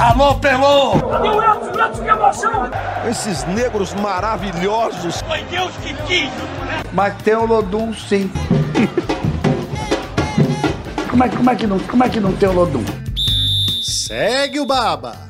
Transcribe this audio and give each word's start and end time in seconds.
Alô, 0.00 0.34
Pelô! 0.40 0.92
O 0.94 1.42
Edson? 1.42 1.84
Edson, 1.84 2.02
que 2.02 2.08
emoção! 2.08 2.70
Esses 3.08 3.44
negros 3.44 3.92
maravilhosos. 3.94 5.20
Foi 5.22 5.42
Deus 5.44 5.72
que 5.78 5.94
quis! 6.06 6.30
Mas 6.92 7.20
tem 7.22 7.34
o 7.36 7.44
Lodum, 7.44 7.92
sim. 7.92 8.30
como, 11.10 11.24
é, 11.24 11.28
como, 11.28 11.50
é 11.50 11.56
que 11.56 11.66
não, 11.66 11.78
como 11.80 12.04
é 12.04 12.08
que 12.08 12.18
não 12.20 12.34
tem 12.34 12.48
o 12.48 12.52
Lodum? 12.52 12.84
Segue 13.82 14.58
o 14.60 14.66
Baba! 14.66 15.28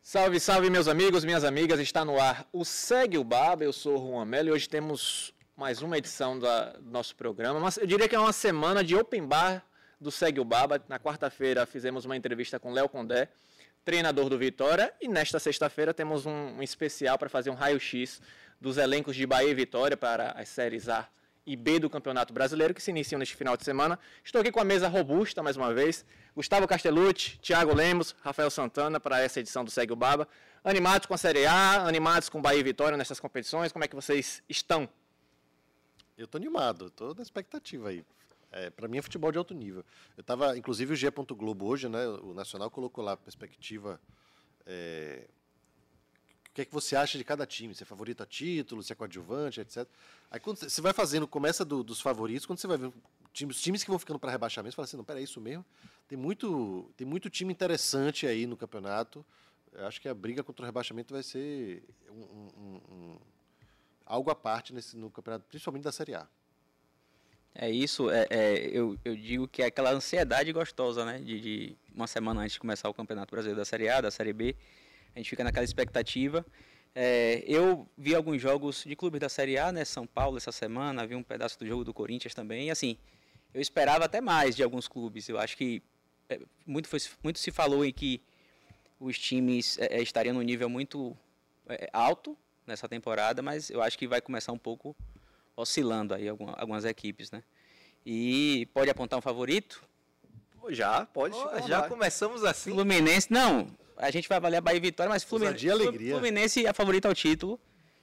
Salve, 0.00 0.38
salve, 0.38 0.70
meus 0.70 0.86
amigos, 0.86 1.24
minhas 1.24 1.42
amigas. 1.42 1.80
Está 1.80 2.04
no 2.04 2.20
ar 2.20 2.46
o 2.52 2.64
Segue 2.64 3.18
o 3.18 3.24
Baba. 3.24 3.64
Eu 3.64 3.72
sou 3.72 3.96
o 3.98 4.12
Juan 4.12 4.24
Melo 4.24 4.50
e 4.50 4.52
hoje 4.52 4.68
temos 4.68 5.32
mais 5.56 5.82
uma 5.82 5.98
edição 5.98 6.38
da- 6.38 6.74
do 6.80 6.90
nosso 6.92 7.16
programa. 7.16 7.58
Mas 7.58 7.76
eu 7.78 7.86
diria 7.86 8.08
que 8.08 8.14
é 8.14 8.18
uma 8.20 8.32
semana 8.32 8.84
de 8.84 8.94
open 8.94 9.26
bar 9.26 9.64
do 10.00 10.10
Segue 10.10 10.40
o 10.40 10.44
Baba. 10.44 10.82
Na 10.88 10.98
quarta-feira 10.98 11.66
fizemos 11.66 12.04
uma 12.04 12.16
entrevista 12.16 12.58
com 12.58 12.72
Léo 12.72 12.88
Condé, 12.88 13.28
treinador 13.84 14.28
do 14.28 14.38
Vitória. 14.38 14.92
E 15.00 15.08
nesta 15.08 15.38
sexta-feira 15.38 15.94
temos 15.94 16.26
um, 16.26 16.30
um 16.30 16.62
especial 16.62 17.18
para 17.18 17.28
fazer 17.28 17.50
um 17.50 17.54
raio-x 17.54 18.20
dos 18.60 18.76
elencos 18.78 19.16
de 19.16 19.26
Bahia 19.26 19.50
e 19.50 19.54
Vitória 19.54 19.96
para 19.96 20.30
as 20.32 20.48
séries 20.48 20.88
A 20.88 21.08
e 21.46 21.56
B 21.56 21.78
do 21.78 21.90
Campeonato 21.90 22.32
Brasileiro, 22.32 22.72
que 22.72 22.82
se 22.82 22.90
iniciam 22.90 23.18
neste 23.18 23.36
final 23.36 23.56
de 23.56 23.64
semana. 23.64 23.98
Estou 24.24 24.40
aqui 24.40 24.50
com 24.50 24.60
a 24.60 24.64
mesa 24.64 24.88
robusta, 24.88 25.42
mais 25.42 25.56
uma 25.56 25.74
vez. 25.74 26.04
Gustavo 26.34 26.66
Castellucci, 26.66 27.38
Thiago 27.38 27.74
Lemos, 27.74 28.14
Rafael 28.22 28.50
Santana, 28.50 28.98
para 28.98 29.20
essa 29.20 29.40
edição 29.40 29.64
do 29.64 29.70
Segue 29.70 29.92
o 29.92 29.96
Baba. 29.96 30.26
Animados 30.64 31.06
com 31.06 31.14
a 31.14 31.18
Série 31.18 31.44
A, 31.44 31.86
animados 31.86 32.28
com 32.28 32.40
Bahia 32.40 32.60
e 32.60 32.62
Vitória 32.62 32.96
nessas 32.96 33.20
competições. 33.20 33.70
Como 33.70 33.84
é 33.84 33.88
que 33.88 33.94
vocês 33.94 34.42
estão? 34.48 34.88
Eu 36.16 36.26
tô 36.26 36.38
animado, 36.38 36.90
tô 36.90 37.12
na 37.12 37.22
expectativa 37.22 37.90
aí. 37.90 38.04
É, 38.56 38.70
para 38.70 38.86
mim 38.86 38.98
é 38.98 39.02
futebol 39.02 39.32
de 39.32 39.38
alto 39.38 39.52
nível. 39.52 39.84
Eu 40.16 40.22
tava, 40.22 40.56
inclusive 40.56 40.92
o 40.92 40.96
G. 40.96 41.10
Globo 41.10 41.66
hoje, 41.66 41.88
né, 41.88 42.06
o 42.06 42.32
Nacional 42.32 42.70
colocou 42.70 43.02
lá 43.02 43.12
a 43.12 43.16
perspectiva 43.16 44.00
é, 44.64 45.26
o 46.48 46.52
que 46.54 46.62
é 46.62 46.64
que 46.64 46.72
você 46.72 46.94
acha 46.94 47.18
de 47.18 47.24
cada 47.24 47.44
time, 47.44 47.74
se 47.74 47.82
é 47.82 47.86
favorito 47.86 48.22
a 48.22 48.26
título, 48.26 48.80
se 48.80 48.92
é 48.92 48.94
coadjuvante, 48.94 49.60
etc. 49.60 49.88
Aí 50.30 50.38
quando 50.38 50.58
você 50.58 50.80
vai 50.80 50.92
fazendo, 50.92 51.26
começa 51.26 51.64
do- 51.64 51.82
dos 51.82 52.00
favoritos, 52.00 52.46
quando 52.46 52.60
você 52.60 52.68
vai 52.68 52.76
ver 52.78 52.92
times, 53.32 53.56
os 53.56 53.62
times 53.62 53.82
que 53.82 53.90
vão 53.90 53.98
ficando 53.98 54.20
para 54.20 54.30
rebaixamento, 54.30 54.70
você 54.72 54.76
fala 54.76 54.84
assim, 54.84 54.96
não, 54.96 55.04
peraí, 55.04 55.24
isso 55.24 55.40
mesmo? 55.40 55.64
Tem 56.06 56.16
muito, 56.16 56.88
tem 56.96 57.04
muito 57.04 57.28
time 57.28 57.52
interessante 57.52 58.24
aí 58.24 58.46
no 58.46 58.56
campeonato. 58.56 59.26
Eu 59.72 59.84
acho 59.88 60.00
que 60.00 60.08
a 60.08 60.14
briga 60.14 60.44
contra 60.44 60.62
o 60.62 60.66
rebaixamento 60.66 61.12
vai 61.12 61.24
ser 61.24 61.82
um- 62.08 62.48
um- 62.56 62.80
um- 62.94 63.18
algo 64.06 64.30
à 64.30 64.34
parte 64.36 64.72
nesse, 64.72 64.96
no 64.96 65.10
campeonato, 65.10 65.44
principalmente 65.48 65.82
da 65.82 65.90
Série 65.90 66.14
A. 66.14 66.28
É 67.54 67.70
isso, 67.70 68.10
é, 68.10 68.26
é, 68.30 68.68
eu, 68.72 68.98
eu 69.04 69.14
digo 69.14 69.46
que 69.46 69.62
é 69.62 69.66
aquela 69.66 69.92
ansiedade 69.92 70.52
gostosa, 70.52 71.04
né? 71.04 71.18
De, 71.18 71.40
de 71.40 71.76
uma 71.94 72.08
semana 72.08 72.40
antes 72.40 72.54
de 72.54 72.60
começar 72.60 72.88
o 72.88 72.94
Campeonato 72.94 73.30
Brasileiro 73.30 73.58
da 73.58 73.64
Série 73.64 73.88
A, 73.88 74.00
da 74.00 74.10
Série 74.10 74.32
B, 74.32 74.56
a 75.14 75.18
gente 75.18 75.30
fica 75.30 75.44
naquela 75.44 75.64
expectativa. 75.64 76.44
É, 76.96 77.44
eu 77.46 77.88
vi 77.96 78.12
alguns 78.14 78.42
jogos 78.42 78.82
de 78.84 78.96
clubes 78.96 79.20
da 79.20 79.28
Série 79.28 79.56
A, 79.56 79.70
né? 79.70 79.84
São 79.84 80.04
Paulo 80.04 80.36
essa 80.36 80.50
semana, 80.50 81.06
vi 81.06 81.14
um 81.14 81.22
pedaço 81.22 81.56
do 81.58 81.64
jogo 81.64 81.84
do 81.84 81.94
Corinthians 81.94 82.34
também. 82.34 82.66
E 82.66 82.70
assim, 82.72 82.96
eu 83.52 83.60
esperava 83.60 84.04
até 84.04 84.20
mais 84.20 84.56
de 84.56 84.62
alguns 84.64 84.88
clubes. 84.88 85.28
Eu 85.28 85.38
acho 85.38 85.56
que 85.56 85.80
é, 86.28 86.40
muito, 86.66 86.88
foi, 86.88 86.98
muito 87.22 87.38
se 87.38 87.52
falou 87.52 87.84
em 87.84 87.92
que 87.92 88.20
os 88.98 89.16
times 89.16 89.78
é, 89.78 89.98
é, 89.98 90.02
estariam 90.02 90.34
num 90.34 90.42
nível 90.42 90.68
muito 90.68 91.16
alto 91.92 92.36
nessa 92.66 92.88
temporada, 92.88 93.40
mas 93.42 93.70
eu 93.70 93.80
acho 93.80 93.98
que 93.98 94.06
vai 94.06 94.20
começar 94.20 94.52
um 94.52 94.58
pouco 94.58 94.94
oscilando 95.56 96.14
aí 96.14 96.28
alguma- 96.28 96.52
algumas 96.54 96.84
equipes, 96.84 97.30
né? 97.30 97.42
E 98.04 98.66
pode 98.74 98.90
apontar 98.90 99.18
um 99.18 99.22
favorito? 99.22 99.82
Já, 100.70 101.04
pode. 101.06 101.36
À 101.52 101.60
já 101.60 101.82
começamos 101.88 102.42
assim. 102.44 102.70
Fluminense, 102.72 103.30
não. 103.30 103.68
A 103.96 104.10
gente 104.10 104.28
vai 104.28 104.36
avaliar 104.36 104.60
Bahia 104.62 104.78
e 104.78 104.80
Vitória, 104.80 105.10
mas 105.10 105.22
Fluminense, 105.22 105.70
alegria. 105.70 106.12
Fluminense 106.14 106.66
é 106.66 106.72
favorito 106.72 107.06
ao 107.06 107.14
título. 107.14 107.60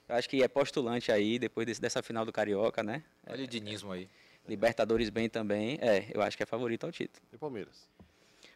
Eu 0.08 0.16
acho 0.16 0.30
que 0.30 0.44
é 0.44 0.48
postulante 0.48 1.12
aí, 1.12 1.40
depois 1.40 1.66
desse- 1.66 1.82
dessa 1.82 2.02
final 2.04 2.26
do 2.26 2.32
Carioca, 2.32 2.84
né? 2.84 3.04
Olha 3.28 3.44
o 3.44 3.48
dinismo 3.48 3.92
aí. 3.92 4.10
Libertadores 4.48 5.10
bem 5.10 5.30
também. 5.30 5.78
É, 5.82 6.06
eu 6.14 6.22
acho 6.22 6.36
que 6.38 6.44
é 6.44 6.46
favorito 6.46 6.86
ao 6.86 6.92
título. 6.92 7.24
E 7.34 7.38
Palmeiras? 7.38 7.90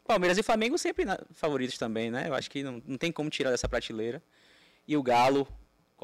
Palmeiras 0.06 0.38
e 0.38 0.44
Flamengo 0.44 0.78
sempre 0.78 1.04
na- 1.06 1.20
favoritos 1.34 1.78
também, 1.78 2.12
né? 2.12 2.28
Eu 2.28 2.34
acho 2.36 2.50
que 2.50 2.62
não, 2.64 2.82
não 2.86 2.98
tem 2.98 3.12
como 3.12 3.30
tirar 3.30 3.52
dessa 3.52 3.68
prateleira. 3.68 4.22
E 4.88 4.96
o 4.96 5.02
Galo 5.04 5.48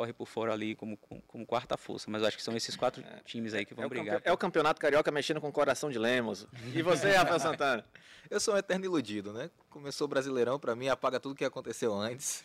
corre 0.01 0.13
por 0.13 0.25
fora 0.28 0.51
ali 0.51 0.73
como, 0.75 0.97
como, 0.97 1.22
como 1.28 1.45
quarta 1.45 1.78
força. 1.78 2.09
Mas 2.09 2.23
eu 2.23 2.28
acho 2.28 2.35
que 2.38 2.41
são 2.44 2.56
esses 2.57 2.75
quatro 2.75 3.03
times 3.23 3.53
aí 3.53 3.63
que 3.63 3.73
vão 3.75 3.85
É 3.85 3.88
brigar. 3.88 4.16
campe- 4.16 4.28
é 4.29 4.34
o 4.34 4.38
campeonato 4.38 4.81
carioca 4.81 5.12
mexendo 5.12 5.39
com 5.39 5.47
o 5.47 5.51
coração 5.51 5.91
de 5.91 6.00
Lemos. 6.00 6.47
E 6.73 6.81
você, 6.81 7.12
Rafael 7.13 7.39
Santana? 7.39 7.85
Eu 8.29 8.39
sou 8.39 8.56
um 8.56 8.57
eterno 8.57 8.85
iludido, 8.85 9.31
né? 9.31 9.51
Começou 9.69 10.06
o 10.06 10.07
Brasileirão, 10.07 10.57
pra 10.59 10.75
mim 10.75 10.88
apaga 10.88 11.19
tudo 11.19 11.35
que 11.35 11.45
aconteceu 11.45 11.94
antes. 11.94 12.44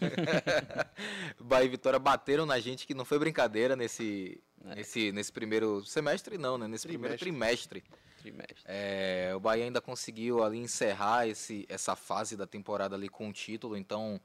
Bahia 1.40 1.64
e 1.64 1.68
Vitória 1.68 1.98
bateram 1.98 2.44
na 2.44 2.58
gente, 2.60 2.86
que 2.86 2.92
não 2.94 3.04
foi 3.04 3.18
brincadeira 3.18 3.74
nesse, 3.74 4.38
nesse, 4.62 5.12
nesse 5.12 5.32
primeiro 5.32 5.82
semestre, 5.84 6.36
não, 6.36 6.58
né? 6.58 6.68
Nesse 6.68 6.86
primeiro 6.86 7.16
trimestre. 7.16 7.82
Trimestre. 8.18 8.56
É, 8.66 9.32
o 9.34 9.40
Bahia 9.40 9.64
ainda 9.64 9.80
conseguiu 9.80 10.42
ali 10.42 10.58
encerrar 10.58 11.26
esse, 11.26 11.64
essa 11.68 11.94
fase 11.96 12.36
da 12.36 12.46
temporada 12.46 12.94
ali 12.96 13.08
com 13.08 13.28
o 13.28 13.32
título, 13.32 13.76
então 13.76 14.20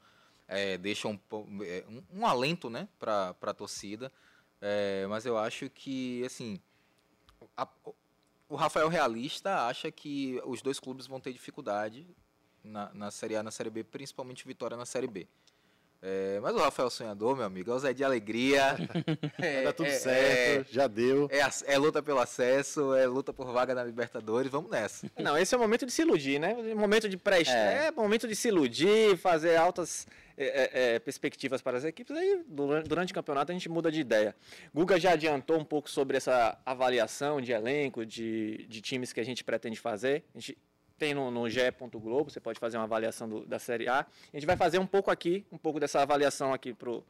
é, 0.48 0.76
deixa 0.78 1.08
um, 1.08 1.18
é, 1.62 1.84
um, 1.88 2.20
um 2.20 2.26
alento 2.26 2.68
né, 2.70 2.88
para 2.98 3.34
a 3.40 3.54
torcida. 3.54 4.12
É, 4.60 5.06
mas 5.08 5.26
eu 5.26 5.36
acho 5.36 5.68
que, 5.70 6.24
assim, 6.24 6.60
a- 7.56 7.68
o- 8.48 8.54
Rafael 8.56 8.88
Realista 8.88 9.66
acha 9.66 9.90
que 9.90 10.40
os 10.44 10.62
dois 10.62 10.78
clubes 10.78 11.06
vão 11.06 11.20
ter 11.20 11.32
dificuldade 11.32 12.06
na, 12.62 12.92
na 12.94 13.10
Série 13.10 13.34
A 13.36 13.42
na 13.42 13.50
Série 13.50 13.70
B, 13.70 13.82
principalmente 13.82 14.46
Vitória 14.46 14.76
na 14.76 14.86
Série 14.86 15.06
B. 15.08 15.26
É, 16.04 16.40
mas 16.40 16.52
o 16.56 16.58
Rafael 16.58 16.90
Sonhador, 16.90 17.36
meu 17.36 17.46
amigo, 17.46 17.70
é 17.70 17.74
o 17.74 17.78
Zé 17.78 17.92
de 17.92 18.02
Alegria. 18.02 18.76
Vai 19.38 19.48
é, 19.48 19.62
dar 19.62 19.72
tudo 19.72 19.86
é- 19.86 19.90
certo, 19.90 20.72
já 20.72 20.88
deu. 20.88 21.28
é, 21.30 21.40
é 21.72 21.78
luta 21.78 22.02
pelo 22.02 22.18
acesso, 22.18 22.92
é 22.94 23.06
luta 23.06 23.32
por 23.32 23.52
vaga 23.52 23.72
na 23.72 23.84
Libertadores, 23.84 24.50
vamos 24.50 24.68
nessa. 24.68 25.08
Não, 25.16 25.38
esse 25.38 25.54
é 25.54 25.56
o 25.56 25.60
momento 25.60 25.86
de 25.86 25.92
se 25.92 26.02
iludir, 26.02 26.40
né? 26.40 26.54
Momento 26.74 27.08
de 27.08 27.16
pré 27.16 27.42
É. 27.46 27.86
é. 27.86 27.90
momento 27.92 28.26
de 28.26 28.34
se 28.34 28.48
iludir, 28.48 29.16
fazer 29.16 29.54
altas 29.54 30.06
é, 30.36 30.44
é, 30.46 30.94
é, 30.94 30.98
perspectivas 30.98 31.62
para 31.62 31.78
as 31.78 31.84
equipes. 31.84 32.16
Aí, 32.16 32.42
durante, 32.48 32.88
durante 32.88 33.12
o 33.12 33.14
campeonato, 33.14 33.52
a 33.52 33.54
gente 33.54 33.68
muda 33.68 33.90
de 33.90 34.00
ideia. 34.00 34.34
Guga 34.74 34.98
já 34.98 35.12
adiantou 35.12 35.56
um 35.56 35.64
pouco 35.64 35.88
sobre 35.88 36.16
essa 36.16 36.58
avaliação 36.66 37.40
de 37.40 37.52
elenco, 37.52 38.04
de, 38.04 38.66
de 38.68 38.80
times 38.80 39.12
que 39.12 39.20
a 39.20 39.24
gente 39.24 39.44
pretende 39.44 39.78
fazer. 39.78 40.24
A 40.34 40.38
gente 40.40 40.58
tem 41.02 41.14
no, 41.14 41.32
no 41.32 41.50
GE. 41.50 41.58
Globo, 41.94 42.30
você 42.30 42.38
pode 42.38 42.60
fazer 42.60 42.76
uma 42.76 42.84
avaliação 42.84 43.28
do- 43.28 43.44
da 43.44 43.58
Série 43.58 43.88
A. 43.88 44.00
A 44.32 44.36
gente 44.36 44.46
vai 44.46 44.56
fazer 44.56 44.78
um 44.78 44.86
pouco 44.86 45.10
aqui, 45.10 45.44
um 45.50 45.58
pouco 45.58 45.80
dessa 45.80 46.00
avaliação 46.00 46.54
aqui 46.54 46.72
pro 46.72 47.04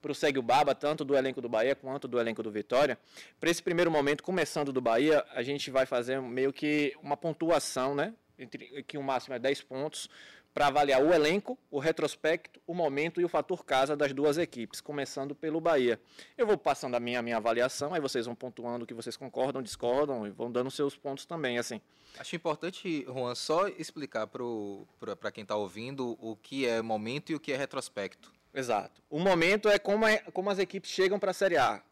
para 0.00 0.12
o 0.12 0.14
Segue 0.14 0.38
o 0.38 0.42
Baba, 0.42 0.76
tanto 0.76 1.04
do 1.04 1.16
elenco 1.16 1.40
do 1.40 1.48
Bahia 1.48 1.74
quanto 1.74 2.06
do 2.06 2.20
elenco 2.20 2.40
do 2.40 2.52
Vitória. 2.52 2.96
Para 3.40 3.50
esse 3.50 3.60
primeiro 3.60 3.90
momento, 3.90 4.22
começando 4.22 4.72
do 4.72 4.80
Bahia, 4.80 5.24
a 5.34 5.42
gente 5.42 5.72
vai 5.72 5.86
fazer 5.86 6.20
meio 6.22 6.52
que 6.52 6.94
uma 7.02 7.16
pontuação, 7.16 7.96
né? 7.96 8.14
Entre, 8.38 8.84
que 8.84 8.96
o 8.96 9.02
máximo 9.02 9.34
é 9.34 9.40
10 9.40 9.62
pontos, 9.62 10.08
para 10.54 10.66
avaliar 10.66 11.02
o 11.02 11.12
elenco, 11.12 11.56
o 11.70 11.78
retrospecto, 11.78 12.60
o 12.66 12.74
momento 12.74 13.20
e 13.20 13.24
o 13.24 13.28
fator 13.28 13.64
casa 13.64 13.96
das 13.96 14.12
duas 14.12 14.38
equipes, 14.38 14.80
começando 14.80 15.34
pelo 15.34 15.60
Bahia. 15.60 16.00
Eu 16.36 16.46
vou 16.46 16.58
passando 16.58 16.94
a 16.96 17.00
minha, 17.00 17.20
a 17.20 17.22
minha 17.22 17.36
avaliação, 17.36 17.94
aí 17.94 18.00
vocês 18.00 18.26
vão 18.26 18.34
pontuando 18.34 18.84
o 18.84 18.86
que 18.86 18.94
vocês 18.94 19.16
concordam, 19.16 19.62
discordam 19.62 20.26
e 20.26 20.30
vão 20.30 20.50
dando 20.50 20.70
seus 20.70 20.96
pontos 20.96 21.24
também, 21.26 21.58
assim. 21.58 21.80
Acho 22.18 22.34
importante, 22.34 23.04
Juan, 23.04 23.34
só 23.34 23.68
explicar 23.68 24.26
para 24.26 25.30
quem 25.30 25.42
está 25.42 25.54
ouvindo 25.54 26.16
o 26.20 26.34
que 26.36 26.66
é 26.66 26.82
momento 26.82 27.30
e 27.30 27.34
o 27.34 27.40
que 27.40 27.52
é 27.52 27.56
retrospecto. 27.56 28.32
Exato. 28.52 29.00
O 29.08 29.20
momento 29.20 29.68
é 29.68 29.78
como, 29.78 30.06
é- 30.06 30.18
como 30.32 30.50
as 30.50 30.58
equipes 30.58 30.90
chegam 30.90 31.18
para 31.18 31.30
a 31.30 31.34
Série 31.34 31.56
A, 31.56 31.82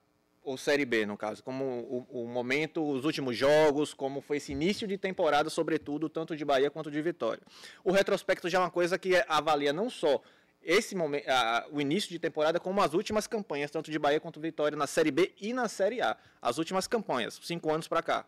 ou 0.46 0.56
Série 0.56 0.84
B, 0.84 1.04
no 1.04 1.16
caso. 1.16 1.42
Como 1.42 2.06
o, 2.10 2.22
o 2.22 2.28
momento, 2.28 2.82
os 2.88 3.04
últimos 3.04 3.36
jogos, 3.36 3.92
como 3.92 4.20
foi 4.20 4.36
esse 4.36 4.52
início 4.52 4.86
de 4.86 4.96
temporada, 4.96 5.50
sobretudo, 5.50 6.08
tanto 6.08 6.36
de 6.36 6.44
Bahia 6.44 6.70
quanto 6.70 6.88
de 6.88 7.02
Vitória. 7.02 7.42
O 7.82 7.90
retrospecto 7.90 8.48
já 8.48 8.58
é 8.58 8.60
uma 8.60 8.70
coisa 8.70 8.96
que 8.96 9.22
avalia 9.28 9.72
não 9.72 9.90
só 9.90 10.22
esse 10.62 10.94
momento, 10.94 11.26
o 11.70 11.80
início 11.80 12.10
de 12.10 12.18
temporada, 12.18 12.58
como 12.58 12.80
as 12.80 12.94
últimas 12.94 13.26
campanhas, 13.26 13.70
tanto 13.70 13.90
de 13.90 13.98
Bahia 13.98 14.20
quanto 14.20 14.40
Vitória, 14.40 14.76
na 14.76 14.86
Série 14.86 15.10
B 15.10 15.32
e 15.40 15.52
na 15.52 15.68
Série 15.68 16.00
A. 16.00 16.16
As 16.40 16.58
últimas 16.58 16.86
campanhas, 16.86 17.38
cinco 17.42 17.72
anos 17.72 17.88
para 17.88 18.02
cá. 18.02 18.24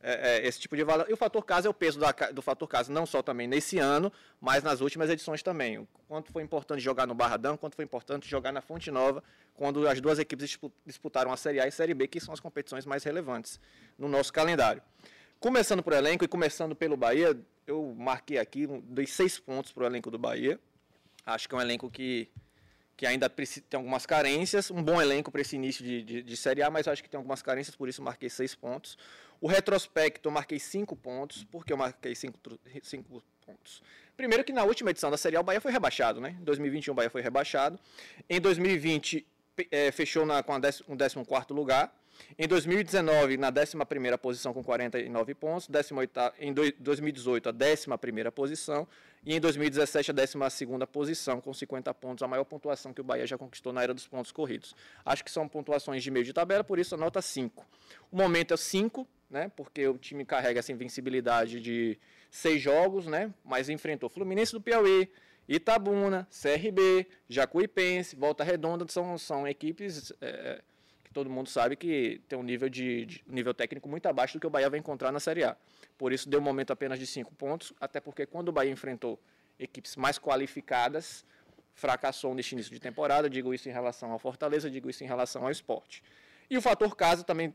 É, 0.00 0.36
é, 0.36 0.46
esse 0.46 0.60
tipo 0.60 0.76
de 0.76 0.84
valor. 0.84 1.06
E 1.10 1.12
o 1.12 1.16
fator 1.16 1.44
casa 1.44 1.66
é 1.66 1.70
o 1.70 1.74
peso 1.74 1.98
da 1.98 2.12
do 2.32 2.40
fator 2.40 2.68
casa, 2.68 2.92
não 2.92 3.04
só 3.04 3.20
também 3.20 3.48
nesse 3.48 3.80
ano, 3.80 4.12
mas 4.40 4.62
nas 4.62 4.80
últimas 4.80 5.10
edições 5.10 5.42
também. 5.42 5.78
O 5.78 5.88
quanto 6.06 6.30
foi 6.30 6.40
importante 6.44 6.80
jogar 6.80 7.04
no 7.04 7.16
Barradão, 7.16 7.56
quanto 7.56 7.74
foi 7.74 7.84
importante 7.84 8.28
jogar 8.28 8.52
na 8.52 8.60
Fonte 8.60 8.92
Nova, 8.92 9.24
quando 9.54 9.88
as 9.88 10.00
duas 10.00 10.20
equipes 10.20 10.46
dispu- 10.46 10.72
disputaram 10.86 11.32
a 11.32 11.36
Série 11.36 11.58
A 11.60 11.66
e 11.66 11.72
Série 11.72 11.94
B, 11.94 12.06
que 12.06 12.20
são 12.20 12.32
as 12.32 12.38
competições 12.38 12.86
mais 12.86 13.02
relevantes 13.02 13.58
no 13.98 14.08
nosso 14.08 14.32
calendário. 14.32 14.80
Começando 15.40 15.82
por 15.82 15.92
elenco 15.92 16.24
e 16.24 16.28
começando 16.28 16.76
pelo 16.76 16.96
Bahia, 16.96 17.36
eu 17.66 17.92
marquei 17.98 18.38
aqui, 18.38 18.68
dei 18.84 19.06
seis 19.06 19.40
pontos 19.40 19.72
para 19.72 19.82
o 19.82 19.86
elenco 19.86 20.12
do 20.12 20.18
Bahia. 20.18 20.60
Acho 21.26 21.48
que 21.48 21.54
é 21.56 21.58
um 21.58 21.60
elenco 21.60 21.90
que, 21.90 22.28
que 22.96 23.04
ainda 23.04 23.28
preci- 23.28 23.60
tem 23.60 23.78
algumas 23.78 24.06
carências. 24.06 24.70
Um 24.70 24.82
bom 24.82 25.02
elenco 25.02 25.30
para 25.30 25.40
esse 25.40 25.56
início 25.56 25.84
de, 25.84 26.02
de, 26.02 26.22
de 26.22 26.36
Série 26.36 26.62
A, 26.62 26.70
mas 26.70 26.86
acho 26.86 27.02
que 27.02 27.10
tem 27.10 27.18
algumas 27.18 27.42
carências, 27.42 27.74
por 27.74 27.88
isso 27.88 28.00
marquei 28.00 28.30
seis 28.30 28.54
pontos. 28.54 28.96
O 29.40 29.46
retrospecto, 29.46 30.28
eu 30.28 30.32
marquei 30.32 30.58
cinco 30.58 30.96
pontos. 30.96 31.44
Por 31.44 31.64
que 31.64 31.72
eu 31.72 31.76
marquei 31.76 32.14
cinco, 32.14 32.38
tru- 32.38 32.58
cinco 32.82 33.22
pontos. 33.46 33.82
Primeiro 34.16 34.42
que 34.42 34.52
na 34.52 34.64
última 34.64 34.90
edição 34.90 35.10
da 35.10 35.16
Série 35.16 35.36
A 35.36 35.40
o 35.40 35.44
Bahia 35.44 35.60
foi 35.60 35.70
rebaixado, 35.70 36.20
né? 36.20 36.36
Em 36.40 36.44
2021 36.44 36.92
o 36.92 36.94
Bahia 36.96 37.08
foi 37.10 37.22
rebaixado. 37.22 37.78
Em 38.28 38.40
2020 38.40 39.24
pe- 39.54 39.68
eh, 39.70 39.92
fechou 39.92 40.26
na, 40.26 40.42
com 40.42 40.58
dec- 40.58 40.80
o 40.88 40.96
14º 40.96 41.54
lugar. 41.54 41.94
Em 42.36 42.48
2019, 42.48 43.36
na 43.36 43.48
11ª 43.52 44.18
posição 44.18 44.52
com 44.52 44.62
49 44.64 45.34
pontos. 45.36 45.68
18ª 45.68 46.32
em 46.40 46.52
doi- 46.52 46.74
2018, 46.76 47.48
a 47.48 47.52
11ª 47.52 48.32
posição. 48.32 48.88
E 49.24 49.36
em 49.36 49.40
2017, 49.40 50.10
a 50.10 50.14
12ª 50.14 50.84
posição 50.84 51.40
com 51.40 51.54
50 51.54 51.94
pontos. 51.94 52.22
A 52.24 52.26
maior 52.26 52.42
pontuação 52.44 52.92
que 52.92 53.00
o 53.00 53.04
Bahia 53.04 53.24
já 53.24 53.38
conquistou 53.38 53.72
na 53.72 53.84
era 53.84 53.94
dos 53.94 54.08
pontos 54.08 54.32
corridos. 54.32 54.74
Acho 55.04 55.24
que 55.24 55.30
são 55.30 55.46
pontuações 55.48 56.02
de 56.02 56.10
meio 56.10 56.24
de 56.24 56.32
tabela, 56.32 56.64
por 56.64 56.80
isso 56.80 56.96
a 56.96 56.98
nota 56.98 57.22
5. 57.22 57.64
O 58.10 58.16
momento 58.16 58.52
é 58.52 58.56
5, 58.56 59.06
né? 59.30 59.50
Porque 59.56 59.86
o 59.86 59.98
time 59.98 60.24
carrega 60.24 60.60
essa 60.60 60.72
invencibilidade 60.72 61.60
de 61.60 61.98
seis 62.30 62.60
jogos, 62.62 63.06
né? 63.06 63.32
Mas 63.44 63.68
enfrentou 63.68 64.08
Fluminense 64.08 64.52
do 64.52 64.60
Piauí, 64.60 65.08
Itabuna, 65.48 66.26
CRB, 66.30 67.06
Jacuipense, 67.28 68.14
Volta 68.16 68.44
Redonda, 68.44 68.84
são, 68.88 69.16
são 69.16 69.46
equipes 69.48 70.12
é, 70.20 70.60
que 71.04 71.10
todo 71.12 71.30
mundo 71.30 71.48
sabe 71.48 71.74
que 71.74 72.20
tem 72.28 72.38
um 72.38 72.42
nível, 72.42 72.68
de, 72.68 73.06
de- 73.06 73.24
nível 73.26 73.54
técnico 73.54 73.88
muito 73.88 74.06
abaixo 74.06 74.34
do 74.36 74.40
que 74.40 74.46
o 74.46 74.50
Bahia 74.50 74.68
vai 74.68 74.78
encontrar 74.78 75.10
na 75.10 75.20
Série 75.20 75.44
A. 75.44 75.56
Por 75.96 76.12
isso 76.12 76.28
deu 76.28 76.38
um 76.38 76.42
momento 76.42 76.70
apenas 76.72 76.98
de 76.98 77.06
cinco 77.06 77.34
pontos, 77.34 77.72
até 77.80 77.98
porque 77.98 78.26
quando 78.26 78.48
o 78.48 78.52
Bahia 78.52 78.70
enfrentou 78.70 79.18
equipes 79.58 79.96
mais 79.96 80.18
qualificadas, 80.18 81.24
fracassou 81.74 82.34
neste 82.34 82.52
início 82.52 82.72
de 82.72 82.78
temporada, 82.80 83.30
digo 83.30 83.54
isso 83.54 83.68
em 83.68 83.72
relação 83.72 84.10
ao 84.12 84.18
Fortaleza, 84.18 84.70
digo 84.70 84.90
isso 84.90 85.02
em 85.02 85.06
relação 85.06 85.44
ao 85.44 85.50
esporte. 85.50 86.02
E 86.50 86.56
o 86.58 86.62
fator 86.62 86.94
casa 86.94 87.24
também 87.24 87.54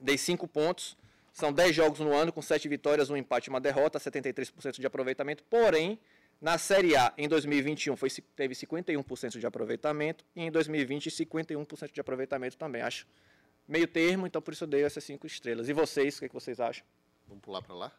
dei 0.00 0.18
5 0.18 0.46
pontos. 0.48 0.96
São 1.32 1.52
10 1.52 1.74
jogos 1.74 2.00
no 2.00 2.12
ano, 2.12 2.32
com 2.32 2.42
7 2.42 2.68
vitórias, 2.68 3.08
um 3.08 3.16
empate 3.16 3.48
e 3.48 3.50
uma 3.50 3.60
derrota, 3.60 3.98
73% 3.98 4.80
de 4.80 4.86
aproveitamento. 4.86 5.44
Porém, 5.44 5.98
na 6.40 6.58
Série 6.58 6.96
A, 6.96 7.12
em 7.16 7.28
2021, 7.28 7.96
foi, 7.96 8.10
teve 8.34 8.54
51% 8.54 9.38
de 9.38 9.46
aproveitamento. 9.46 10.24
E 10.34 10.42
em 10.42 10.50
2020, 10.50 11.10
51% 11.10 11.92
de 11.92 12.00
aproveitamento 12.00 12.56
também. 12.56 12.82
Acho 12.82 13.06
meio 13.68 13.86
termo, 13.86 14.26
então 14.26 14.42
por 14.42 14.52
isso 14.52 14.64
eu 14.64 14.68
dei 14.68 14.82
essas 14.82 15.04
5 15.04 15.26
estrelas. 15.26 15.68
E 15.68 15.72
vocês, 15.72 16.16
o 16.16 16.20
que, 16.20 16.28
que 16.28 16.34
vocês 16.34 16.58
acham? 16.58 16.84
Vamos 17.28 17.42
pular 17.42 17.62
pra 17.62 17.74
lá? 17.74 17.92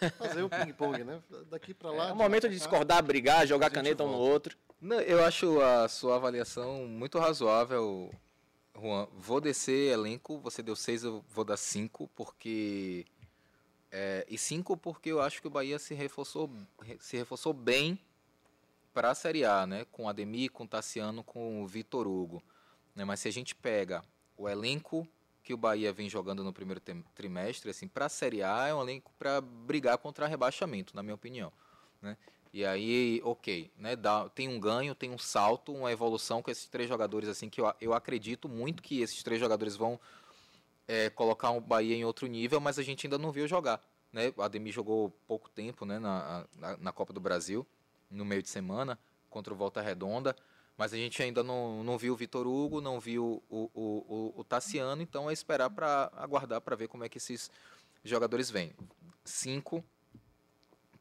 Fazer 0.18 0.42
o 0.42 0.48
ping-pong, 0.48 1.02
né? 1.02 1.20
Daqui 1.50 1.72
pra 1.72 1.90
lá. 1.90 2.04
É 2.04 2.06
um 2.06 2.10
lá 2.10 2.14
momento 2.14 2.48
de 2.48 2.56
discordar, 2.56 3.02
brigar, 3.02 3.46
jogar 3.46 3.70
caneta 3.70 4.04
um 4.04 4.08
no 4.08 4.12
volta. 4.12 4.32
outro. 4.32 4.58
Não, 4.80 5.00
eu 5.00 5.24
acho 5.24 5.60
a 5.60 5.88
sua 5.88 6.16
avaliação 6.16 6.86
muito 6.86 7.18
razoável, 7.18 8.12
Juan. 8.76 9.06
Vou 9.16 9.40
descer 9.40 9.92
elenco, 9.92 10.38
você 10.38 10.62
deu 10.62 10.76
6, 10.76 11.04
eu 11.04 11.24
vou 11.30 11.44
dar 11.44 11.56
5, 11.56 12.08
porque. 12.14 13.06
é, 13.90 14.24
e 14.28 14.36
5 14.36 14.76
porque 14.76 15.10
eu 15.10 15.20
acho 15.20 15.40
que 15.40 15.46
o 15.46 15.50
Bahia 15.50 15.78
se 15.78 15.94
reforçou, 15.94 16.50
re- 16.82 16.98
se 17.00 17.16
reforçou 17.16 17.52
bem 17.52 17.98
para 18.92 19.10
a 19.10 19.14
Série 19.14 19.44
A, 19.44 19.66
né? 19.66 19.84
Com 19.92 20.08
Ademir, 20.08 20.50
com 20.50 20.66
Tassiano, 20.66 21.22
com 21.24 21.62
o 21.62 21.66
Vitor 21.66 22.06
Hugo. 22.06 22.42
né? 22.94 23.04
Mas 23.04 23.20
se 23.20 23.28
a 23.28 23.32
gente 23.32 23.54
pega 23.54 24.04
o 24.36 24.48
elenco 24.48 25.06
que 25.42 25.52
o 25.52 25.56
Bahia 25.58 25.92
vem 25.92 26.08
jogando 26.08 26.42
no 26.42 26.52
primeiro 26.52 26.80
trimestre, 27.14 27.70
assim, 27.70 27.86
para 27.86 28.06
a 28.06 28.08
Série 28.08 28.42
A 28.42 28.66
é 28.68 28.74
um 28.74 28.80
elenco 28.80 29.12
para 29.18 29.40
brigar 29.40 29.98
contra 29.98 30.26
rebaixamento, 30.26 30.96
na 30.96 31.02
minha 31.02 31.14
opinião. 31.14 31.52
Né? 32.00 32.16
E 32.54 32.64
aí, 32.64 33.20
ok, 33.24 33.68
né? 33.76 33.96
Dá, 33.96 34.28
tem 34.28 34.46
um 34.46 34.60
ganho, 34.60 34.94
tem 34.94 35.10
um 35.10 35.18
salto, 35.18 35.74
uma 35.74 35.90
evolução 35.90 36.40
com 36.40 36.52
esses 36.52 36.68
três 36.68 36.88
jogadores, 36.88 37.28
assim, 37.28 37.50
que 37.50 37.60
eu, 37.60 37.74
eu 37.80 37.92
acredito 37.92 38.48
muito 38.48 38.80
que 38.80 39.00
esses 39.00 39.24
três 39.24 39.40
jogadores 39.40 39.74
vão 39.74 39.98
é, 40.86 41.10
colocar 41.10 41.50
o 41.50 41.60
Bahia 41.60 41.96
em 41.96 42.04
outro 42.04 42.28
nível, 42.28 42.60
mas 42.60 42.78
a 42.78 42.82
gente 42.84 43.08
ainda 43.08 43.18
não 43.18 43.32
viu 43.32 43.48
jogar. 43.48 43.80
Né? 44.12 44.32
O 44.36 44.42
Ademir 44.42 44.72
jogou 44.72 45.10
pouco 45.26 45.50
tempo 45.50 45.84
né, 45.84 45.98
na, 45.98 46.46
na, 46.56 46.76
na 46.76 46.92
Copa 46.92 47.12
do 47.12 47.18
Brasil, 47.18 47.66
no 48.08 48.24
meio 48.24 48.40
de 48.40 48.48
semana, 48.48 48.96
contra 49.28 49.52
o 49.52 49.56
Volta 49.56 49.80
Redonda, 49.82 50.36
mas 50.78 50.92
a 50.92 50.96
gente 50.96 51.20
ainda 51.20 51.42
não, 51.42 51.82
não 51.82 51.98
viu 51.98 52.12
o 52.12 52.16
Vitor 52.16 52.46
Hugo, 52.46 52.80
não 52.80 53.00
viu 53.00 53.42
o, 53.50 53.68
o, 53.74 54.32
o, 54.34 54.40
o 54.40 54.44
Tassiano, 54.44 55.02
então 55.02 55.28
é 55.28 55.32
esperar 55.32 55.70
para 55.70 56.08
aguardar 56.14 56.60
para 56.60 56.76
ver 56.76 56.86
como 56.86 57.02
é 57.02 57.08
que 57.08 57.18
esses 57.18 57.50
jogadores 58.04 58.48
vêm. 58.48 58.72
Cinco 59.24 59.82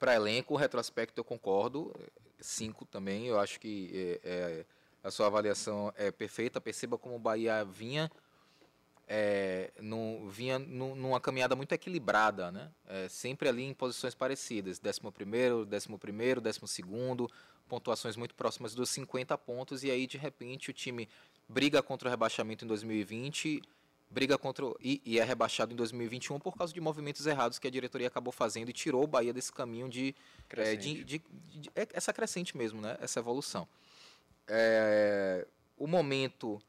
para 0.04 0.16
elenco, 0.16 0.58
retrospecto 0.58 1.18
eu 1.18 1.24
concordo, 1.24 1.96
cinco 2.38 2.84
também, 2.84 3.28
eu 3.28 3.40
acho 3.40 3.58
que 3.58 4.20
é, 4.22 4.30
é, 4.30 4.66
a 5.02 5.10
sua 5.10 5.28
avaliação 5.28 5.94
é 5.96 6.12
perfeita, 6.12 6.60
perceba 6.60 6.98
como 6.98 7.16
o 7.16 7.20
Bahia 7.20 7.64
vinha 7.64 8.12
é, 9.08 9.72
vinha 10.28 10.60
nu- 10.60 10.94
numa 10.94 11.22
caminhada 11.22 11.56
muito 11.56 11.72
equilibrada, 11.72 12.52
né? 12.52 12.70
É, 12.86 13.08
sempre 13.08 13.48
ali 13.48 13.64
em 13.64 13.74
posições 13.74 14.14
parecidas, 14.14 14.82
11 14.86 15.00
primeiro, 15.14 15.66
11 15.66 15.98
primeiro, 15.98 16.42
12 16.42 16.60
segundo, 16.68 17.32
pontuações 17.70 18.18
muito 18.18 18.36
próximas 18.36 18.76
dos 18.76 18.90
50 18.90 19.38
pontos, 19.38 19.86
e 19.86 19.90
aí 19.90 20.06
de 20.06 20.18
repente 20.18 20.70
o 20.70 20.74
time 20.74 21.08
briga 21.48 21.82
contra 21.82 22.10
o 22.10 22.12
rebaixamento 22.12 22.66
em 22.66 22.68
2020, 22.68 23.62
briga 24.14 24.38
contra 24.38 24.66
o- 24.66 24.78
e, 24.80 25.02
e 25.04 25.20
é 25.20 25.24
rebaixado 25.24 25.74
em 25.74 25.76
2021 25.76 26.40
por 26.40 26.56
causa 26.56 26.72
de 26.74 26.80
movimentos 26.80 27.26
errados 27.26 27.58
que 27.60 27.68
a 27.68 27.72
diretoria 27.72 28.08
acabou 28.08 28.32
fazendo 28.32 28.70
e 28.70 28.74
tirou 28.74 29.04
o 29.04 29.08
Bahia 29.08 29.34
desse 29.34 29.52
caminho 29.52 29.90
de, 29.90 30.16
é, 30.50 30.76
de, 30.76 31.04
de- 31.04 31.24
de- 31.60 31.70
é 31.76 31.88
essa 31.94 32.14
crescente 32.14 32.56
mesmo, 32.56 32.80
né? 32.80 32.98
Essa 33.02 33.20
evolução. 33.20 33.68
É, 34.48 35.48
o 35.78 35.88
momento 35.88 36.62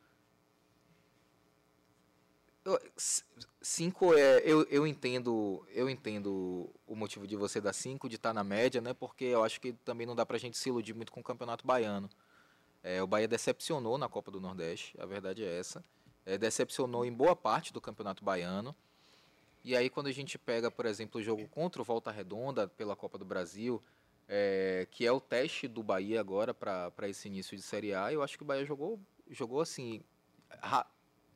eu- 2.64 2.81
Cinco 3.61 4.14
é. 4.14 4.43
Eu, 4.44 4.62
eu 4.70 4.87
entendo. 4.87 5.67
Eu 5.70 5.88
entendo 5.88 6.70
o 6.87 6.94
motivo 6.94 7.26
de 7.26 7.35
você 7.35 7.61
dar 7.62 7.73
cinco, 7.73 8.08
de 8.11 8.17
estar 8.17 8.32
na 8.35 8.44
média, 8.44 8.79
né? 8.81 8.93
Porque 8.93 9.25
eu 9.25 9.43
acho 9.43 9.58
que 9.61 9.73
também 9.73 10.06
não 10.06 10.14
dá 10.14 10.25
pra 10.26 10.37
gente 10.37 10.56
se 10.58 10.69
iludir 10.69 10.93
muito 10.94 11.11
com 11.11 11.20
o 11.20 11.25
Campeonato 11.25 11.67
Baiano. 11.67 12.08
É, 12.82 13.02
o 13.02 13.06
Bahia 13.06 13.26
decepcionou 13.26 13.96
na 13.96 14.06
Copa 14.06 14.31
do 14.31 14.38
Nordeste, 14.41 14.94
a 15.00 15.06
verdade 15.06 15.43
é 15.43 15.58
essa. 15.58 15.82
É, 16.26 16.38
decepcionou 16.38 17.05
em 17.05 17.12
boa 17.12 17.37
parte 17.37 17.73
do 17.73 17.81
Campeonato 17.81 18.25
Baiano. 18.25 18.75
E 19.62 19.76
aí, 19.76 19.88
quando 19.88 20.09
a 20.09 20.12
gente 20.12 20.38
pega, 20.38 20.71
por 20.71 20.87
exemplo, 20.87 21.21
o 21.21 21.25
jogo 21.25 21.47
contra 21.49 21.81
o 21.81 21.85
Volta 21.85 22.11
Redonda 22.11 22.69
pela 22.69 22.94
Copa 22.94 23.17
do 23.17 23.25
Brasil, 23.25 23.82
é, 24.29 24.87
que 24.91 25.06
é 25.06 25.12
o 25.12 25.21
teste 25.21 25.67
do 25.69 25.82
Bahia 25.82 26.21
agora 26.21 26.53
para 26.53 27.09
esse 27.09 27.29
início 27.29 27.56
de 27.56 27.62
Série 27.62 27.94
A, 27.94 28.12
eu 28.12 28.23
acho 28.23 28.37
que 28.37 28.43
o 28.43 28.47
Bahia 28.47 28.65
jogou, 28.65 28.99
jogou 29.31 29.61
assim, 29.61 30.03
ra- 30.61 30.87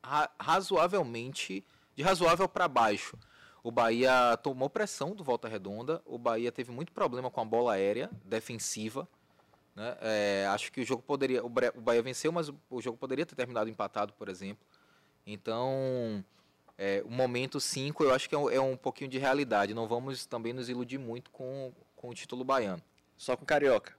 ra- 0.03 0.31
razoavelmente, 0.39 1.65
de 1.97 2.03
razoável 2.03 2.49
para 2.49 2.69
baixo. 2.69 3.17
O 3.63 3.71
Bahia 3.71 4.37
tomou 4.43 4.71
pressão 4.71 5.15
do 5.15 5.25
Volta 5.25 5.49
Redonda, 5.49 6.01
o 6.07 6.19
Bahia 6.19 6.53
teve 6.53 6.71
muito 6.71 6.93
problema 6.93 7.31
com 7.31 7.41
a 7.41 7.45
bola 7.45 7.73
aérea 7.75 8.11
defensiva. 8.25 9.09
Né? 9.75 9.97
É, 10.01 10.47
acho 10.51 10.71
que 10.73 10.81
o 10.81 10.85
jogo 10.85 11.03
poderia. 11.03 11.45
O 11.45 11.49
Bahia 11.49 12.03
venceu, 12.03 12.31
mas 12.33 12.49
o 12.71 12.81
jogo 12.81 12.99
poderia 12.99 13.25
ter 13.25 13.35
terminado 13.35 13.71
empatado, 13.71 14.13
por 14.13 14.29
exemplo. 14.29 14.67
Então, 15.31 16.25
é, 16.79 17.03
o 17.05 17.11
momento 17.11 17.61
5 17.61 18.03
eu 18.03 18.15
acho 18.15 18.27
que 18.27 18.35
é 18.35 18.39
um, 18.39 18.51
é 18.51 18.59
um 18.59 18.77
pouquinho 18.77 19.11
de 19.11 19.19
realidade. 19.19 19.75
Não 19.75 19.87
vamos 19.87 20.25
também 20.25 20.55
nos 20.55 20.71
iludir 20.71 20.97
muito 20.97 21.31
com, 21.31 21.71
com 21.95 22.09
o 22.09 22.15
título 22.15 22.43
baiano. 22.45 22.83
Só 23.15 23.37
com 23.37 23.45
Carioca. 23.45 23.93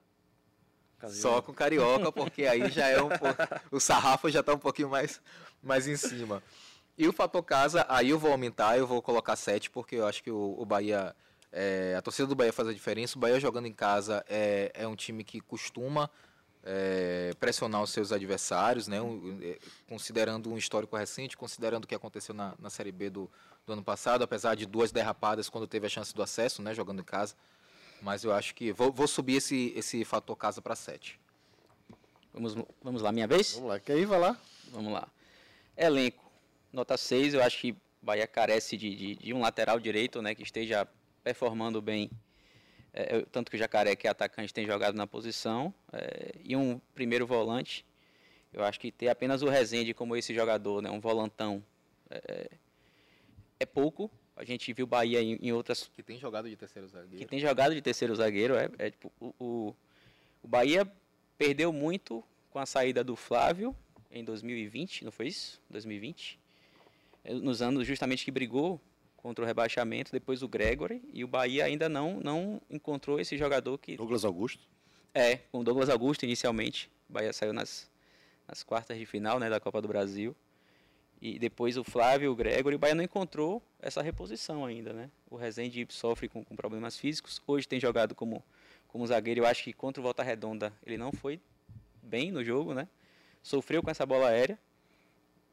Só 1.08 1.42
com 1.42 1.54
carioca, 1.54 2.12
porque 2.12 2.46
aí 2.46 2.70
já 2.70 2.88
é 2.88 3.02
um 3.02 3.08
pouco. 3.08 3.38
O 3.72 3.80
sarrafo 3.80 4.30
já 4.30 4.42
está 4.42 4.54
um 4.54 4.58
pouquinho 4.58 4.90
mais, 4.90 5.22
mais 5.64 5.88
em 5.88 5.96
cima. 5.96 6.44
E 6.98 7.08
o 7.08 7.14
fator 7.14 7.42
casa, 7.44 7.86
aí 7.88 8.10
eu 8.10 8.20
vou 8.20 8.32
aumentar, 8.32 8.78
eu 8.78 8.86
vou 8.86 9.02
colocar 9.02 9.38
7, 9.38 9.70
porque 9.70 9.96
eu 9.96 10.06
acho 10.06 10.22
que 10.22 10.32
o, 10.32 10.56
o 10.60 10.66
Bahia. 10.66 11.16
é, 11.54 11.96
a 11.98 12.02
torcida 12.02 12.28
do 12.28 12.36
Bahia 12.36 12.52
faz 12.52 12.68
a 12.68 12.74
diferença. 12.74 13.18
O 13.18 13.22
Bahia 13.22 13.40
jogando 13.40 13.68
em 13.68 13.72
casa 13.72 14.26
é, 14.28 14.72
é 14.74 14.88
um 14.88 14.96
time 14.96 15.24
que 15.24 15.40
costuma 15.40 16.10
é, 16.64 17.34
pressionar 17.40 17.82
os 17.82 17.92
seus 17.92 18.12
adversários, 18.12 18.88
né? 18.88 18.98
É, 19.42 19.58
considerando 19.88 20.52
um 20.52 20.58
histórico 20.58 20.96
recente, 20.96 21.38
considerando 21.38 21.86
o 21.86 21.88
que 21.88 21.96
aconteceu 21.96 22.36
na, 22.36 22.54
na 22.60 22.70
Série 22.70 22.92
B 22.92 23.10
do, 23.10 23.30
do 23.66 23.74
ano 23.74 23.84
passado, 23.84 24.24
apesar 24.24 24.56
de 24.56 24.66
duas 24.66 24.92
derrapadas 24.92 25.50
quando 25.50 25.68
teve 25.68 25.88
a 25.88 25.90
chance 25.90 26.14
do 26.14 26.22
acesso, 26.22 26.62
né? 26.62 26.74
Jogando 26.74 27.02
em 27.02 27.06
casa. 27.06 27.36
Mas 28.02 28.24
eu 28.24 28.34
acho 28.34 28.56
que 28.56 28.72
vou, 28.72 28.92
vou 28.92 29.08
subir 29.08 29.36
esse, 29.36 29.74
esse 29.76 30.06
fator 30.06 30.36
casa 30.36 30.62
para 30.62 30.76
7. 30.76 31.20
Vamos, 32.34 32.56
vamos 32.82 33.02
lá, 33.02 33.12
minha 33.12 33.28
vez? 33.28 33.54
Vamos 33.54 33.70
lá, 33.70 33.80
quer 33.80 33.98
ir? 33.98 34.06
Vai 34.06 34.20
lá. 34.20 34.38
Vamos 34.72 34.94
lá. 34.94 35.08
Elenco, 35.76 36.24
nota 36.72 36.98
6, 36.98 37.34
eu 37.34 37.44
acho 37.44 37.60
que 37.60 37.76
Bahia 38.02 38.28
carece 38.28 38.78
de, 38.78 38.96
de, 38.96 39.16
de 39.16 39.34
um 39.34 39.42
lateral 39.42 39.80
direito, 39.80 40.22
né, 40.22 40.34
que 40.34 40.44
esteja 40.44 40.88
performando 41.24 41.82
bem. 41.82 42.10
É, 42.94 43.22
tanto 43.32 43.52
que 43.52 43.56
o 43.56 43.60
Jacaré, 43.60 43.96
que 43.96 44.08
é 44.08 44.10
atacante, 44.10 44.54
tem 44.54 44.66
jogado 44.66 44.96
na 44.96 45.06
posição. 45.06 45.74
é, 45.94 46.34
e 46.44 46.56
um 46.56 46.80
primeiro 46.94 47.26
volante. 47.28 47.86
Eu 48.52 48.64
acho 48.64 48.80
que 48.80 48.92
ter 48.92 49.10
apenas 49.10 49.42
o 49.44 49.48
Rezende 49.48 49.94
como 49.94 50.16
esse 50.16 50.34
jogador, 50.34 50.82
né, 50.82 50.90
um 50.90 51.00
volantão, 51.00 51.64
é, 52.10 52.50
é 53.60 53.66
pouco. 53.66 54.10
A 54.36 54.44
gente 54.44 54.72
viu 54.74 54.88
Bahia 54.88 55.22
em, 55.22 55.36
em 55.36 55.52
outras 55.52 55.90
Que 55.94 56.02
tem 56.02 56.18
jogado 56.18 56.50
de 56.50 56.56
terceiro 56.56 56.88
que 56.88 56.94
zagueiro. 56.94 57.28
tem 57.28 57.40
jogado 57.40 57.76
de 57.76 57.82
terceiro 57.82 58.16
zagueiro. 58.16 58.56
É, 58.56 58.70
é 58.80 58.90
tipo, 58.90 59.12
o, 59.20 59.34
o, 59.40 59.76
o 60.42 60.48
Bahia 60.48 60.90
perdeu 61.38 61.72
muito 61.72 62.24
com 62.50 62.58
a 62.58 62.66
saída 62.66 63.04
do 63.04 63.16
Flávio 63.16 63.76
em 64.10 64.24
2020, 64.24 65.06
não 65.06 65.12
foi 65.12 65.28
isso? 65.28 65.62
2020? 65.70 66.40
É, 67.24 67.34
Nos 67.34 67.62
anos 67.62 67.86
justamente 67.86 68.26
que 68.26 68.32
brigou 68.32 68.82
contra 69.22 69.44
o 69.44 69.48
rebaixamento, 69.48 70.12
depois 70.12 70.42
o 70.42 70.48
Gregory, 70.48 71.02
e 71.14 71.24
o 71.24 71.28
Bahia 71.28 71.66
ainda 71.66 71.90
não, 71.90 72.20
não 72.22 72.62
encontrou 72.70 73.20
esse 73.20 73.38
jogador 73.38 73.78
que. 73.78 73.98
Douglas 73.98 74.24
Augusto. 74.24 74.64
É, 75.14 75.38
com 75.52 75.60
o 75.60 75.64
Douglas 75.64 75.90
Augusto 75.90 76.24
inicialmente. 76.24 76.90
O 77.10 77.14
Bahia 77.14 77.34
saiu 77.34 77.52
nas, 77.52 77.90
nas 78.48 78.64
quartas 78.64 78.98
de 78.98 79.06
final 79.06 79.40
né, 79.40 79.50
da 79.50 79.60
Copa 79.60 79.82
do 79.82 79.88
Brasil. 79.88 80.36
E 81.22 81.38
depois 81.38 81.76
o 81.76 81.84
Flávio, 81.84 82.32
o 82.32 82.36
Gregory, 82.36 82.76
o 82.76 82.80
Bahia 82.80 82.96
não 82.96 83.04
encontrou 83.04 83.62
essa 83.82 84.02
reposição 84.02 84.66
ainda, 84.66 84.94
né? 84.94 85.10
O 85.30 85.36
Rezende 85.36 85.86
sofre 85.90 86.30
com, 86.30 86.46
com 86.46 86.56
problemas 86.56 86.98
físicos. 86.98 87.42
Hoje 87.46 87.68
tem 87.68 87.78
jogado 87.78 88.16
como, 88.16 88.42
como 88.88 89.06
zagueiro. 89.06 89.42
Eu 89.42 89.46
acho 89.46 89.66
que 89.66 89.74
contra 89.74 90.00
o 90.00 90.04
Volta 90.04 90.24
Redonda 90.24 90.72
ele 90.86 90.98
não 90.98 91.12
foi 91.12 91.42
bem 92.02 92.32
no 92.32 92.42
jogo, 92.42 92.74
né? 92.74 92.88
Sofreu 93.44 93.84
com 93.84 93.92
essa 93.92 94.06
bola 94.06 94.30
aérea. 94.30 94.58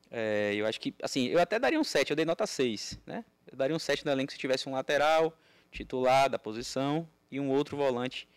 É, 0.08 0.54
eu 0.54 0.66
acho 0.66 0.80
que, 0.80 0.94
assim, 1.02 1.26
eu 1.26 1.40
até 1.40 1.58
daria 1.58 1.80
um 1.80 1.84
7, 1.84 2.10
eu 2.10 2.16
dei 2.16 2.24
nota 2.24 2.46
6, 2.46 3.00
né? 3.04 3.24
Eu 3.50 3.56
daria 3.56 3.74
um 3.74 3.78
7 3.78 4.04
no 4.04 4.10
elenco 4.10 4.32
se 4.32 4.38
tivesse 4.38 4.68
um 4.68 4.72
lateral, 4.72 5.36
titular 5.70 6.28
da 6.28 6.38
posição 6.38 7.08
e 7.30 7.38
um 7.38 7.50
outro 7.50 7.76
volante. 7.76 8.28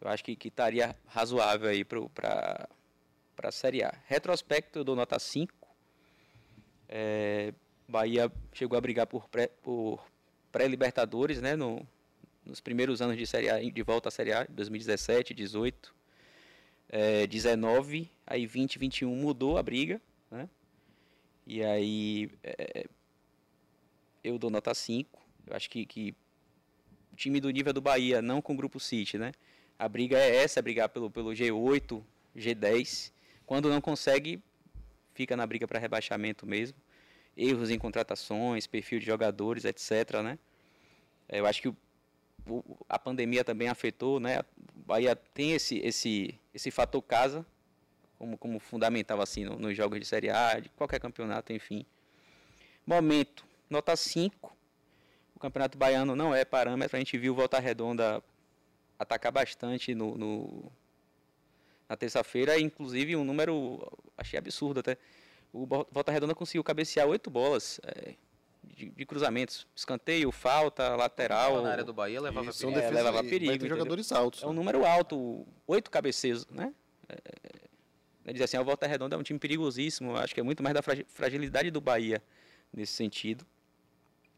Eu 0.00 0.08
acho 0.08 0.24
que, 0.24 0.36
que 0.36 0.48
estaria 0.48 0.94
razoável 1.06 1.68
aí 1.68 1.84
para 1.84 2.68
a 3.42 3.52
Série 3.52 3.82
A. 3.82 3.94
Retrospecto, 4.06 4.78
eu 4.78 4.84
dou 4.84 4.96
nota 4.96 5.18
5. 5.18 5.52
É, 6.88 7.52
Bahia 7.88 8.30
chegou 8.52 8.76
a 8.76 8.80
brigar 8.80 9.06
por 9.06 9.28
pré-libertadores, 10.52 11.40
né? 11.40 11.56
No, 11.56 11.86
nos 12.44 12.60
primeiros 12.60 13.00
anos 13.00 13.16
de 13.16 13.26
Série 13.26 13.48
A, 13.48 13.58
de 13.58 13.82
volta 13.82 14.08
à 14.08 14.12
Série 14.12 14.32
A, 14.32 14.46
2017, 14.48 15.34
18, 15.34 15.94
é, 16.88 17.26
19, 17.26 18.10
aí 18.26 18.46
20, 18.46 18.78
21 18.78 19.14
mudou 19.16 19.58
a 19.58 19.62
briga, 19.62 20.00
né? 20.30 20.48
E 21.46 21.62
aí 21.62 22.30
é, 22.42 22.86
eu 24.24 24.38
dou 24.38 24.50
nota 24.50 24.74
5. 24.74 25.22
Eu 25.46 25.54
acho 25.54 25.68
que, 25.68 25.84
que 25.84 26.14
time 27.14 27.40
do 27.40 27.50
nível 27.50 27.72
do 27.72 27.80
Bahia, 27.80 28.22
não 28.22 28.40
com 28.40 28.54
o 28.54 28.56
Grupo 28.56 28.80
City, 28.80 29.18
né? 29.18 29.32
A 29.78 29.88
briga 29.88 30.18
é 30.18 30.36
essa, 30.36 30.58
é 30.58 30.62
brigar 30.62 30.88
pelo, 30.88 31.10
pelo 31.10 31.30
G8, 31.30 32.02
G10. 32.36 33.12
Quando 33.44 33.68
não 33.68 33.80
consegue, 33.80 34.42
fica 35.12 35.36
na 35.36 35.46
briga 35.46 35.68
para 35.68 35.78
rebaixamento 35.78 36.46
mesmo. 36.46 36.78
Erros 37.36 37.70
em 37.70 37.78
contratações, 37.78 38.66
perfil 38.66 38.98
de 38.98 39.06
jogadores, 39.06 39.64
etc. 39.64 40.22
Né? 40.22 40.38
É, 41.28 41.40
eu 41.40 41.46
acho 41.46 41.60
que 41.60 41.68
o, 41.68 41.76
a 42.88 42.98
pandemia 42.98 43.44
também 43.44 43.68
afetou, 43.68 44.18
né? 44.18 44.40
O 44.74 44.80
Bahia 44.86 45.14
tem 45.14 45.52
esse, 45.52 45.78
esse, 45.78 46.38
esse 46.54 46.70
fator 46.70 47.02
casa 47.02 47.44
como, 48.18 48.38
como 48.38 48.58
fundamental 48.58 49.20
assim 49.20 49.44
nos 49.44 49.58
no 49.58 49.74
jogos 49.74 49.98
de 49.98 50.06
Série 50.06 50.30
A, 50.30 50.58
de 50.60 50.68
qualquer 50.70 51.00
campeonato, 51.00 51.52
enfim. 51.52 51.84
Momento, 52.86 53.44
nota 53.74 53.94
5. 53.96 54.56
O 55.34 55.38
Campeonato 55.38 55.76
Baiano 55.76 56.16
não 56.16 56.34
é 56.34 56.44
parâmetro. 56.44 56.96
A 56.96 57.00
gente 57.00 57.18
viu 57.18 57.32
o 57.32 57.36
Volta 57.36 57.58
Redonda 57.58 58.22
atacar 58.98 59.32
bastante 59.32 59.94
no, 59.94 60.16
no 60.16 60.72
na 61.88 61.96
terça-feira, 61.96 62.58
inclusive 62.58 63.14
um 63.14 63.24
número, 63.24 63.86
achei 64.16 64.38
absurdo 64.38 64.80
até. 64.80 64.96
O 65.52 65.66
Volta 65.66 66.10
Redonda 66.10 66.34
conseguiu 66.34 66.64
cabecear 66.64 67.06
oito 67.06 67.30
bolas 67.30 67.80
é, 67.84 68.14
de, 68.64 68.88
de, 68.90 69.06
cruzamentos. 69.06 69.66
Escanteio, 69.76 70.32
falta, 70.32 70.96
lateral. 70.96 71.62
Na 71.62 71.70
área 71.70 71.84
do 71.84 71.92
Bahia 71.92 72.20
levava 72.20 72.50
Isso, 72.50 72.66
perigo. 72.66 72.80
É, 72.80 72.90
levava 72.90 73.22
perigo. 73.22 73.68
Jogadores 73.68 74.10
altos. 74.10 74.42
É 74.42 74.46
um 74.46 74.52
número 74.52 74.84
alto, 74.84 75.46
oito 75.66 75.90
cabeceios, 75.90 76.46
né? 76.48 76.72
É, 77.08 77.18
é, 78.24 78.32
dizer 78.32 78.44
assim, 78.44 78.58
o 78.58 78.64
Volta 78.64 78.86
Redonda 78.86 79.14
é 79.14 79.18
um 79.18 79.22
time 79.22 79.38
perigosíssimo. 79.38 80.16
Acho 80.16 80.34
que 80.34 80.40
é 80.40 80.42
muito 80.42 80.62
mais 80.62 80.74
da 80.74 80.82
fragilidade 80.82 81.70
do 81.70 81.80
Bahia 81.80 82.22
nesse 82.72 82.92
sentido. 82.92 83.46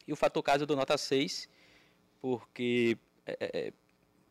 E 0.06 0.12
o 0.12 0.16
fator 0.16 0.42
caso 0.42 0.66
do 0.66 0.76
nota 0.76 0.96
6, 0.96 1.48
porque 2.20 2.96
é, 3.26 3.36
é, 3.40 3.72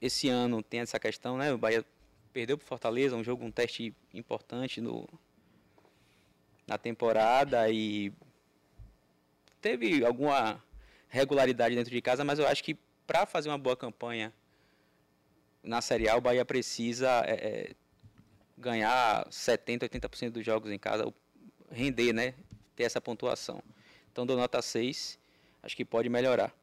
esse 0.02 0.30
ano 0.30 0.64
tem 0.64 0.80
essa 0.80 1.00
questão, 1.00 1.38
né? 1.38 1.54
O 1.54 1.58
Bahia 1.58 1.86
perdeu 2.32 2.58
para 2.58 2.68
Fortaleza, 2.68 3.16
um 3.16 3.24
jogo, 3.24 3.44
um 3.46 3.52
teste 3.52 3.94
importante 4.14 4.82
no, 4.82 5.08
na 6.68 6.78
temporada 6.78 7.70
e 7.70 8.12
teve 9.62 10.06
alguma 10.06 10.64
regularidade 11.10 11.76
dentro 11.76 11.92
de 11.92 12.02
casa, 12.02 12.24
mas 12.24 12.40
eu 12.40 12.48
acho 12.48 12.64
que 12.64 12.78
para 13.08 13.26
fazer 13.26 13.50
uma 13.50 13.58
boa 13.58 13.76
campanha 13.76 14.34
na 15.64 15.82
Série 15.82 16.08
A, 16.08 16.16
o 16.16 16.22
Bahia 16.22 16.46
precisa 16.46 17.24
é, 17.26 17.34
é 17.34 17.76
ganhar 18.58 19.28
70%, 19.30 19.90
80% 19.90 20.30
dos 20.32 20.46
jogos 20.46 20.72
em 20.72 20.80
casa, 20.80 21.12
render, 21.72 22.14
né? 22.14 22.34
Ter 22.76 22.84
essa 22.84 23.02
pontuação. 23.02 23.62
Então, 24.12 24.26
dou 24.26 24.38
nota 24.38 24.62
6, 24.62 25.20
acho 25.66 25.76
que 25.76 25.84
pode 25.84 26.08
melhorar. 26.08 26.54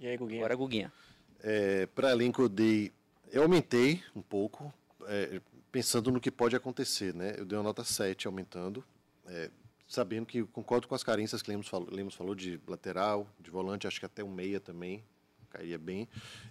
E 0.00 0.06
aí, 0.06 0.16
Guguinha? 0.16 0.40
Agora, 0.40 0.56
Guguinha. 0.56 0.92
É, 1.40 1.86
Para 1.86 2.10
elenco, 2.10 2.42
eu 2.42 2.48
dei. 2.48 2.92
Eu 3.30 3.42
aumentei 3.42 4.02
um 4.14 4.20
pouco, 4.22 4.72
é, 5.06 5.40
pensando 5.70 6.10
no 6.10 6.20
que 6.20 6.30
pode 6.30 6.56
acontecer, 6.56 7.14
né? 7.14 7.34
Eu 7.36 7.44
dei 7.44 7.56
uma 7.56 7.64
nota 7.64 7.84
7 7.84 8.26
aumentando, 8.26 8.84
é, 9.26 9.50
sabendo 9.86 10.26
que 10.26 10.42
concordo 10.44 10.88
com 10.88 10.94
as 10.94 11.04
carências 11.04 11.40
que 11.40 11.50
Lemos 11.50 11.68
falou, 11.68 11.88
Lemos 11.90 12.14
falou 12.14 12.34
de 12.34 12.60
lateral, 12.66 13.26
de 13.38 13.50
volante, 13.50 13.86
acho 13.86 14.00
que 14.00 14.06
até 14.06 14.24
um 14.24 14.32
meia 14.32 14.58
também 14.60 15.04
cairia 15.50 15.78
bem. 15.78 16.08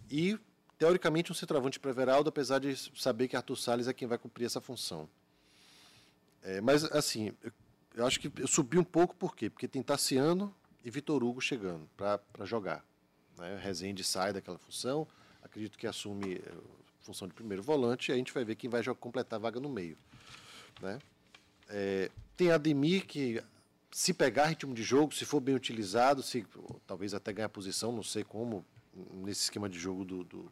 E, 0.09 0.39
teoricamente, 0.77 1.31
um 1.31 1.35
centroavante 1.35 1.79
para 1.79 1.91
Everaldo, 1.91 2.29
apesar 2.29 2.59
de 2.59 2.75
saber 2.95 3.27
que 3.27 3.35
Arthur 3.35 3.55
Salles 3.55 3.87
é 3.87 3.93
quem 3.93 4.07
vai 4.07 4.17
cumprir 4.17 4.45
essa 4.45 4.61
função. 4.61 5.09
É, 6.43 6.61
mas, 6.61 6.83
assim, 6.85 7.33
eu 7.43 7.51
eu 7.97 8.05
acho 8.05 8.19
que 8.19 8.31
eu 8.37 8.47
subi 8.47 8.77
um 8.77 8.83
pouco, 8.83 9.15
por 9.15 9.35
quê? 9.35 9.49
Porque 9.49 9.67
tem 9.67 9.81
Tassiano 9.81 10.53
e 10.87 10.89
Vitor 10.89 11.21
Hugo 11.21 11.41
chegando 11.41 11.85
para 11.97 12.45
jogar. 12.45 12.81
Né? 13.37 13.59
Rezende 13.61 14.05
sai 14.05 14.31
daquela 14.31 14.57
função, 14.57 15.05
acredito 15.43 15.77
que 15.77 15.85
assume 15.85 16.35
a 16.35 16.37
eh, 16.37 16.53
função 17.01 17.27
de 17.27 17.33
primeiro 17.33 17.61
volante, 17.61 18.09
e 18.09 18.13
a 18.13 18.15
gente 18.15 18.33
vai 18.33 18.45
ver 18.45 18.55
quem 18.55 18.69
vai 18.69 18.81
completar 18.95 19.37
a 19.37 19.41
vaga 19.41 19.59
no 19.59 19.67
meio. 19.67 19.97
Né? 20.81 20.97
É, 21.67 22.09
tem 22.37 22.51
Ademir, 22.51 23.05
que 23.05 23.43
se 23.91 24.13
pegar 24.13 24.45
ritmo 24.45 24.73
de 24.73 24.81
jogo, 24.81 25.13
se 25.13 25.25
for 25.25 25.41
bem 25.41 25.55
utilizado, 25.55 26.23
se 26.23 26.47
talvez 26.87 27.13
até 27.13 27.33
ganhar 27.33 27.49
posição, 27.49 27.91
não 27.91 28.01
sei 28.01 28.23
como, 28.23 28.65
nesse 29.11 29.41
esquema 29.41 29.67
de 29.67 29.77
jogo 29.77 30.05
do, 30.05 30.23
do, 30.23 30.51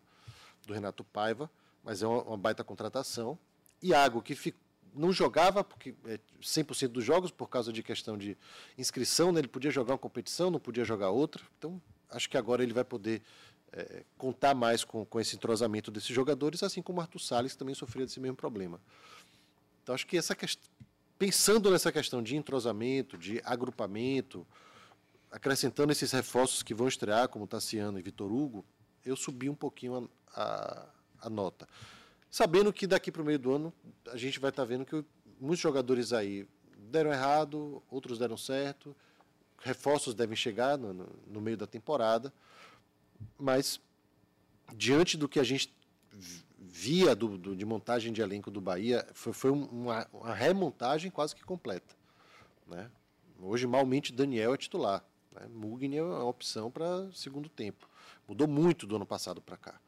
do 0.67 0.73
Renato 0.73 1.05
Paiva, 1.05 1.49
mas 1.81 2.03
é 2.03 2.07
uma, 2.07 2.21
uma 2.23 2.37
baita 2.37 2.61
contratação. 2.61 3.39
Iago, 3.81 4.21
que 4.21 4.35
ficou 4.35 4.59
não 4.95 5.11
jogava 5.11 5.63
porque 5.63 5.93
é 6.05 6.19
100% 6.41 6.87
dos 6.87 7.03
jogos 7.03 7.31
por 7.31 7.49
causa 7.49 7.71
de 7.71 7.83
questão 7.83 8.17
de 8.17 8.37
inscrição, 8.77 9.31
né? 9.31 9.39
ele 9.39 9.47
podia 9.47 9.69
jogar 9.69 9.93
uma 9.93 9.97
competição, 9.99 10.49
não 10.49 10.59
podia 10.59 10.85
jogar 10.85 11.09
outra. 11.09 11.43
Então, 11.57 11.81
acho 12.09 12.29
que 12.29 12.37
agora 12.37 12.63
ele 12.63 12.73
vai 12.73 12.83
poder 12.83 13.21
é, 13.71 14.03
contar 14.17 14.55
mais 14.55 14.83
com, 14.83 15.05
com 15.05 15.19
esse 15.19 15.35
entrosamento 15.35 15.91
desses 15.91 16.09
jogadores, 16.09 16.63
assim 16.63 16.81
como 16.81 16.99
o 16.99 17.01
Arthur 17.01 17.19
Salles 17.19 17.55
também 17.55 17.75
sofria 17.75 18.05
desse 18.05 18.19
mesmo 18.19 18.37
problema. 18.37 18.79
Então, 19.83 19.93
acho 19.93 20.07
que 20.07 20.17
essa 20.17 20.35
questão, 20.35 20.69
pensando 21.19 21.69
nessa 21.69 21.91
questão 21.91 22.23
de 22.23 22.35
entrosamento, 22.35 23.17
de 23.17 23.41
agrupamento, 23.43 24.47
acrescentando 25.31 25.91
esses 25.91 26.11
reforços 26.11 26.63
que 26.63 26.73
vão 26.73 26.87
estrear, 26.87 27.27
como 27.27 27.45
Tassiano 27.45 27.99
e 27.99 28.01
Vitor 28.01 28.31
Hugo, 28.31 28.65
eu 29.05 29.15
subi 29.15 29.49
um 29.49 29.55
pouquinho 29.55 30.09
a, 30.33 30.41
a, 30.41 31.27
a 31.27 31.29
nota 31.29 31.67
sabendo 32.35 32.73
que 32.73 32.85
daqui 32.85 33.09
para 33.13 33.21
o 33.21 33.25
meio 33.25 33.39
do 33.39 33.53
ano 33.53 33.73
a 34.11 34.17
gente 34.17 34.41
vai 34.41 34.49
estar 34.49 34.63
tá 34.63 34.67
vendo 34.67 34.85
que 34.85 35.05
muitos 35.39 35.61
jogadores 35.61 36.11
aí 36.11 36.45
deram 36.77 37.09
errado, 37.09 37.81
outros 37.89 38.19
deram 38.19 38.35
certo, 38.35 38.93
reforços 39.57 40.13
devem 40.13 40.35
chegar 40.35 40.77
no, 40.77 41.07
no, 41.25 41.39
meio 41.39 41.55
da 41.55 41.65
temporada, 41.65 42.33
mas 43.39 43.79
diante 44.75 45.15
do 45.15 45.29
que 45.29 45.39
a 45.39 45.45
gente 45.45 45.73
via 46.59 47.15
do, 47.15 47.37
do, 47.37 47.55
de 47.55 47.63
montagem 47.63 48.11
de 48.11 48.21
elenco 48.21 48.51
do 48.51 48.59
Bahia, 48.59 49.07
foi, 49.13 49.31
foi 49.31 49.51
uma, 49.51 50.05
uma, 50.11 50.33
remontagem 50.33 51.09
quase 51.09 51.33
que 51.33 51.43
completa. 51.45 51.95
Né? 52.67 52.91
Hoje, 53.39 53.65
malmente, 53.65 54.11
Daniel 54.11 54.53
é 54.53 54.57
titular. 54.57 55.05
Né? 55.31 55.47
Mugni 55.47 55.95
é 55.95 56.03
uma 56.03 56.25
opção 56.25 56.69
para 56.69 57.09
segundo 57.13 57.47
tempo. 57.47 57.89
Mudou 58.27 58.45
muito 58.45 58.85
do 58.85 58.97
ano 58.97 59.05
passado 59.05 59.41
para 59.41 59.55
cá. 59.55 59.79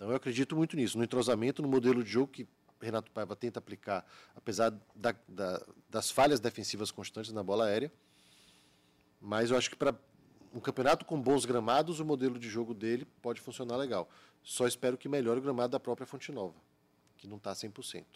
Então 0.00 0.08
eu 0.08 0.16
acredito 0.16 0.56
muito 0.56 0.76
nisso, 0.76 0.96
no 0.96 1.04
entrosamento, 1.04 1.60
no 1.60 1.68
modelo 1.68 2.02
de 2.02 2.08
jogo 2.08 2.32
que 2.32 2.48
Renato 2.80 3.10
Paiva 3.10 3.36
tenta 3.36 3.58
aplicar, 3.58 4.02
apesar 4.34 4.70
da, 4.96 5.14
da, 5.28 5.62
das 5.90 6.10
falhas 6.10 6.40
defensivas 6.40 6.90
constantes 6.90 7.32
na 7.32 7.42
bola 7.42 7.66
aérea. 7.66 7.92
Mas 9.20 9.50
eu 9.50 9.58
acho 9.58 9.68
que 9.68 9.76
para 9.76 9.94
um 10.54 10.58
campeonato 10.58 11.04
com 11.04 11.20
bons 11.20 11.44
gramados, 11.44 12.00
o 12.00 12.04
modelo 12.06 12.38
de 12.38 12.48
jogo 12.48 12.72
dele 12.72 13.06
pode 13.20 13.42
funcionar 13.42 13.76
legal. 13.76 14.08
Só 14.42 14.66
espero 14.66 14.96
que 14.96 15.06
melhore 15.06 15.38
o 15.38 15.42
gramado 15.42 15.72
da 15.72 15.78
própria 15.78 16.06
Fonte 16.06 16.32
Nova, 16.32 16.56
que 17.18 17.28
não 17.28 17.36
está 17.36 17.52
100%. 17.52 18.06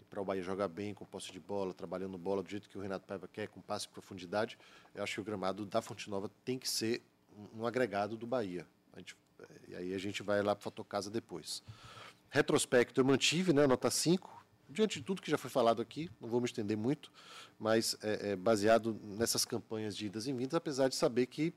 E 0.00 0.04
para 0.04 0.20
o 0.20 0.24
Bahia 0.24 0.42
jogar 0.42 0.66
bem, 0.66 0.92
com 0.92 1.04
posse 1.04 1.30
de 1.30 1.38
bola, 1.38 1.72
trabalhando 1.72 2.18
bola 2.18 2.42
do 2.42 2.50
jeito 2.50 2.68
que 2.68 2.76
o 2.76 2.80
Renato 2.80 3.06
Paiva 3.06 3.28
quer, 3.28 3.46
com 3.46 3.60
passe 3.60 3.86
e 3.86 3.90
profundidade, 3.90 4.58
eu 4.92 5.04
acho 5.04 5.14
que 5.14 5.20
o 5.20 5.24
gramado 5.24 5.64
da 5.66 5.80
Fonte 5.80 6.10
Nova 6.10 6.28
tem 6.44 6.58
que 6.58 6.68
ser 6.68 7.00
um 7.54 7.64
agregado 7.64 8.16
do 8.16 8.26
Bahia. 8.26 8.66
A 8.92 8.98
gente 8.98 9.14
e 9.68 9.74
aí 9.74 9.94
a 9.94 9.98
gente 9.98 10.22
vai 10.22 10.42
lá 10.42 10.54
para 10.54 10.60
a 10.60 10.64
Fotocasa 10.64 11.10
depois. 11.10 11.62
Retrospecto 12.30 13.00
eu 13.00 13.04
mantive, 13.04 13.52
né, 13.52 13.66
nota 13.66 13.90
5, 13.90 14.44
diante 14.68 15.00
de 15.00 15.04
tudo 15.04 15.20
que 15.20 15.30
já 15.30 15.38
foi 15.38 15.50
falado 15.50 15.82
aqui, 15.82 16.10
não 16.20 16.28
vou 16.28 16.40
me 16.40 16.46
estender 16.46 16.76
muito, 16.76 17.12
mas 17.58 17.96
é, 18.02 18.30
é 18.30 18.36
baseado 18.36 18.98
nessas 19.02 19.44
campanhas 19.44 19.96
de 19.96 20.06
idas 20.06 20.26
e 20.26 20.32
vindas, 20.32 20.54
apesar 20.54 20.88
de 20.88 20.94
saber 20.94 21.26
que 21.26 21.52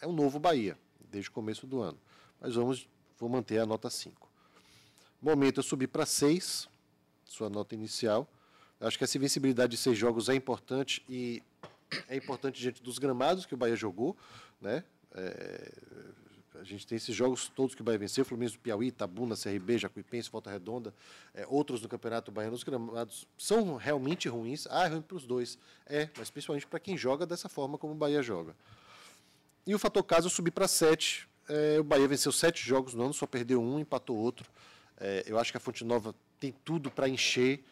é 0.00 0.06
um 0.06 0.12
novo 0.12 0.38
Bahia, 0.38 0.76
desde 1.10 1.30
o 1.30 1.32
começo 1.32 1.66
do 1.66 1.80
ano. 1.80 1.98
Mas 2.40 2.54
vamos, 2.54 2.88
vou 3.18 3.28
manter 3.28 3.58
a 3.58 3.66
nota 3.66 3.88
5. 3.88 4.28
Momento 5.20 5.60
eu 5.60 5.62
subir 5.62 5.86
para 5.86 6.04
6, 6.04 6.68
sua 7.24 7.48
nota 7.48 7.74
inicial. 7.74 8.28
Acho 8.80 8.98
que 8.98 9.04
essa 9.04 9.16
invencibilidade 9.16 9.70
de 9.70 9.76
seis 9.76 9.96
jogos 9.96 10.28
é 10.28 10.34
importante 10.34 11.04
e 11.08 11.40
é 12.08 12.16
importante 12.16 12.60
diante 12.60 12.82
dos 12.82 12.98
gramados 12.98 13.46
que 13.46 13.54
o 13.54 13.56
Bahia 13.56 13.76
jogou, 13.76 14.16
né? 14.60 14.82
É, 15.14 15.72
a 16.60 16.64
gente 16.64 16.86
tem 16.86 16.96
esses 16.96 17.14
jogos 17.14 17.48
todos 17.48 17.74
que 17.74 17.80
o 17.80 17.84
Bahia 17.84 17.98
venceu, 17.98 18.24
Fluminense 18.24 18.56
do 18.56 18.60
Piauí, 18.60 18.88
Itabuna, 18.88 19.34
CRB, 19.36 19.78
Jacuipense, 19.78 20.30
Volta 20.30 20.50
Redonda, 20.50 20.94
é, 21.34 21.46
outros 21.48 21.80
no 21.80 21.88
Campeonato 21.88 22.30
Baiano, 22.30 22.54
os 22.54 22.62
gramados 22.62 23.26
são 23.38 23.76
realmente 23.76 24.28
ruins. 24.28 24.66
Ah, 24.70 24.84
é 24.84 24.88
ruim 24.88 25.02
para 25.02 25.16
os 25.16 25.26
dois. 25.26 25.58
É, 25.86 26.08
mas 26.16 26.30
principalmente 26.30 26.66
para 26.66 26.78
quem 26.78 26.96
joga 26.96 27.26
dessa 27.26 27.48
forma 27.48 27.78
como 27.78 27.92
o 27.92 27.96
Bahia 27.96 28.22
joga. 28.22 28.54
E 29.66 29.74
o 29.74 29.78
fator 29.78 30.02
caso 30.02 30.26
eu 30.26 30.30
subi 30.30 30.50
para 30.50 30.68
sete. 30.68 31.28
É, 31.48 31.78
o 31.80 31.84
Bahia 31.84 32.06
venceu 32.06 32.32
sete 32.32 32.64
jogos 32.66 32.94
no 32.94 33.04
ano, 33.04 33.14
só 33.14 33.26
perdeu 33.26 33.62
um, 33.62 33.78
empatou 33.78 34.16
outro. 34.16 34.48
É, 34.98 35.24
eu 35.26 35.38
acho 35.38 35.50
que 35.50 35.56
a 35.56 35.60
Fonte 35.60 35.84
Nova 35.84 36.14
tem 36.38 36.52
tudo 36.64 36.90
para 36.90 37.08
encher 37.08 37.64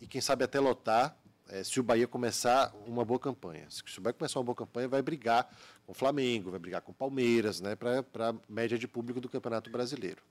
e 0.00 0.06
quem 0.06 0.20
sabe 0.20 0.44
até 0.44 0.58
lotar 0.60 1.16
é, 1.48 1.62
se 1.62 1.78
o 1.78 1.82
Bahia 1.82 2.06
começar 2.08 2.72
uma 2.86 3.04
boa 3.04 3.18
campanha. 3.20 3.66
Se 3.70 3.82
o 3.98 4.02
Bahia 4.02 4.14
começar 4.14 4.38
uma 4.38 4.44
boa 4.44 4.56
campanha, 4.56 4.88
vai 4.88 5.02
brigar 5.02 5.48
com 5.86 5.92
o 5.92 5.94
Flamengo, 5.94 6.50
vai 6.50 6.58
brigar 6.58 6.80
com 6.80 6.92
o 6.92 6.94
Palmeiras, 6.94 7.60
né, 7.60 7.74
para 7.76 8.00
a 8.30 8.34
média 8.48 8.78
de 8.78 8.88
público 8.88 9.20
do 9.20 9.28
Campeonato 9.28 9.70
Brasileiro. 9.70 10.22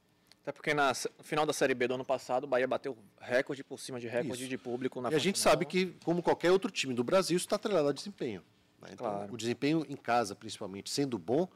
Até 0.41 0.51
porque 0.51 0.74
na 0.74 0.89
s- 0.89 1.10
final 1.22 1.46
da 1.46 1.53
Série 1.53 1.74
B 1.74 1.88
do 1.88 1.93
ano 1.93 2.03
passado, 2.03 2.43
o 2.43 2.48
Bahia 2.48 2.67
bateu 2.67 2.98
recorde 3.22 3.63
por 3.63 3.79
cima 3.79 4.00
de 4.00 4.08
recorde 4.08 4.41
Isso. 4.41 4.50
de 4.50 4.58
público 4.58 5.00
na 5.00 5.10
e 5.10 5.15
a 5.15 5.17
gente 5.17 5.36
Fonte 5.38 5.43
sabe 5.50 5.65
que, 5.65 5.96
como 6.03 6.22
qualquer 6.22 6.51
outro 6.51 6.70
time 6.70 6.93
do 6.93 7.03
Brasil, 7.03 7.38
isso 7.38 7.46
está 7.46 7.55
atrelado 7.55 7.88
ao 7.88 7.93
desempenho. 7.93 8.41
né? 8.82 8.89
Então, 8.91 9.08
Claro. 9.10 9.34
O 9.34 9.38
desempenho 9.38 9.86
em 9.88 9.96
casa, 9.96 10.36
principalmente, 10.36 10.89
sendo 10.89 11.17
bom, 11.17 11.48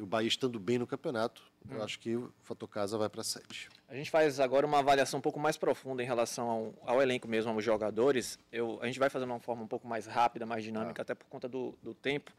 o 0.00 0.06
Bahia 0.06 0.28
estando 0.28 0.58
bem 0.58 0.78
no 0.78 0.86
campeonato, 0.86 1.42
Hum. 1.68 1.76
eu 1.76 1.82
acho 1.82 1.98
que 1.98 2.16
o 2.16 2.32
fator 2.42 2.68
casa 2.68 2.96
vai 2.96 3.08
para 3.08 3.22
7. 3.22 3.68
A 3.88 3.94
gente 3.94 4.10
faz 4.10 4.40
agora 4.40 4.66
uma 4.66 4.78
avaliação 4.78 5.18
um 5.18 5.20
pouco 5.20 5.38
mais 5.38 5.56
profunda 5.56 6.02
em 6.02 6.06
relação 6.06 6.48
ao, 6.48 6.74
ao 6.94 7.02
elenco 7.02 7.28
mesmo, 7.28 7.50
aos 7.52 7.62
jogadores. 7.64 8.38
Eu, 8.50 8.78
a 8.80 8.86
gente 8.86 8.98
vai 8.98 9.10
fazer 9.10 9.26
de 9.26 9.30
uma 9.32 9.40
forma 9.40 9.62
um 9.62 9.66
pouco 9.66 9.86
mais 9.86 10.06
rápida, 10.06 10.46
mais 10.46 10.64
dinâmica, 10.64 11.02
até 11.02 11.14
por 11.14 11.26
conta 11.26 11.48
do, 11.48 11.74
do 11.82 11.92
tempo, 11.94 12.32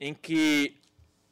em 0.00 0.14
que 0.14 0.76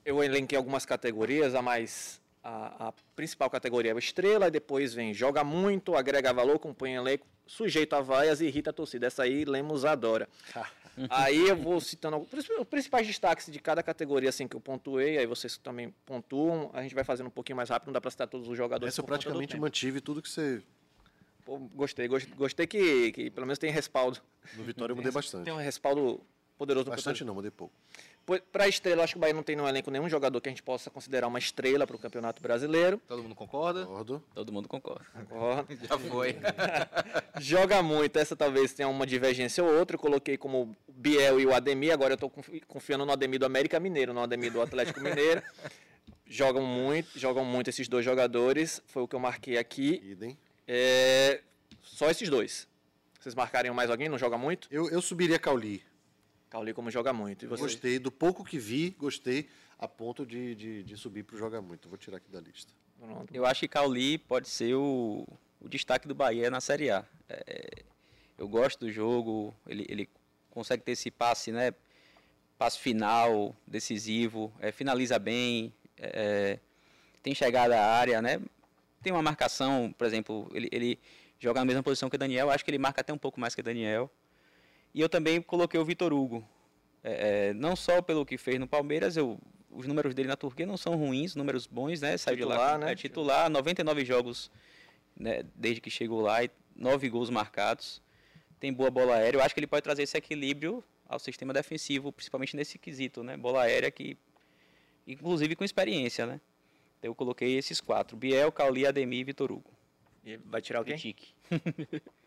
eu 0.05 0.23
elenquei 0.23 0.57
algumas 0.59 0.85
categorias, 0.85 1.55
a 1.55 1.63
mais 1.63 2.21
a, 2.43 2.89
a 2.89 2.93
principal 3.15 3.49
categoria 3.51 3.91
é 3.93 3.95
o 3.95 3.99
estrela, 3.99 4.49
e 4.49 4.51
depois 4.51 4.95
vem 4.95 5.13
joga 5.15 5.43
muito, 5.43 5.97
agrega 5.97 6.33
valor, 6.33 6.59
compõe 6.59 6.95
elenco, 6.95 7.27
sujeito 7.47 7.95
a 7.95 8.01
vaias 8.01 8.41
e 8.41 8.47
irrita 8.47 8.71
a 8.71 8.73
torcida. 8.73 9.07
Essa 9.07 9.23
aí 9.25 9.45
Lemos 9.45 9.85
adora. 9.85 10.29
aí 11.11 11.49
eu 11.49 11.57
vou 11.57 11.81
citando 11.81 12.17
os 12.17 12.67
principais 12.69 13.07
destaques 13.07 13.51
de 13.51 13.59
cada 13.59 13.83
categoria 13.83 14.29
assim 14.29 14.49
que 14.49 14.57
eu 14.57 14.61
pontuei, 14.61 15.19
aí 15.19 15.27
vocês 15.27 15.57
também 15.59 15.95
pontuam, 16.05 16.71
a 16.73 16.83
gente 16.83 16.95
vai 16.95 17.05
fazendo 17.05 17.27
um 17.27 17.31
pouquinho 17.31 17.57
mais 17.57 17.69
rápido, 17.69 17.89
não 17.89 17.93
dá 17.93 18.01
para 18.01 18.11
citar 18.11 18.27
todos 18.27 18.49
os 18.49 18.57
jogadores. 18.57 18.95
Essa 18.95 19.01
eu 19.01 19.05
praticamente 19.05 19.59
mantive 19.59 20.01
tudo 20.01 20.23
que 20.23 20.29
você. 20.29 20.63
Pô, 21.45 21.59
gostei, 21.59 22.09
gostei, 22.09 22.35
gostei 22.35 22.67
que, 22.67 23.13
que 23.13 23.31
pelo 23.31 23.47
menos 23.47 23.59
tem 23.59 23.71
respaldo. 23.71 24.21
No 24.57 24.65
Vitória 24.65 24.93
eu 24.93 24.97
mudei 24.97 25.13
bastante. 25.13 25.45
Tem 25.45 25.55
um 25.55 25.59
respaldo 25.59 26.21
poderoso 26.57 26.91
Bastante 26.91 27.25
não, 27.25 27.35
mudei 27.35 27.51
pouco. 27.51 27.75
Para 28.51 28.67
estrela, 28.67 29.05
acho 29.05 29.13
que 29.13 29.19
o 29.19 29.21
Bahia 29.21 29.33
não 29.33 29.43
tem 29.43 29.55
no 29.55 29.69
elenco 29.69 29.89
nenhum 29.89 30.09
jogador 30.09 30.41
que 30.41 30.49
a 30.49 30.51
gente 30.51 30.63
possa 30.63 30.91
considerar 30.91 31.29
uma 31.29 31.39
estrela 31.39 31.87
para 31.87 31.95
o 31.95 31.99
Campeonato 31.99 32.43
Brasileiro. 32.43 33.01
Todo 33.07 33.23
mundo 33.23 33.37
concorda? 33.37 33.87
Concordo. 33.87 34.25
Todo 34.35 34.53
mundo 34.53 34.69
concorda. 34.69 35.05
Concordo. 35.15 35.79
Já 35.87 35.97
foi. 35.97 36.37
Joga 37.39 37.83
muito, 37.85 38.17
essa 38.19 38.35
talvez 38.35 38.73
tenha 38.73 38.89
uma 38.89 39.07
divergência 39.07 39.63
ou 39.63 39.73
outra. 39.79 39.95
Eu 39.95 40.01
coloquei 40.01 40.37
como 40.37 40.77
o 40.89 40.93
Biel 40.93 41.39
e 41.39 41.47
o 41.47 41.55
Ademir, 41.55 41.93
agora 41.93 42.15
eu 42.15 42.17
estou 42.17 42.33
confiando 42.67 43.07
no 43.07 43.13
Ademir 43.13 43.39
do 43.39 43.47
América 43.47 43.79
Mineiro, 43.79 44.13
no 44.13 44.21
Ademir 44.21 44.53
do 44.53 44.61
Atlético 44.61 45.01
Mineiro. 45.01 45.41
Jogam 46.29 46.63
muito, 46.63 47.17
jogam 47.17 47.45
muito 47.45 47.71
esses 47.71 47.87
dois 47.87 48.05
jogadores, 48.05 48.83
foi 48.87 49.05
o 49.05 49.07
que 49.07 49.15
eu 49.15 49.21
marquei 49.21 49.59
aqui. 49.59 50.03
Idem. 50.05 50.37
É, 50.67 51.41
só 51.81 52.11
esses 52.11 52.29
dois. 52.29 52.67
Vocês 53.21 53.33
marcarem 53.33 53.71
mais 53.71 53.91
alguém? 53.91 54.09
Não 54.09 54.19
joga 54.19 54.37
muito? 54.37 54.67
Eu, 54.69 54.91
eu 54.91 55.01
subiria 55.01 55.39
Cauli. 55.39 55.85
Cauli 56.57 56.73
como 56.73 56.91
joga 56.91 57.13
muito. 57.13 57.45
E 57.45 57.49
você? 57.49 57.63
Gostei. 57.63 57.99
Do 57.99 58.11
pouco 58.11 58.43
que 58.43 58.59
vi, 58.59 58.91
gostei 58.99 59.47
a 59.79 59.87
ponto 59.87 60.25
de, 60.25 60.55
de, 60.55 60.83
de 60.83 60.97
subir 60.97 61.23
para 61.23 61.37
o 61.37 61.39
Joga 61.39 61.61
Muito. 61.61 61.87
Vou 61.87 61.99
tirar 61.99 62.17
aqui 62.17 62.31
da 62.31 62.41
lista. 62.41 62.73
Pronto. 62.99 63.35
Eu 63.35 63.45
acho 63.45 63.61
que 63.61 63.69
Cauli 63.69 64.17
pode 64.17 64.49
ser 64.49 64.75
o, 64.75 65.27
o 65.61 65.69
destaque 65.69 66.09
do 66.09 66.15
Bahia 66.15 66.51
na 66.51 66.61
Série 66.63 66.91
A. 66.91 67.05
É, 67.29 67.83
eu 68.39 68.49
gosto 68.49 68.81
do 68.81 68.91
jogo, 68.91 69.55
ele, 69.67 69.85
ele 69.87 70.09
consegue 70.51 70.83
ter 70.83 70.93
esse 70.93 71.11
passe, 71.11 71.53
né? 71.53 71.75
Passe 72.57 72.79
final, 72.79 73.55
decisivo, 73.67 74.51
é, 74.59 74.73
finaliza 74.73 75.19
bem, 75.19 75.75
é, 75.99 76.59
tem 77.23 77.35
chegada 77.35 77.79
à 77.79 77.85
área, 77.99 78.23
né? 78.23 78.41
Tem 79.03 79.13
uma 79.13 79.23
marcação, 79.23 79.95
por 79.97 80.07
exemplo, 80.07 80.51
ele, 80.55 80.71
ele 80.73 80.99
joga 81.39 81.61
na 81.61 81.67
mesma 81.67 81.83
posição 81.83 82.09
que 82.09 82.17
o 82.17 82.19
Daniel, 82.19 82.51
acho 82.51 82.65
que 82.65 82.71
ele 82.71 82.79
marca 82.79 83.03
até 83.03 83.13
um 83.13 83.19
pouco 83.19 83.39
mais 83.39 83.55
que 83.55 83.61
o 83.61 83.65
Daniel. 83.65 84.11
E 84.95 85.01
eu 85.01 85.09
também 85.09 85.41
coloquei 85.41 85.79
o 85.79 85.85
Vitor 85.85 86.13
Hugo. 86.13 86.47
É, 87.03 87.49
é, 87.49 87.55
não 87.55 87.77
só 87.77 88.03
pelo 88.03 88.27
que 88.27 88.37
fez 88.37 88.59
no 88.59 88.67
Palmeiras, 88.67 89.17
eu, 89.17 89.39
os 89.71 89.87
números 89.87 90.15
dele 90.15 90.29
na 90.29 90.37
Turquia 90.37 90.67
não 90.67 90.77
são 90.77 90.97
ruins, 90.97 91.37
números 91.37 91.67
bons, 91.67 92.01
né? 92.01 92.17
Saiu 92.17 92.37
de 92.37 92.45
lá, 92.45 92.57
Titular, 92.57 92.79
né? 92.79 92.93
é 92.93 92.95
titular, 92.95 93.51
99 93.51 94.05
jogos 94.05 94.51
né, 95.17 95.45
desde 95.55 95.81
que 95.81 95.91
chegou 95.91 96.21
lá, 96.21 96.45
e 96.45 96.51
9 96.75 97.09
gols 97.09 97.31
marcados. 97.31 98.03
Tem 98.59 98.73
boa 98.73 98.91
bola 98.91 99.17
aérea. 99.17 99.39
Eu 99.39 99.43
acho 99.43 99.55
que 99.55 99.61
ele 99.61 99.67
pode 99.67 99.83
trazer 99.83 100.03
esse 100.03 100.17
equilíbrio 100.17 100.83
ao 101.09 101.19
sistema 101.19 101.53
defensivo, 101.53 102.11
principalmente 102.11 102.57
nesse 102.57 102.79
quesito, 102.79 103.23
né? 103.23 103.37
Bola 103.37 103.63
aérea 103.63 103.91
que 103.91 104.17
inclusive 105.07 105.55
com 105.55 105.65
experiência, 105.65 106.27
né? 106.27 106.41
Eu 107.03 107.15
coloquei 107.15 107.57
esses 107.57 107.81
quatro: 107.81 108.17
Biel, 108.17 108.51
Cauli, 108.51 108.87
Ademir 108.87 109.21
e 109.21 109.25
Vitor 109.25 109.53
Hugo. 109.53 109.71
E 110.25 110.37
vai 110.39 110.61
tirar 110.61 110.81
alguém? 110.81 110.97
Tique. 110.97 111.35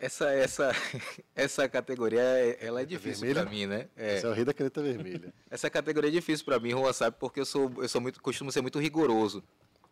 Essa, 0.00 0.30
essa, 0.30 0.70
essa 1.34 1.68
categoria, 1.68 2.20
é- 2.20 2.58
ela 2.64 2.82
é 2.82 2.84
difícil 2.84 3.20
vermelha? 3.26 3.42
pra 3.42 3.50
mim, 3.50 3.66
né? 3.66 3.88
É. 3.96 4.16
Esse 4.16 4.26
é 4.26 4.28
o 4.28 4.32
rei 4.32 4.44
da 4.44 4.54
caneta 4.54 4.80
vermelha. 4.82 5.34
Essa 5.50 5.68
categoria 5.68 6.08
é 6.08 6.12
difícil 6.12 6.44
para 6.44 6.60
mim, 6.60 6.70
Juan, 6.70 6.92
sabe? 6.92 7.16
Porque 7.18 7.40
eu 7.40 7.46
sou, 7.46 7.72
eu 7.78 7.88
sou 7.88 8.00
muito, 8.00 8.20
costumo 8.22 8.52
ser 8.52 8.60
muito 8.60 8.78
rigoroso 8.78 9.42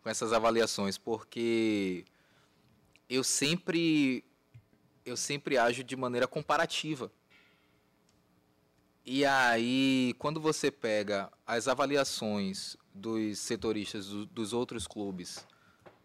com 0.01 0.09
essas 0.09 0.31
avaliações, 0.31 0.97
porque 0.97 2.05
eu 3.09 3.23
sempre, 3.23 4.23
eu 5.05 5.17
sempre 5.17 5.57
ajo 5.57 5.83
de 5.83 5.95
maneira 5.97 6.25
comparativa. 6.27 7.11
E 9.05 9.25
aí, 9.25 10.13
quando 10.19 10.39
você 10.39 10.69
pega 10.69 11.31
as 11.45 11.67
avaliações 11.67 12.75
dos 12.93 13.39
setoristas 13.39 14.07
do- 14.07 14.25
dos 14.25 14.51
outros 14.53 14.85
clubes, 14.85 15.45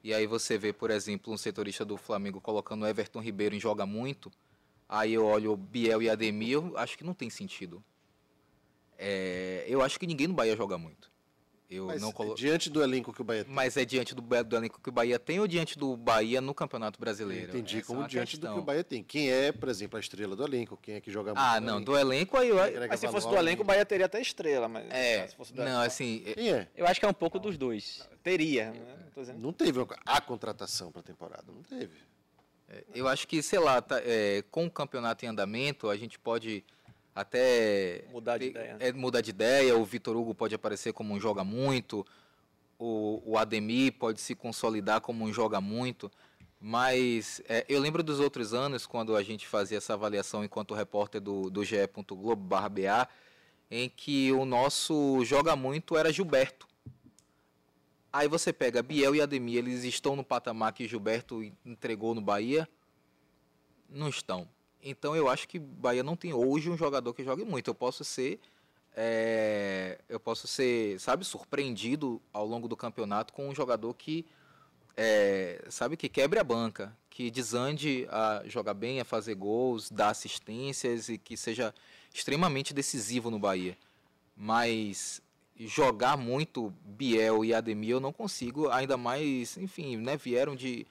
e 0.03 0.13
aí 0.13 0.27
você 0.27 0.59
vê, 0.59 0.73
por 0.73 0.91
exemplo, 0.91 1.33
um 1.33 1.37
setorista 1.37 1.85
do 1.85 1.97
Flamengo 1.97 2.41
colocando 2.41 2.83
o 2.83 2.87
Everton 2.87 3.21
Ribeiro 3.21 3.55
em 3.55 3.61
joga 3.61 3.87
muito, 3.87 4.33
aí 4.89 5.13
eu 5.13 5.25
olho 5.25 5.57
Biel 5.57 6.03
e 6.03 6.11
Ademir, 6.11 6.59
acho 6.77 6.99
que 6.99 7.05
não 7.05 7.15
tem 7.15 7.31
sentido. 7.31 7.85
É, 8.99 9.65
eu 9.69 9.83
acho 9.83 10.01
que 10.01 10.07
ninguém 10.07 10.27
no 10.27 10.35
Bahia 10.35 10.57
joga 10.57 10.77
muito. 10.77 11.12
Eu 11.73 11.87
Mas 11.87 12.03
não 12.03 12.13
colo... 12.13 12.35
diante 12.35 12.69
do 12.69 12.83
elenco 12.83 13.13
que 13.15 13.23
o 13.23 13.25
Bahia 13.25 13.45
tem, 13.45 13.55
Mas 13.55 13.77
é 13.79 13.85
diante 13.85 14.15
do, 14.15 14.21
do 14.21 14.57
elenco 14.57 14.79
que 14.81 14.89
o 14.91 14.93
Bahia 14.93 15.19
tem 15.19 15.41
ou 15.41 15.47
diante 15.49 15.79
do 15.79 15.97
Bahia 15.97 16.41
no 16.41 16.53
Campeonato 16.55 16.99
eu 16.99 17.01
Brasileiro? 17.01 17.49
entendi 17.49 17.79
Essa 17.79 17.85
é 17.85 17.87
como 17.87 18.01
uma 18.01 18.09
diante 18.09 18.37
do 18.37 18.41
que 18.41 18.47
questão. 18.47 18.59
o 18.63 18.63
Bahia 18.63 18.85
tem. 18.85 19.03
Quem 19.03 19.31
é, 19.31 19.51
por 19.51 19.69
exemplo, 19.71 19.97
a 19.97 20.01
estrela 20.01 20.37
do 20.37 20.45
elenco? 20.45 20.77
Quem 20.77 20.97
é 20.97 21.01
que 21.01 21.11
joga 21.11 21.31
muito? 21.35 21.39
Ah, 21.45 21.61
não, 21.61 21.77
elenco? 21.77 21.85
do 21.93 21.99
elenco 21.99 22.37
aí 22.37 22.49
eu... 22.51 22.61
Agrega 22.63 22.89
Mas 22.89 23.01
se 23.01 23.09
fosse 23.09 23.29
do 23.29 23.37
elenco, 23.37 23.63
o 23.63 23.65
Bahia 23.65 23.87
teria 23.87 24.07
até 24.07 24.21
estrela, 24.21 24.69
mas 24.69 24.85
É, 24.91 25.27
se 25.27 25.35
fosse 25.35 25.53
do 25.55 25.65
não, 25.65 25.81
assim, 25.81 26.23
é- 26.27 26.35
Quem 26.35 26.53
é? 26.53 26.69
Eu 26.77 26.87
acho 26.87 27.01
que 27.01 27.07
é 27.07 27.09
um 27.09 27.15
pouco 27.15 27.39
dos 27.39 27.57
dois. 27.57 28.07
teria, 28.23 28.71
né? 28.73 29.35
Não 29.39 29.53
teve 29.53 29.79
a 30.07 30.21
contratação 30.21 30.91
para 30.93 31.01
a 31.01 31.05
temporada, 31.05 31.45
não 31.53 31.63
teve. 31.63 31.95
eu 32.95 33.07
acho 33.09 33.27
que, 33.29 33.43
sei 33.43 33.59
lá, 33.59 33.81
tá, 33.83 34.01
é, 34.05 34.43
com 34.51 34.67
o 34.67 34.71
campeonato 34.71 35.25
em 35.25 35.29
andamento, 35.29 35.89
a 35.91 35.97
gente 35.97 36.19
pode 36.19 36.65
até... 37.15 38.05
Mudar 38.11 38.39
de 38.39 38.47
ideia. 38.47 38.77
É, 38.81 38.93
mudar 38.93 39.21
de 39.21 39.31
ideia, 39.31 39.77
o 39.77 39.85
Vitor 39.85 40.17
Hugo 40.17 40.35
pode 40.35 40.55
aparecer 40.55 40.93
como 40.93 41.15
um 41.15 41.21
joga 41.21 41.45
muito, 41.45 42.07
o, 42.79 43.23
o 43.25 43.39
Ademir 43.39 43.93
pode 43.93 44.21
se 44.21 44.35
consolidar 44.35 45.01
como 45.01 45.25
um 45.25 45.33
joga 45.33 45.61
muito, 45.61 46.11
mas 46.59 47.43
é, 47.49 47.65
eu 47.69 47.81
lembro 47.81 48.03
dos 48.03 48.21
outros 48.21 48.55
anos, 48.55 48.87
quando 48.87 49.17
a 49.17 49.23
gente 49.23 49.47
fazia 49.47 49.79
essa 49.79 49.95
avaliação 49.95 50.45
enquanto 50.45 50.75
repórter 50.75 51.21
do, 51.21 51.51
do 51.51 51.65
GE. 51.65 51.77
Globo 52.09 52.37
barra 52.37 52.69
BA, 52.69 53.09
em 53.71 53.89
que 53.89 54.31
o 54.33 54.45
nosso 54.45 55.25
joga 55.25 55.57
muito 55.57 55.97
era 55.97 56.13
Gilberto. 56.13 56.69
Aí 58.13 58.29
você 58.29 58.53
pega 58.53 58.83
Biel 58.83 59.15
e 59.15 59.21
Ademir, 59.21 59.59
eles 59.59 59.85
estão 59.85 60.15
no 60.15 60.23
patamar 60.23 60.73
que 60.73 60.87
Gilberto 60.87 61.43
entregou 61.65 62.15
no 62.15 62.21
Bahia? 62.21 62.69
Não 63.89 64.09
estão. 64.09 64.49
Então 64.83 65.15
eu 65.15 65.29
acho 65.29 65.49
que 65.49 65.59
Bahia 65.59 66.03
não 66.03 66.17
tem 66.17 66.33
hoje 66.33 66.69
um 66.71 66.77
jogador 66.77 67.15
que 67.15 67.25
jogue 67.25 67.45
muito. 67.45 67.69
Eu 67.69 67.75
posso 67.75 68.05
ser, 68.05 68.41
é, 68.97 69.99
eu 70.09 70.19
posso 70.19 70.47
ser, 70.47 70.99
sabe, 71.01 71.25
surpreendido 71.25 72.21
ao 72.33 72.47
longo 72.47 72.67
do 72.69 72.77
campeonato 72.77 73.33
com 73.33 73.49
um 73.49 73.55
jogador 73.55 73.95
que, 73.95 74.27
é, 74.97 75.65
sabe, 75.71 75.97
que 75.97 76.09
quebre 76.09 76.39
a 76.41 76.45
banca, 76.45 76.97
que 77.09 77.31
desande 77.31 78.07
a 78.11 78.43
jogar 78.47 78.75
bem, 78.75 79.01
a 79.01 79.05
fazer 79.05 79.35
gols, 79.37 79.91
dar 79.91 80.11
assistências 80.11 81.09
e 81.09 81.19
que 81.19 81.37
seja 81.37 81.73
extremamente 82.13 82.75
decisivo 82.75 83.31
no 83.31 83.39
Bahia. 83.39 83.77
mas 84.37 85.23
jogar 85.57 86.17
muito 86.17 86.73
Biel 86.85 87.45
e 87.45 87.55
Ademir 87.55 87.91
eu 87.91 88.01
não 88.01 88.13
consigo, 88.13 88.69
ainda 88.71 88.97
mais, 88.97 89.57
enfim, 89.57 89.97
né, 89.97 90.17
vieram 90.17 90.57
de, 90.57 90.87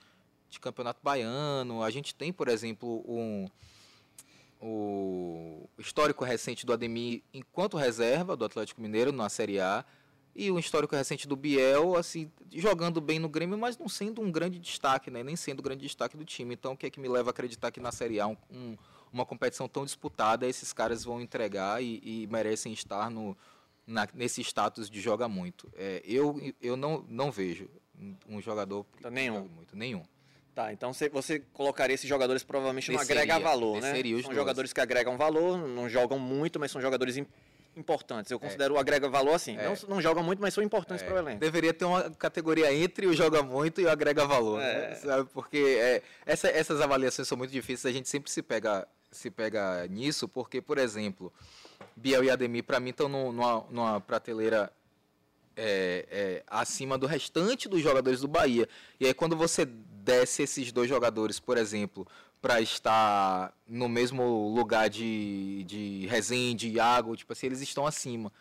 de 0.49 0.60
campeonato 0.60 0.99
baiano. 1.04 1.84
A 1.84 1.89
gente 1.89 2.15
tem, 2.15 2.32
por 2.32 2.47
exemplo, 2.47 3.04
um 3.08 3.47
o 4.62 5.67
histórico 5.78 6.24
recente 6.24 6.65
do 6.65 6.74
Ademir 6.74 7.24
enquanto 7.34 7.78
reserva 7.78 8.38
do 8.38 8.45
Atlético 8.45 8.82
Mineiro 8.82 9.12
na 9.12 9.28
Série 9.28 9.60
A 9.60 9.84
e 10.36 10.50
o 10.50 10.58
histórico 10.58 10.95
recente 10.95 11.28
do 11.28 11.36
Biel, 11.36 11.97
assim, 11.97 12.32
jogando 12.54 13.02
bem 13.02 13.19
no 13.19 13.28
Grêmio, 13.28 13.58
mas 13.58 13.78
não 13.78 13.89
sendo 13.89 14.21
um 14.21 14.32
grande 14.32 14.60
destaque, 14.60 15.12
né? 15.12 15.24
Nem 15.24 15.36
sendo 15.36 15.60
o 15.60 15.63
grande 15.63 15.82
destaque 15.82 16.15
do 16.15 16.24
time. 16.24 16.54
Então, 16.54 16.74
o 16.74 16.78
que 16.78 16.86
é 16.86 16.89
que 16.89 17.02
me 17.02 17.10
leva 17.10 17.30
a 17.30 17.32
acreditar 17.32 17.69
que 17.69 17.82
na 17.82 17.91
Série 17.91 18.19
A, 18.19 18.28
um, 18.28 18.38
um, 18.50 18.78
uma 19.12 19.26
competição 19.26 19.67
tão 19.67 19.84
disputada, 19.84 20.47
esses 20.47 20.71
caras 20.71 21.04
vão 21.04 21.19
entregar 21.19 21.84
e, 21.84 22.00
e 22.04 22.28
merecem 22.28 22.71
estar 22.71 23.12
no, 23.12 23.36
na, 23.86 24.08
nesse 24.13 24.41
status 24.41 24.89
de 24.89 25.02
joga 25.02 25.28
muito. 25.28 25.69
É, 25.76 26.02
eu 26.06 26.39
eu 26.62 26.78
não, 26.78 27.06
não 27.10 27.30
vejo 27.30 27.69
um 28.28 28.41
jogador 28.41 28.86
Então, 28.97 29.12
nenhum. 29.12 29.47
muito, 29.50 29.76
nenhum. 29.76 30.04
Tá, 30.54 30.74
então 30.74 30.92
você, 30.94 31.40
colocaria 31.54 31.94
esses 31.94 32.08
jogadores 32.10 32.44
provavelmente 32.44 32.92
no 32.92 32.98
Desceria, 32.98 33.22
agrega 33.24 33.40
valor, 33.40 33.76
né? 33.82 33.92
desceria 33.92 34.22
São 34.22 34.34
jogadores 34.34 34.74
que 34.74 34.82
agregam 34.82 35.18
valor, 35.18 35.58
não 35.58 35.88
jogam 35.88 36.20
muito, 36.20 36.60
mas 36.60 36.72
são 36.72 36.82
jogadores 36.82 37.16
im- 37.16 37.26
importantes. 37.78 38.30
Eu 38.32 38.38
considero 38.40 38.74
o 38.74 38.78
agrega 38.78 39.08
valor 39.08 39.34
assim. 39.34 39.56
É. 39.58 39.64
Não, 39.64 39.76
não 39.88 40.02
jogam 40.02 40.22
muito, 40.22 40.42
mas 40.42 40.54
são 40.54 40.62
importantes 40.62 41.06
para 41.06 41.16
o 41.16 41.18
elenco. 41.18 41.40
Deveria 41.40 41.74
ter 41.74 41.86
uma 41.86 42.10
categoria 42.12 42.74
entre 42.74 43.08
o 43.08 43.14
joga 43.14 43.42
muito 43.42 43.80
e 43.80 43.86
o 43.86 43.90
agrega 43.90 44.26
valor, 44.26 44.60
né? 44.60 44.92
É. 44.92 44.96
Sabe? 44.96 45.30
Porque 45.34 45.58
é, 45.80 46.02
essa- 46.26 46.50
essas 46.50 46.82
avaliações 46.82 47.30
são 47.30 47.38
muito 47.38 47.52
difíceis, 47.52 47.86
a 47.86 47.96
gente 47.98 48.10
sempre 48.10 48.30
se 48.30 48.42
pega, 48.42 48.86
se 49.10 49.32
pega 49.32 49.88
nisso, 49.88 50.28
porque, 50.28 50.62
por 50.62 50.78
exemplo, 50.78 51.32
Biel 51.96 52.26
e 52.26 52.30
Ademir, 52.30 52.66
para 52.66 52.78
mim, 52.78 52.90
estão 52.90 53.08
num- 53.08 53.32
numa, 53.32 53.66
numa 53.70 54.02
prateleira 54.02 54.70
é, 55.56 56.06
é, 56.10 56.44
acima 56.48 56.98
do 56.98 57.06
restante 57.06 57.68
dos 57.68 57.82
jogadores 57.82 58.22
do 58.22 58.28
Bahia. 58.28 58.68
E 59.00 59.06
aí, 59.06 59.14
quando 59.14 59.36
você 59.36 59.68
desce 60.04 60.44
esses 60.44 60.72
dois 60.72 60.90
jogadores, 60.90 61.40
por 61.40 61.58
exemplo, 61.58 62.08
para 62.42 62.60
estar 62.60 63.54
no 63.68 63.88
mesmo 63.88 64.54
lugar 64.56 64.90
de, 64.90 65.64
de 65.66 66.08
Rezende, 66.08 66.70
Iago, 66.70 67.16
tipo 67.16 67.32
assim, 67.34 67.48
eles 67.48 67.62
estão 67.62 67.86
acima. 67.86 68.32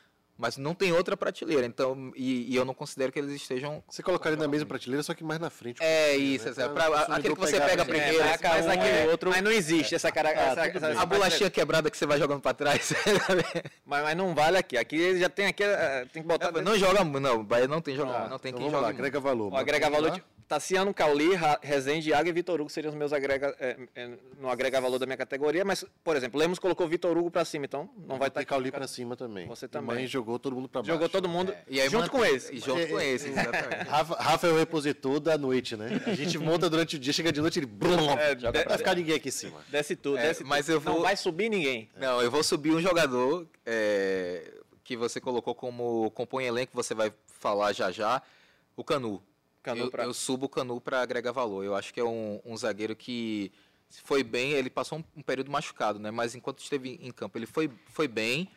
Mas 0.41 0.57
não 0.57 0.75
tem 0.75 0.91
outra 0.91 1.17
prateleira, 1.19 1.67
então, 1.67 2.11
e, 2.17 2.51
e 2.51 2.57
eu 2.57 2.65
não 2.65 2.73
considero 2.73 3.13
que 3.13 3.19
eles 3.19 3.35
estejam. 3.35 3.85
Você 3.87 4.03
colocaria 4.03 4.39
na 4.39 4.49
mesma 4.49 4.67
prateleira, 4.67 5.03
só 5.03 5.13
que 5.13 5.23
mais 5.23 5.39
na 5.39 5.51
frente. 5.51 5.83
É 5.83 6.17
isso, 6.17 6.47
né? 6.47 6.65
é, 6.65 6.69
Pra 6.71 6.87
aquele 7.15 7.35
que 7.35 7.41
você 7.41 7.61
pega 7.61 7.85
né? 7.85 7.91
primeiro, 7.91 8.25
marca 8.25 8.49
mas 8.49 8.67
um 8.67 8.71
aquele 8.71 9.05
e 9.05 9.09
outro- 9.09 9.31
Mas 9.31 9.43
não 9.43 9.51
existe 9.51 9.95
essa 9.95 10.11
cara. 10.11 10.31
essa- 10.31 10.67
tudo 10.71 10.77
essa- 10.79 10.89
bem. 10.89 10.97
A 10.99 11.05
bolachinha 11.05 11.51
quebrada 11.51 11.91
que 11.91 11.97
você 11.99 12.07
vai 12.07 12.19
jogando 12.19 12.41
para 12.41 12.55
trás. 12.55 12.91
Mas, 13.85 14.03
mas 14.03 14.17
não 14.17 14.35
vale 14.35 14.57
aqui. 14.57 14.77
Aqui 14.79 15.19
já 15.19 15.29
tem 15.29 15.47
aqui. 15.47 15.63
eh, 15.63 16.07
Tem 16.13 16.23
que 16.23 16.29
botar. 16.29 16.51
não 16.53 16.79
joga 16.79 17.03
muito, 17.05 17.21
não. 17.21 17.41
O 17.41 17.45
Bahia 17.45 17.67
não 17.69 17.81
tem 17.81 17.95
joga, 17.95 18.13
Tá, 18.13 18.29
não 18.29 18.39
tem 18.39 18.51
então 18.51 18.63
quem 18.63 18.71
lá, 18.73 18.81
muito. 18.83 18.95
agrega 18.95 19.21
valor. 19.21 19.53
O 19.53 19.57
agrega 19.57 19.91
valor 19.91 20.13
Lá. 20.13 20.21
Tassiano, 20.49 20.93
Cauli, 20.93 21.31
Rezende, 21.63 22.11
Iago 22.11 22.29
e 22.29 22.33
Vitor 22.33 22.61
Hugo 22.61 22.69
seriam 22.71 22.91
os 22.91 22.97
meus 22.97 23.13
agrega, 23.13 23.55
é, 23.61 23.77
é, 23.95 24.11
no 24.39 24.49
agrega 24.51 24.81
valor 24.81 24.99
da 24.99 25.07
minha 25.07 25.17
categoria, 25.17 25.65
mas, 25.65 25.85
por 26.03 26.17
exemplo, 26.17 26.41
Lemos 26.41 26.59
colocou 26.59 26.89
Vitor 26.89 27.17
Hugo 27.17 27.31
pra 27.31 27.45
cima, 27.45 27.67
então 27.67 27.89
não 27.97 28.19
vai 28.19 28.27
estar 28.29 28.41
ter 28.41 28.47
Cauli 28.47 28.73
pra 28.73 28.87
cima 28.89 29.17
também. 29.17 29.47
Você 29.47 29.69
também. 29.69 29.95
Mãe 29.97 30.07
jogou 30.09 30.30
todo 30.39 30.55
mundo 30.57 30.69
pra 30.69 30.81
baixo. 30.83 30.93
Jogou 30.93 31.09
todo 31.09 31.29
mundo 31.29 31.55
E 31.69 31.81
aí 31.81 31.89
junto 31.89 32.03
mantém- 32.13 32.21
com 32.21 32.25
esse. 32.25 32.55
E 32.55 32.59
junto 32.61 32.87
com 32.89 33.01
esse, 33.01 33.29
exatamente. 33.29 33.89
Rafa, 33.89 34.15
Rafa 34.23 34.47
é 34.47 34.51
o 34.53 34.57
repositor 34.59 35.19
da 35.21 35.37
noite, 35.39 35.77
né? 35.77 36.01
A 36.07 36.15
gente 36.15 36.39
monta 36.39 36.69
durante 36.71 36.97
o 36.97 36.99
dia, 36.99 37.13
chega 37.13 37.33
de 37.33 37.41
noite 37.41 37.59
ele. 37.59 37.67
Brum, 37.67 38.11
É, 38.19 38.39
joga 38.39 38.59
de- 38.59 38.65
pra 38.65 38.79
ficar 38.79 38.95
ninguém 38.95 39.17
aqui 39.17 39.29
em 39.29 39.33
cima. 39.33 39.61
Desce 39.69 39.97
tudo, 39.97 40.19
É, 40.19 40.29
desce 40.29 40.45
mas 40.45 40.67
tudo. 40.67 40.75
eu 40.77 40.81
vou- 40.81 40.95
Não 40.95 41.03
vai 41.03 41.17
subir 41.17 41.49
ninguém. 41.49 41.89
Não, 41.97 42.21
eu 42.23 42.31
vou 42.31 42.43
subir 42.43 42.71
um 42.73 42.81
jogador 42.81 43.47
é, 43.67 44.53
que 44.85 44.97
você 44.97 45.21
colocou 45.21 45.55
como 45.55 46.11
compõe 46.13 46.45
elenco, 46.45 46.73
você 46.75 46.95
vai 46.95 47.13
falar 47.27 47.73
já 47.73 47.91
já, 47.91 48.21
o 48.77 48.83
Canu. 48.85 49.23
Canu 49.63 49.85
eu, 49.85 49.91
pra- 49.91 50.05
eu 50.05 50.15
subo 50.15 50.47
o 50.47 50.49
Canu 50.49 50.81
para 50.81 51.01
agregar 51.03 51.33
valor. 51.33 51.65
Eu 51.65 51.75
acho 51.75 51.93
que 51.93 52.01
é 52.01 52.05
um, 52.05 52.41
um 52.45 52.57
zagueiro 52.57 52.97
que 52.97 53.53
foi 54.05 54.23
bem, 54.23 54.53
ele 54.53 54.71
passou 54.71 54.99
um, 54.99 55.05
um 55.17 55.23
período 55.23 55.51
machucado, 55.51 55.99
né? 55.99 56.11
Mas 56.11 56.35
enquanto 56.35 56.61
esteve 56.61 56.99
em 57.03 57.11
campo, 57.11 57.37
ele 57.37 57.47
foi, 57.47 57.71
foi 57.89 58.09
bem. 58.09 58.49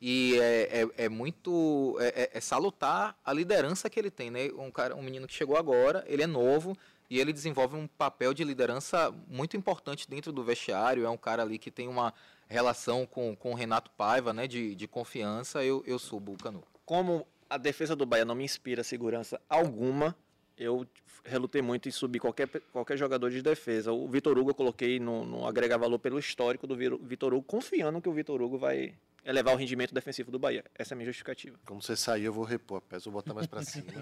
E 0.00 0.38
é, 0.40 0.82
é, 0.82 1.04
é 1.04 1.08
muito. 1.08 1.96
É, 2.00 2.22
é- 2.22 2.30
é 2.34 2.40
salutar 2.40 3.16
a 3.24 3.32
liderança 3.32 3.90
que 3.90 3.98
ele 3.98 4.10
tem, 4.10 4.30
né? 4.30 4.48
Um, 4.56 4.70
cara, 4.70 4.94
um 4.94 5.02
menino 5.02 5.26
que 5.26 5.34
chegou 5.34 5.56
agora, 5.56 6.04
ele 6.06 6.22
é 6.22 6.26
novo 6.26 6.76
e 7.10 7.18
ele 7.18 7.32
desenvolve 7.32 7.74
um 7.74 7.86
papel 7.86 8.32
de 8.32 8.44
liderança 8.44 9.12
muito 9.26 9.56
importante 9.56 10.08
dentro 10.08 10.30
do 10.30 10.44
vestiário. 10.44 11.04
É 11.04 11.10
um 11.10 11.16
cara 11.16 11.42
ali 11.42 11.58
que 11.58 11.70
tem 11.70 11.88
uma 11.88 12.14
relação 12.46 13.04
com, 13.06 13.34
com 13.34 13.52
o 13.52 13.54
Renato 13.54 13.90
Paiva, 13.90 14.32
né? 14.32 14.46
De, 14.46 14.74
de 14.74 14.86
confiança. 14.86 15.64
Eu, 15.64 15.82
eu 15.86 15.98
subo 15.98 16.32
o 16.32 16.38
Canu. 16.38 16.62
Como 16.86 17.26
a 17.50 17.58
defesa 17.58 17.96
do 17.96 18.06
Bahia 18.06 18.24
não 18.24 18.34
me 18.34 18.44
inspira 18.44 18.84
segurança 18.84 19.40
alguma, 19.48 20.14
eu 20.56 20.86
relutei 21.24 21.60
muito 21.60 21.88
em 21.88 21.92
subir 21.92 22.20
qualquer, 22.20 22.48
qualquer 22.72 22.96
jogador 22.96 23.30
de 23.30 23.42
defesa. 23.42 23.92
O 23.92 24.06
Vitor 24.08 24.38
Hugo 24.38 24.50
eu 24.50 24.54
coloquei 24.54 25.00
no, 25.00 25.24
no 25.24 25.46
agregar 25.46 25.76
valor 25.76 25.98
pelo 25.98 26.18
histórico 26.18 26.66
do 26.66 26.76
Vitor 26.76 27.34
Hugo, 27.34 27.42
confiando 27.42 28.00
que 28.00 28.08
o 28.08 28.12
Vitor 28.12 28.40
Hugo 28.40 28.58
vai 28.58 28.94
elevar 29.24 29.54
o 29.54 29.56
rendimento 29.56 29.94
defensivo 29.94 30.30
do 30.30 30.38
Bahia. 30.38 30.64
Essa 30.74 30.92
é 30.92 30.94
a 30.94 30.96
minha 30.96 31.06
justificativa. 31.06 31.58
Como 31.64 31.82
você 31.82 31.96
sair, 31.96 32.24
eu 32.24 32.32
vou 32.32 32.44
repor 32.44 32.78
a 32.78 32.80
peça, 32.80 33.10
vou 33.10 33.20
botar 33.20 33.34
mais 33.34 33.46
pra 33.46 33.62
cima. 33.64 33.92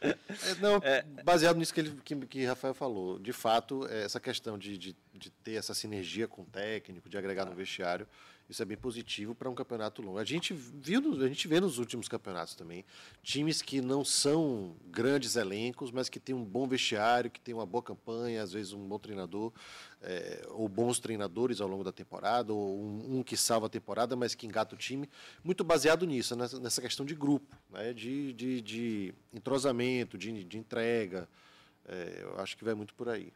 É, 0.00 0.54
não, 0.60 0.80
baseado 1.24 1.56
nisso 1.56 1.74
que, 1.74 1.80
ele, 1.80 2.00
que, 2.04 2.14
que 2.26 2.44
Rafael 2.44 2.74
falou, 2.74 3.18
de 3.18 3.32
fato, 3.32 3.86
é, 3.88 4.04
essa 4.04 4.20
questão 4.20 4.56
de, 4.56 4.78
de, 4.78 4.96
de 5.12 5.30
ter 5.30 5.54
essa 5.54 5.74
sinergia 5.74 6.28
com 6.28 6.42
o 6.42 6.46
técnico, 6.46 7.08
de 7.08 7.18
agregar 7.18 7.44
no 7.44 7.54
vestiário, 7.54 8.06
isso 8.48 8.62
é 8.62 8.64
bem 8.64 8.76
positivo 8.76 9.34
para 9.34 9.50
um 9.50 9.54
campeonato 9.54 10.00
longo. 10.00 10.18
A 10.18 10.24
gente 10.24 10.54
viu, 10.54 11.22
a 11.22 11.28
gente 11.28 11.46
vê 11.46 11.60
nos 11.60 11.78
últimos 11.78 12.08
campeonatos 12.08 12.54
também, 12.54 12.84
times 13.22 13.60
que 13.60 13.80
não 13.82 14.02
são 14.04 14.74
grandes 14.86 15.36
elencos, 15.36 15.90
mas 15.90 16.08
que 16.08 16.18
têm 16.18 16.34
um 16.34 16.44
bom 16.44 16.66
vestiário, 16.66 17.30
que 17.30 17.40
têm 17.40 17.54
uma 17.54 17.66
boa 17.66 17.82
campanha, 17.82 18.42
às 18.42 18.52
vezes 18.52 18.72
um 18.72 18.88
bom 18.88 18.98
treinador, 18.98 19.52
é, 20.00 20.46
ou 20.50 20.66
bons 20.66 20.98
treinadores 20.98 21.60
ao 21.60 21.68
longo 21.68 21.84
da 21.84 21.92
temporada, 21.92 22.52
ou 22.52 22.80
um, 22.80 23.18
um 23.18 23.22
que 23.22 23.36
salva 23.36 23.66
a 23.66 23.70
temporada, 23.70 24.16
mas 24.16 24.34
que 24.34 24.46
engata 24.46 24.74
o 24.74 24.78
time, 24.78 25.08
muito 25.44 25.62
baseado 25.62 26.06
nisso, 26.06 26.34
nessa, 26.34 26.58
nessa 26.58 26.80
questão 26.80 27.04
de 27.04 27.14
grupo, 27.14 27.54
né, 27.68 27.92
de, 27.92 28.32
de, 28.32 28.62
de 28.62 29.14
entrosamento, 29.32 30.16
de, 30.16 30.42
de 30.42 30.58
entrega. 30.58 31.28
É, 31.84 32.20
eu 32.22 32.40
acho 32.40 32.56
que 32.56 32.64
vai 32.64 32.74
muito 32.74 32.94
por 32.94 33.08
aí. 33.08 33.30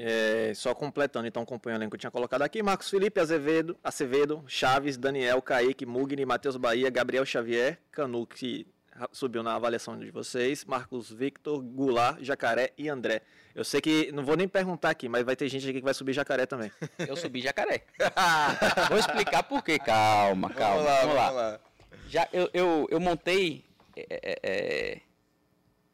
É, 0.00 0.52
só 0.54 0.72
completando, 0.76 1.26
então, 1.26 1.42
acompanha 1.42 1.76
o 1.76 1.78
elenco 1.78 1.90
que 1.90 1.96
eu 1.96 2.00
tinha 2.00 2.10
colocado 2.10 2.42
aqui. 2.42 2.62
Marcos 2.62 2.88
Felipe, 2.88 3.18
Azevedo, 3.18 3.76
Acevedo, 3.82 4.44
Chaves, 4.46 4.96
Daniel, 4.96 5.42
Kaique, 5.42 5.84
Mugni, 5.84 6.24
Matheus 6.24 6.56
Bahia, 6.56 6.88
Gabriel 6.88 7.26
Xavier, 7.26 7.80
Canu, 7.90 8.24
que 8.24 8.64
subiu 9.10 9.42
na 9.42 9.56
avaliação 9.56 9.98
de 9.98 10.08
vocês, 10.12 10.64
Marcos 10.64 11.10
Victor, 11.10 11.60
Goulart, 11.60 12.18
Jacaré 12.22 12.72
e 12.78 12.88
André. 12.88 13.22
Eu 13.54 13.64
sei 13.64 13.80
que, 13.80 14.12
não 14.12 14.24
vou 14.24 14.36
nem 14.36 14.46
perguntar 14.46 14.90
aqui, 14.90 15.08
mas 15.08 15.24
vai 15.24 15.34
ter 15.34 15.48
gente 15.48 15.68
aqui 15.68 15.78
que 15.78 15.84
vai 15.84 15.94
subir 15.94 16.12
Jacaré 16.12 16.46
também. 16.46 16.70
Eu 16.98 17.16
subi 17.16 17.40
jacaré. 17.40 17.82
Vou 18.88 18.98
explicar 18.98 19.42
por 19.42 19.64
quê. 19.64 19.80
Calma, 19.80 20.48
calma. 20.50 20.84
Vamos 20.84 21.14
lá. 21.16 21.60
Já, 22.08 22.28
eu, 22.32 22.48
eu, 22.54 22.86
eu 22.88 23.00
montei 23.00 23.64
é, 23.96 24.06
é, 24.10 24.38
é, 24.42 25.00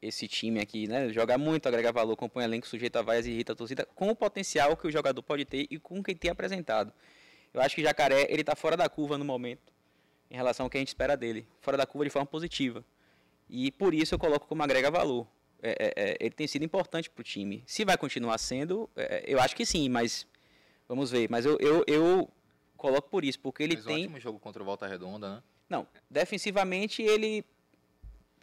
esse 0.01 0.27
time 0.27 0.59
aqui, 0.59 0.87
né? 0.87 1.09
Joga 1.09 1.37
muito, 1.37 1.67
agrega 1.67 1.91
valor, 1.91 2.15
compõe 2.15 2.43
elenco, 2.43 2.67
sujeito 2.67 2.97
a 2.97 3.01
vaias 3.01 3.25
e 3.25 3.31
irrita 3.31 3.53
a 3.53 3.55
torcida, 3.55 3.85
com 3.95 4.09
o 4.09 4.15
potencial 4.15 4.75
que 4.77 4.87
o 4.87 4.91
jogador 4.91 5.21
pode 5.23 5.45
ter 5.45 5.67
e 5.69 5.79
com 5.79 5.99
o 5.99 6.03
que 6.03 6.13
tem 6.13 6.29
apresentado. 6.29 6.93
Eu 7.53 7.61
acho 7.61 7.75
que 7.75 7.81
Jacaré, 7.81 8.27
ele 8.29 8.43
tá 8.43 8.55
fora 8.55 8.75
da 8.75 8.89
curva 8.89 9.17
no 9.17 9.25
momento, 9.25 9.73
em 10.29 10.35
relação 10.35 10.65
ao 10.65 10.69
que 10.69 10.77
a 10.77 10.79
gente 10.79 10.89
espera 10.89 11.15
dele. 11.15 11.47
Fora 11.61 11.77
da 11.77 11.85
curva 11.85 12.05
de 12.05 12.11
forma 12.11 12.25
positiva. 12.25 12.83
E 13.49 13.71
por 13.71 13.93
isso 13.93 14.15
eu 14.15 14.19
coloco 14.19 14.47
como 14.47 14.61
agrega 14.61 14.91
valor. 14.91 15.27
É, 15.61 15.69
é, 15.71 15.93
é, 15.95 16.17
ele 16.19 16.35
tem 16.35 16.47
sido 16.47 16.63
importante 16.63 17.09
para 17.09 17.21
o 17.21 17.23
time. 17.23 17.63
Se 17.65 17.85
vai 17.85 17.97
continuar 17.97 18.37
sendo, 18.37 18.89
é, 18.95 19.23
eu 19.25 19.39
acho 19.39 19.55
que 19.55 19.65
sim, 19.65 19.87
mas 19.89 20.27
vamos 20.87 21.11
ver. 21.11 21.29
Mas 21.29 21.45
eu, 21.45 21.57
eu, 21.59 21.83
eu 21.87 22.29
coloco 22.75 23.09
por 23.09 23.23
isso, 23.23 23.39
porque 23.39 23.63
ele 23.63 23.77
um 23.77 23.83
tem. 23.83 24.03
ótimo 24.03 24.19
jogo 24.19 24.39
contra 24.39 24.61
o 24.61 24.65
Volta 24.65 24.85
Redonda, 24.85 25.35
né? 25.35 25.43
Não, 25.67 25.87
defensivamente 26.09 27.01
ele 27.01 27.43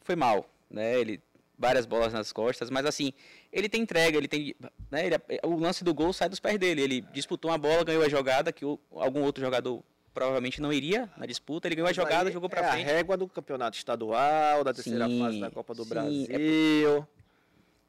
foi 0.02 0.16
mal, 0.16 0.48
né? 0.68 0.98
Ele 0.98 1.22
várias 1.62 1.87
bolas 1.87 2.12
nas 2.12 2.33
costas, 2.33 2.68
mas 2.70 2.85
assim, 2.85 3.12
ele 3.53 3.68
tem 3.68 3.83
entrega, 3.83 4.18
ele 4.18 4.27
tem, 4.27 4.53
né, 4.90 5.07
ele- 5.07 5.16
o 5.44 5.55
lance 5.57 5.85
do 5.85 5.94
gol 5.94 6.12
sai 6.12 6.29
dos 6.29 6.40
pés 6.40 6.59
dele, 6.59 6.83
ele 6.83 7.01
disputou 7.12 7.53
uma 7.53 7.57
bola, 7.57 7.85
ganhou 7.85 8.03
a 8.03 8.09
jogada 8.09 8.53
que 8.53 8.64
o- 8.64 8.81
algum 8.90 9.22
outro 9.22 9.40
jogador 9.44 9.81
provavelmente 10.12 10.61
não 10.61 10.72
iria 10.72 11.09
na 11.16 11.25
disputa, 11.25 11.68
ele 11.68 11.77
ganhou 11.77 11.88
a 11.88 11.92
jogada, 11.92 12.33
jogou 12.33 12.48
é 12.48 12.51
para 12.51 12.72
frente. 12.72 12.90
a 12.90 12.92
régua 12.92 13.16
do 13.16 13.29
campeonato 13.29 13.77
estadual, 13.77 14.64
da 14.64 14.75
terceira 14.75 15.07
Sim, 15.09 15.20
fase 15.20 15.40
da 15.40 15.51
Copa 15.53 15.72
do 15.72 15.85
sim, 15.85 15.88
Brasil. 15.88 17.07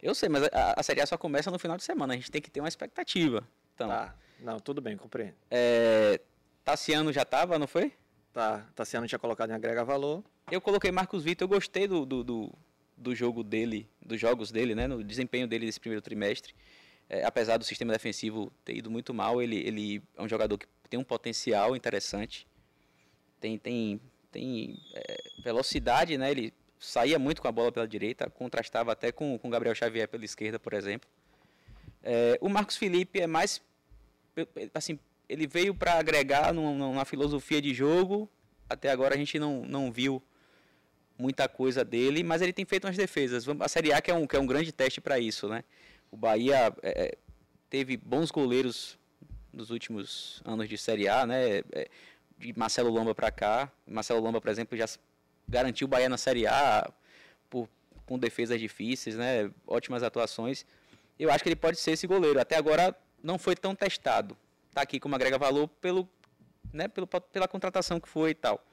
Eu 0.02 0.14
sei, 0.14 0.30
mas 0.30 0.44
a, 0.54 0.80
a 0.80 0.84
Série 0.84 1.02
A 1.02 1.06
só 1.08 1.18
começa 1.18 1.50
no 1.50 1.58
final 1.58 1.76
de 1.76 1.84
semana, 1.84 2.14
a 2.14 2.16
gente 2.16 2.30
tem 2.30 2.42
que 2.42 2.52
ter 2.52 2.60
uma 2.60 2.68
expectativa. 2.70 3.44
Então, 3.74 3.88
Tá, 3.90 4.14
não, 4.40 4.60
tudo 4.60 4.82
bem, 4.82 4.96
compreendo. 4.96 5.34
é, 5.50 6.22
Tassiano 6.64 7.12
já 7.12 7.26
tava, 7.26 7.58
não 7.58 7.66
foi? 7.68 7.92
Tá, 8.32 8.68
Tassiano 8.76 9.08
tinha 9.08 9.18
colocado 9.18 9.50
em 9.50 9.54
agrega 9.54 9.84
valor. 9.84 10.24
Eu 10.52 10.62
coloquei 10.62 10.92
Marcos 10.92 11.24
Vitor, 11.24 11.46
eu 11.46 11.50
gostei 11.50 11.88
do, 11.88 12.06
do, 12.06 12.24
do, 12.24 12.52
do 12.98 13.16
jogo 13.16 13.44
dele, 13.44 13.88
dos 14.02 14.20
jogos 14.20 14.52
dele, 14.52 14.76
né, 14.76 14.88
no 14.88 15.04
desempenho 15.04 15.48
dele 15.48 15.66
nesse 15.66 15.80
primeiro 15.80 16.02
trimestre. 16.02 16.54
É, 17.10 17.24
apesar 17.26 17.58
do 17.58 17.64
sistema 17.64 17.92
defensivo 17.92 18.52
ter 18.64 18.76
ido 18.76 18.90
muito 18.90 19.14
mal, 19.14 19.42
ele, 19.42 19.58
ele 19.58 20.02
é 20.16 20.22
um 20.22 20.28
jogador 20.28 20.58
que 20.58 20.66
tem 20.90 21.00
um 21.00 21.04
potencial 21.04 21.76
interessante. 21.76 22.48
tem 23.40 23.58
tem, 23.58 24.00
tem 24.32 24.80
é, 24.94 25.18
velocidade, 25.44 26.18
né? 26.18 26.32
Ele 26.32 26.54
saía 26.80 27.20
muito 27.20 27.42
com 27.42 27.48
a 27.48 27.52
bola 27.52 27.72
pela 27.72 27.88
direita, 27.88 28.30
contrastava 28.30 28.92
até 28.92 29.12
com 29.12 29.40
o 29.42 29.50
Gabriel 29.50 29.76
Xavier 29.76 30.08
pela 30.08 30.26
esquerda, 30.26 30.60
por 30.60 30.74
exemplo. 30.74 31.10
É, 32.02 32.38
o 32.42 32.50
Marcos 32.50 32.78
Felipe 32.78 33.20
é 33.20 33.28
mais 33.28 33.62
assim, 34.74 35.00
ele 35.30 35.48
veio 35.48 35.74
para 35.74 35.94
agregar 35.94 36.54
na 36.54 37.06
filosofia 37.06 37.62
de 37.62 37.74
jogo. 37.74 38.30
Até 38.70 38.90
agora 38.90 39.16
a 39.16 39.18
gente 39.18 39.38
não, 39.38 39.64
não 39.66 39.92
viu 39.92 40.22
muita 41.18 41.48
coisa 41.48 41.84
dele, 41.84 42.24
mas 42.24 42.42
ele 42.42 42.54
tem 42.54 42.66
feito 42.66 42.86
umas 42.86 42.98
defesas. 42.98 43.46
A 43.60 43.68
Série 43.68 43.94
A 43.94 44.02
que 44.02 44.12
é 44.12 44.14
um, 44.14 44.26
que 44.26 44.36
é 44.36 44.40
um 44.40 44.46
grande 44.46 44.72
teste 44.72 45.00
para 45.00 45.20
isso, 45.20 45.48
né? 45.48 45.64
O 46.12 46.18
Bahia 46.18 46.74
é, 46.82 47.18
teve 47.70 47.98
bons 47.98 48.32
goleiros 48.32 48.98
nos 49.52 49.70
últimos 49.70 50.42
anos 50.46 50.68
de 50.68 50.78
Série 50.78 51.08
A, 51.08 51.26
né? 51.26 51.60
É, 51.72 51.90
de 52.38 52.58
Marcelo 52.58 52.90
Lomba 52.90 53.14
para 53.16 53.32
cá. 53.32 53.72
Marcelo 53.88 54.20
Lomba, 54.20 54.42
por 54.42 54.50
exemplo, 54.50 54.78
já 54.78 54.86
garantiu 55.48 55.86
o 55.86 55.90
Bahia 55.90 56.10
na 56.10 56.18
Série 56.18 56.48
A 56.48 56.92
por, 57.50 57.70
com 58.06 58.18
defesas 58.18 58.60
difíceis, 58.60 59.16
né? 59.16 59.52
Ótimas 59.68 60.04
atuações. 60.04 60.66
Eu 61.18 61.32
acho 61.32 61.44
que 61.44 61.50
ele 61.50 61.56
pode 61.56 61.78
ser 61.78 61.92
esse 61.92 62.08
goleiro. 62.08 62.40
Até 62.40 62.58
agora 62.58 62.96
não 63.24 63.38
foi 63.38 63.56
tão 63.56 63.76
testado. 63.76 64.36
Está 64.70 64.82
aqui 64.82 65.00
como 65.00 65.16
agrega 65.16 65.38
valor 65.38 65.68
pelo, 65.80 66.10
né, 66.74 66.88
pelo, 66.88 67.08
pela 67.08 67.48
contratação 67.48 68.00
que 68.00 68.10
foi 68.10 68.32
e 68.32 68.36
tal. 68.36 68.64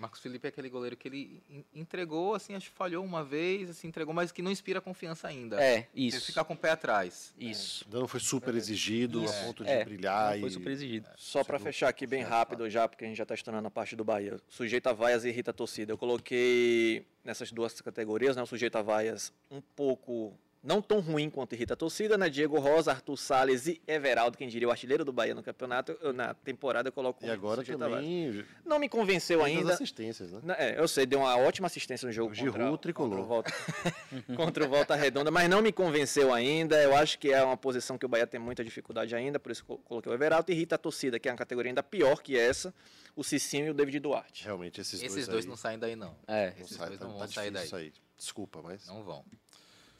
Marcos 0.00 0.20
Felipe 0.20 0.46
é 0.46 0.48
aquele 0.48 0.70
goleiro 0.70 0.96
que 0.96 1.06
ele 1.06 1.42
entregou, 1.74 2.34
assim, 2.34 2.54
acho 2.54 2.70
que 2.70 2.76
falhou 2.76 3.04
uma 3.04 3.22
vez, 3.22 3.68
assim, 3.68 3.86
entregou, 3.86 4.14
mas 4.14 4.32
que 4.32 4.40
não 4.40 4.50
inspira 4.50 4.80
confiança 4.80 5.28
ainda. 5.28 5.62
É, 5.62 5.86
isso. 5.94 6.16
Ele 6.16 6.24
fica 6.24 6.42
com 6.42 6.54
o 6.54 6.56
pé 6.56 6.70
atrás. 6.70 7.34
Isso. 7.38 7.84
Ainda 7.84 8.00
não 8.00 8.08
foi 8.08 8.18
super 8.18 8.54
exigido 8.54 9.22
Isso. 9.22 9.34
a 9.34 9.44
ponto 9.44 9.62
de 9.62 9.70
É, 9.70 9.84
brilhar. 9.84 10.32
Não 10.32 10.40
foi 10.40 10.48
e- 10.48 10.52
super 10.52 10.72
exigido. 10.72 11.08
Só 11.16 11.44
para 11.44 11.58
fechar 11.58 11.88
aqui 11.90 12.06
bem 12.06 12.22
rápido 12.22 12.68
já, 12.70 12.88
porque 12.88 13.04
a 13.04 13.08
gente 13.08 13.18
já 13.18 13.24
está 13.24 13.34
estourando 13.34 13.68
a 13.68 13.70
parte 13.70 13.94
do 13.94 14.02
Bahia. 14.02 14.40
Sujeito 14.48 14.86
a 14.88 14.92
vaias 14.94 15.24
e 15.24 15.28
irrita 15.28 15.50
a 15.50 15.54
torcida. 15.54 15.92
Eu 15.92 15.98
coloquei 15.98 17.04
nessas 17.22 17.52
duas 17.52 17.78
categorias, 17.82 18.36
né? 18.36 18.42
O 18.42 18.46
sujeito 18.46 18.76
a 18.78 18.82
vaias 18.82 19.30
um 19.50 19.60
pouco 19.60 20.32
não 20.62 20.82
tão 20.82 21.00
ruim 21.00 21.30
quanto 21.30 21.54
irrita 21.54 21.72
a 21.72 21.76
torcida, 21.76 22.18
né? 22.18 22.28
Diego 22.28 22.58
Rosa, 22.58 22.90
Arthur 22.90 23.16
Salles 23.16 23.66
e 23.66 23.80
Everaldo, 23.86 24.36
quem 24.36 24.46
diria 24.48 24.68
o 24.68 24.70
artilheiro 24.70 25.04
do 25.04 25.12
Bahia 25.12 25.34
no 25.34 25.42
campeonato, 25.42 25.96
eu- 26.02 26.12
na 26.12 26.34
temporada 26.34 26.88
eu 26.88 26.92
coloco 26.92 27.24
E 27.24 27.30
agora 27.30 27.62
também. 27.64 28.44
Não 28.64 28.78
me 28.78 28.88
convenceu 28.88 29.42
ainda. 29.42 29.72
assistências, 29.72 30.32
né? 30.32 30.54
É, 30.58 30.78
eu 30.78 30.86
sei, 30.86 31.06
deu 31.06 31.20
uma 31.20 31.36
ótima 31.38 31.66
assistência 31.66 32.04
no 32.06 32.12
jogo 32.12 32.32
O 32.32 32.34
Giroud 32.34 32.58
contra, 32.58 32.78
tricolor. 32.78 33.10
Contra 33.10 33.22
o, 33.22 33.26
Volta, 33.26 33.52
contra 34.36 34.64
o 34.64 34.68
Volta 34.68 34.94
Redonda, 34.94 35.30
mas 35.30 35.48
não 35.48 35.62
me 35.62 35.72
convenceu 35.72 36.32
ainda. 36.32 36.80
Eu 36.82 36.94
acho 36.94 37.18
que 37.18 37.32
é 37.32 37.42
uma 37.42 37.56
posição 37.56 37.96
que 37.96 38.04
o 38.04 38.08
Bahia 38.08 38.26
tem 38.26 38.38
muita 38.38 38.62
dificuldade 38.62 39.14
ainda, 39.14 39.38
por 39.40 39.50
isso 39.52 39.64
coloquei 39.64 40.12
o 40.12 40.14
Everaldo. 40.14 40.50
E 40.50 40.54
irrita 40.54 40.74
a 40.74 40.78
torcida, 40.78 41.18
que 41.18 41.28
é 41.28 41.32
uma 41.32 41.38
categoria 41.38 41.70
ainda 41.70 41.82
pior 41.82 42.20
que 42.22 42.36
essa, 42.36 42.74
o 43.16 43.24
Cicinho 43.24 43.66
e 43.68 43.70
o 43.70 43.74
David 43.74 43.98
Duarte. 44.00 44.44
Realmente, 44.44 44.80
esses, 44.80 44.94
Esses 45.02 45.14
dois, 45.14 45.26
dois 45.28 45.44
aí 45.44 45.48
não 45.48 45.56
saem 45.56 45.78
daí, 45.78 45.96
não. 45.96 46.14
É. 46.28 46.50
não 46.50 46.64
Esses 46.64 46.76
saem, 46.76 46.88
dois 46.88 47.00
tá, 47.00 47.06
não 47.06 47.12
tá 47.14 47.18
vão 47.20 47.28
sair 47.28 47.50
difícil 47.50 47.78
daí. 47.78 47.84
aí. 47.86 47.92
Desculpa, 48.18 48.60
mas. 48.62 48.86
Não 48.86 49.02
vão. 49.02 49.24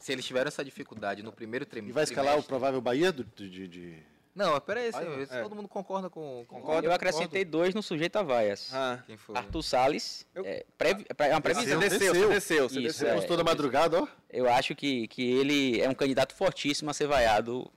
Se 0.01 0.11
eles 0.11 0.25
tiveram 0.25 0.47
essa 0.47 0.63
dificuldade 0.65 1.21
no 1.23 1.31
primeiro 1.31 1.65
trimestre. 1.65 1.91
E 1.91 1.93
vai 1.93 2.03
escalar 2.03 2.37
o 2.37 2.43
provável 2.43 2.81
Bahia 2.81 3.11
do, 3.11 3.23
de, 3.23 3.67
de- 3.67 3.97
Não, 4.35 4.51
mas 4.53 4.59
peraí, 4.63 4.89
Ah, 4.93 5.01
é. 5.37 5.41
todo 5.43 5.55
mundo 5.55 5.67
concorda 5.67 6.09
com. 6.09 6.43
com- 6.47 6.55
Concordo. 6.59 6.87
Eu 6.87 6.91
acrescentei 6.91 7.45
dois 7.45 7.75
no 7.75 7.83
sujeito 7.83 8.15
a 8.17 8.23
vaias. 8.23 8.73
Ah, 8.73 9.03
Quem 9.05 9.15
foi? 9.17 9.35
Arthur 9.37 9.61
Salles, 9.61 10.25
Eu- 10.33 10.43
é, 10.45 10.65
previ- 10.77 11.05
é 11.17 11.27
uma 11.29 11.35
você 11.35 11.41
previsão. 11.41 11.79
desceu, 11.79 11.99
você 11.99 12.09
desceu. 12.13 12.29
desceu, 12.29 12.69
você 12.69 12.75
Isso, 12.79 12.87
desceu. 12.87 13.07
é. 13.09 13.15
Gostou 13.15 13.37
da 13.37 13.43
madrugada, 13.43 14.01
ó? 14.01 14.07
Eu 14.29 14.49
acho 14.49 14.73
que, 14.75 15.07
que 15.07 15.21
ele 15.21 15.79
é 15.81 15.87
um 15.89 15.93
candidato 15.93 16.33
fortíssimo 16.33 16.89
a 16.89 16.93
ser 16.93 17.07
vaiado 17.07 17.71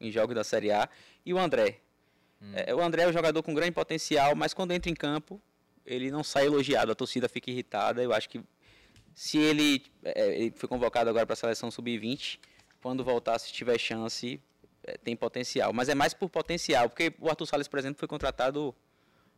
em 0.00 0.10
jogos 0.10 0.34
da 0.34 0.42
Série 0.42 0.72
A. 0.72 0.88
E 1.24 1.32
o 1.32 1.38
André. 1.38 1.78
É, 2.54 2.74
o 2.74 2.80
André 2.80 3.02
é 3.02 3.06
um 3.06 3.12
jogador 3.12 3.42
com 3.42 3.52
grande 3.54 3.72
potencial, 3.72 4.34
mas 4.34 4.54
quando 4.54 4.72
entra 4.72 4.90
em 4.90 4.94
campo, 4.94 5.38
ele 5.84 6.10
não 6.10 6.24
sai 6.24 6.46
elogiado. 6.46 6.90
A 6.90 6.94
torcida 6.94 7.28
fica 7.28 7.50
irritada. 7.50 8.02
Eu 8.02 8.12
acho 8.14 8.28
que 8.30 8.40
se 9.14 9.38
ele, 9.38 9.84
é, 10.04 10.28
ele 10.36 10.50
foi 10.56 10.68
convocado 10.68 11.10
agora 11.10 11.26
para 11.26 11.34
a 11.34 11.36
seleção 11.36 11.70
sub-20, 11.70 12.38
quando 12.82 13.04
voltar, 13.04 13.38
se 13.38 13.52
tiver 13.52 13.78
chance, 13.78 14.40
é, 14.84 14.96
tem 14.96 15.14
potencial. 15.14 15.72
Mas 15.72 15.88
é 15.88 15.94
mais 15.94 16.14
por 16.14 16.28
potencial, 16.30 16.88
porque 16.88 17.12
o 17.18 17.28
Arthur 17.28 17.46
Salles, 17.46 17.68
por 17.68 17.78
exemplo, 17.78 17.98
foi 17.98 18.08
contratado 18.08 18.74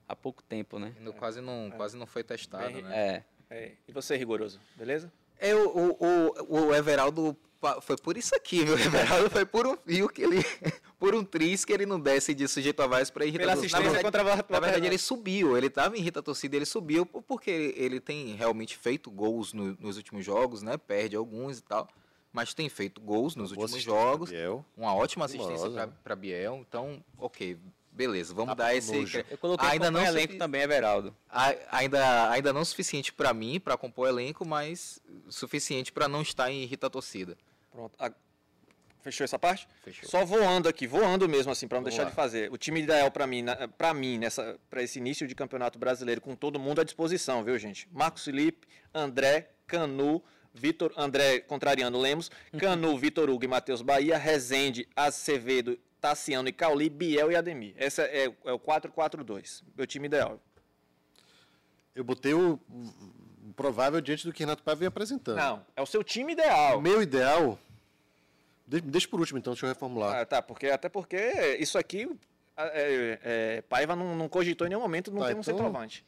há 0.08 0.14
pouco 0.14 0.42
tempo, 0.42 0.78
né? 0.78 0.94
No- 1.00 1.12
quase, 1.12 1.40
não, 1.40 1.70
quase 1.76 1.96
não 1.96 2.06
foi 2.06 2.22
testado, 2.22 2.72
Bem- 2.74 2.82
né? 2.82 3.24
É. 3.50 3.54
É, 3.54 3.72
e 3.86 3.92
você, 3.92 4.16
rigoroso, 4.16 4.58
beleza? 4.76 5.12
É, 5.42 5.54
o, 5.54 5.68
o, 5.68 6.34
o, 6.48 6.66
o 6.68 6.74
Everaldo 6.74 7.36
foi 7.82 7.96
por 7.96 8.16
isso 8.16 8.34
aqui, 8.34 8.64
viu? 8.64 8.74
O 8.76 8.78
Everaldo 8.78 9.30
foi 9.30 9.44
por 9.44 9.66
um 9.66 9.76
fio 9.76 10.08
que 10.08 10.22
ele. 10.22 10.44
por 10.98 11.14
um 11.14 11.24
tris 11.24 11.64
que 11.64 11.72
ele 11.72 11.84
não 11.86 11.98
desce 11.98 12.32
de 12.34 12.46
sujeito 12.48 12.80
a 12.80 12.86
vaz 12.86 13.10
pra 13.10 13.24
irritar 13.24 13.40
Pela 13.40 13.52
a 13.52 13.56
torcida. 13.56 13.78
assistência 13.78 14.02
Na 14.02 14.10
verdade- 14.22 14.42
contra 14.42 14.54
a 14.54 14.60
Na 14.60 14.60
verdade, 14.66 14.86
ele 14.86 14.98
subiu, 14.98 15.56
ele 15.56 15.68
tava 15.68 15.96
em 15.96 16.00
irrita 16.00 16.20
a 16.20 16.22
torcida, 16.22 16.54
ele 16.56 16.64
subiu 16.66 17.04
por- 17.04 17.22
porque 17.22 17.50
ele, 17.50 17.74
ele 17.76 18.00
tem 18.00 18.34
realmente 18.36 18.76
feito 18.76 19.10
gols 19.10 19.52
no- 19.52 19.76
nos 19.80 19.96
últimos 19.96 20.24
jogos, 20.24 20.62
né? 20.62 20.76
Perde 20.76 21.16
alguns 21.16 21.58
e 21.58 21.62
tal. 21.62 21.88
Mas 22.32 22.54
tem 22.54 22.68
feito 22.68 23.00
gols 23.00 23.36
nos 23.36 23.52
Boa 23.52 23.64
últimos 23.64 23.82
jogos. 23.82 24.30
Biel. 24.30 24.64
Uma 24.76 24.94
ótima 24.94 25.24
assistência 25.26 25.68
para 26.02 26.16
Biel. 26.16 26.64
Então, 26.66 27.04
ok, 27.18 27.58
beleza, 27.92 28.32
vamos 28.34 28.54
Tá 28.56 28.64
dar 28.64 28.74
esse. 28.74 28.90
nojo. 28.92 29.24
Eu 29.30 29.38
coloquei 29.38 29.68
ainda 29.68 29.90
não 29.90 30.04
elenco 30.04 30.36
também, 30.36 30.62
Everaldo. 30.62 31.14
A- 31.28 31.54
ainda, 31.70 32.30
ainda 32.30 32.52
não 32.52 32.64
suficiente 32.64 33.12
para 33.12 33.32
mim, 33.34 33.60
para 33.60 33.76
compor 33.76 34.06
o 34.06 34.08
elenco, 34.08 34.46
mas 34.46 35.00
suficiente 35.28 35.92
para 35.92 36.08
não 36.08 36.22
estar 36.22 36.50
em 36.50 36.62
irrita 36.62 36.86
a 36.86 36.90
torcida. 36.90 37.36
Pronto. 37.70 37.94
A- 37.98 38.12
Fechou 39.02 39.24
essa 39.24 39.36
parte? 39.36 39.66
Fechou. 39.82 40.08
Só 40.08 40.24
voando 40.24 40.68
aqui, 40.68 40.86
voando 40.86 41.28
mesmo 41.28 41.50
assim, 41.50 41.66
para 41.66 41.78
não 41.78 41.82
Vamos 41.82 41.90
deixar 41.94 42.04
lá. 42.04 42.10
de 42.10 42.14
fazer. 42.14 42.52
O 42.52 42.56
time 42.56 42.80
ideal 42.82 43.10
para 43.10 43.26
mim, 43.26 43.44
para 43.76 43.92
mim 43.92 44.16
nessa 44.16 44.56
para 44.70 44.80
esse 44.80 45.00
início 45.00 45.26
de 45.26 45.34
Campeonato 45.34 45.76
Brasileiro 45.76 46.20
com 46.20 46.36
todo 46.36 46.60
mundo 46.60 46.80
à 46.80 46.84
disposição, 46.84 47.42
viu, 47.42 47.58
gente? 47.58 47.88
Marcos 47.90 48.24
Felipe, 48.24 48.64
André, 48.94 49.50
Canu, 49.66 50.22
Vitor, 50.54 50.92
André 50.96 51.40
contrariando 51.40 51.98
Lemos, 51.98 52.30
Canu, 52.60 52.96
Vitor 52.96 53.28
Hugo 53.28 53.44
e 53.44 53.48
Matheus 53.48 53.82
Bahia, 53.82 54.16
Rezende, 54.16 54.86
Acevedo, 54.94 55.76
Tassiano 56.06 56.48
e 56.48 56.52
Cauli, 56.52 56.90
Biel 56.90 57.30
e 57.30 57.36
Ademir. 57.36 57.74
Esse 57.78 58.02
é, 58.02 58.24
é 58.44 58.52
o 58.52 58.58
4-4-2, 58.58 59.62
meu 59.76 59.86
time 59.86 60.06
ideal. 60.06 60.40
Eu 61.94 62.02
botei 62.02 62.34
o, 62.34 62.54
o 63.48 63.52
provável 63.54 64.00
diante 64.00 64.26
do 64.26 64.32
que 64.32 64.40
Renato 64.42 64.64
Paiva 64.64 64.80
vem 64.80 64.88
apresentando. 64.88 65.36
Não, 65.36 65.64
é 65.76 65.80
o 65.80 65.86
seu 65.86 66.02
time 66.02 66.32
O 66.32 66.34
ideal. 66.34 66.80
meu 66.82 67.00
ideal. 67.00 67.56
de- 68.66 68.80
Deixa 68.80 69.06
por 69.06 69.20
último, 69.20 69.38
então, 69.38 69.52
deixa 69.52 69.64
eu 69.64 69.68
reformular. 69.68 70.16
Ah, 70.20 70.26
tá, 70.26 70.42
porque 70.42 70.66
até 70.66 70.88
porque 70.88 71.56
isso 71.60 71.78
aqui 71.78 72.10
é, 72.56 73.18
é, 73.22 73.62
Paiva 73.62 73.94
não, 73.94 74.16
não 74.16 74.28
cogitou 74.28 74.66
em 74.66 74.70
nenhum 74.70 74.80
momento, 74.82 75.12
não 75.12 75.20
Tá, 75.20 75.26
tem 75.28 75.36
um 75.36 75.40
então- 75.40 75.54
centroavante. 75.54 76.04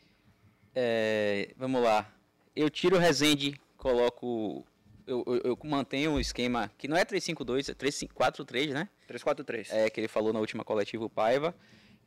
É, 0.75 1.55
vamos 1.57 1.81
lá. 1.81 2.11
Eu 2.57 2.69
tiro 2.69 2.97
o 2.97 2.99
Rezende, 2.99 3.61
coloco. 3.77 4.67
Eu, 5.07 5.23
eu, 5.27 5.41
eu 5.45 5.59
mantenho 5.65 6.13
o 6.13 6.21
esquema 6.21 6.71
que 6.79 6.89
não 6.89 6.97
é 6.97 7.05
3-5-2, 7.05 7.69
é 7.69 7.75
3-4-3, 7.75 8.73
né? 8.73 8.89
3-4-3. 9.09 9.69
É, 9.71 9.91
que 9.91 10.01
ele 10.01 10.09
falou 10.09 10.33
na 10.33 10.41
última 10.41 10.65
coletiva, 10.65 11.05
o 11.05 11.11
Paiva. 11.11 11.55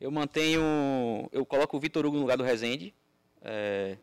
Eu 0.00 0.10
mantenho. 0.10 1.28
Eu 1.32 1.46
coloco 1.46 1.76
o 1.76 1.80
Vitor 1.80 2.04
Hugo 2.04 2.16
no 2.16 2.22
lugar 2.22 2.36
do 2.36 2.42
Rezende. 2.42 2.92
É, 3.40 3.96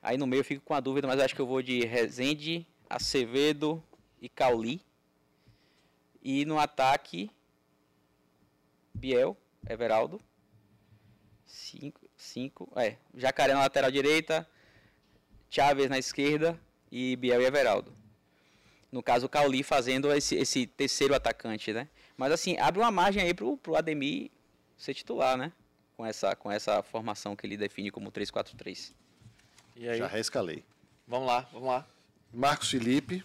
aí 0.00 0.16
no 0.16 0.26
meio 0.26 0.40
eu 0.40 0.44
fico 0.44 0.64
com 0.64 0.74
a 0.74 0.80
dúvida, 0.80 1.08
mas 1.08 1.20
acho 1.20 1.34
que 1.34 1.40
eu 1.40 1.46
vou 1.46 1.60
de 1.60 1.84
Rezende, 1.84 2.66
Acevedo 2.88 3.82
e 4.20 4.28
Cauli. 4.28 4.80
E 6.22 6.44
no 6.44 6.58
ataque, 6.58 7.30
Biel, 8.94 9.36
Everaldo. 9.68 10.20
Cinco, 11.46 12.08
cinco, 12.16 12.70
é. 12.76 12.96
Jacaré 13.16 13.54
na 13.54 13.60
lateral 13.60 13.90
direita, 13.90 14.48
Chaves 15.50 15.88
na 15.88 15.98
esquerda 15.98 16.60
e 16.90 17.16
Biel 17.16 17.42
e 17.42 17.44
Everaldo. 17.44 17.92
No 18.90 19.02
caso, 19.02 19.26
o 19.26 19.28
Cauli 19.28 19.62
fazendo 19.62 20.10
esse, 20.12 20.34
esse 20.36 20.66
terceiro 20.66 21.14
atacante, 21.14 21.72
né? 21.72 21.88
Mas 22.16 22.32
assim, 22.32 22.58
abre 22.58 22.80
uma 22.80 22.90
margem 22.90 23.22
aí 23.22 23.34
pro, 23.34 23.56
pro 23.56 23.76
Ademir 23.76 24.30
ser 24.76 24.94
titular, 24.94 25.36
né? 25.36 25.52
Com 25.96 26.06
essa, 26.06 26.34
com 26.34 26.50
essa 26.50 26.82
formação 26.82 27.36
que 27.36 27.46
ele 27.46 27.56
define 27.56 27.90
como 27.90 28.10
3-4-3. 28.10 28.92
E 29.76 29.88
aí? 29.88 29.98
Já 29.98 30.06
reescalei. 30.06 30.64
Vamos 31.06 31.26
lá, 31.26 31.48
vamos 31.52 31.68
lá. 31.68 31.86
Marcos 32.32 32.70
Felipe, 32.70 33.24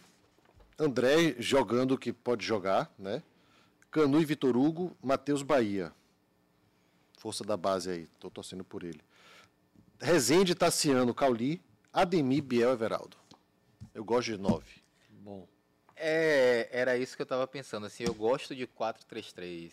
André 0.77 1.35
jogando 1.39 1.93
o 1.93 1.97
que 1.97 2.11
pode 2.11 2.45
jogar, 2.45 2.91
né? 2.97 3.21
Canu 3.91 4.19
e 4.19 4.25
Vitor 4.25 4.57
Hugo, 4.57 4.95
Matheus 5.01 5.43
Bahia. 5.43 5.93
Força 7.17 7.43
da 7.43 7.55
base 7.55 7.89
aí, 7.89 8.07
tô 8.19 8.29
torcendo 8.29 8.63
por 8.63 8.83
ele. 8.83 9.01
Rezende, 10.01 10.55
Tassiano, 10.55 11.13
Cauli, 11.13 11.61
Ademir, 11.93 12.43
Biel, 12.43 12.71
Everaldo. 12.71 13.15
Eu 13.93 14.03
gosto 14.03 14.31
de 14.31 14.37
nove. 14.37 14.81
Bom. 15.09 15.47
É, 15.95 16.67
era 16.71 16.97
isso 16.97 17.15
que 17.15 17.21
eu 17.21 17.25
tava 17.25 17.45
pensando. 17.47 17.85
Assim, 17.85 18.03
eu 18.03 18.13
gosto 18.13 18.55
de 18.55 18.67
4-3-3. 18.67 19.71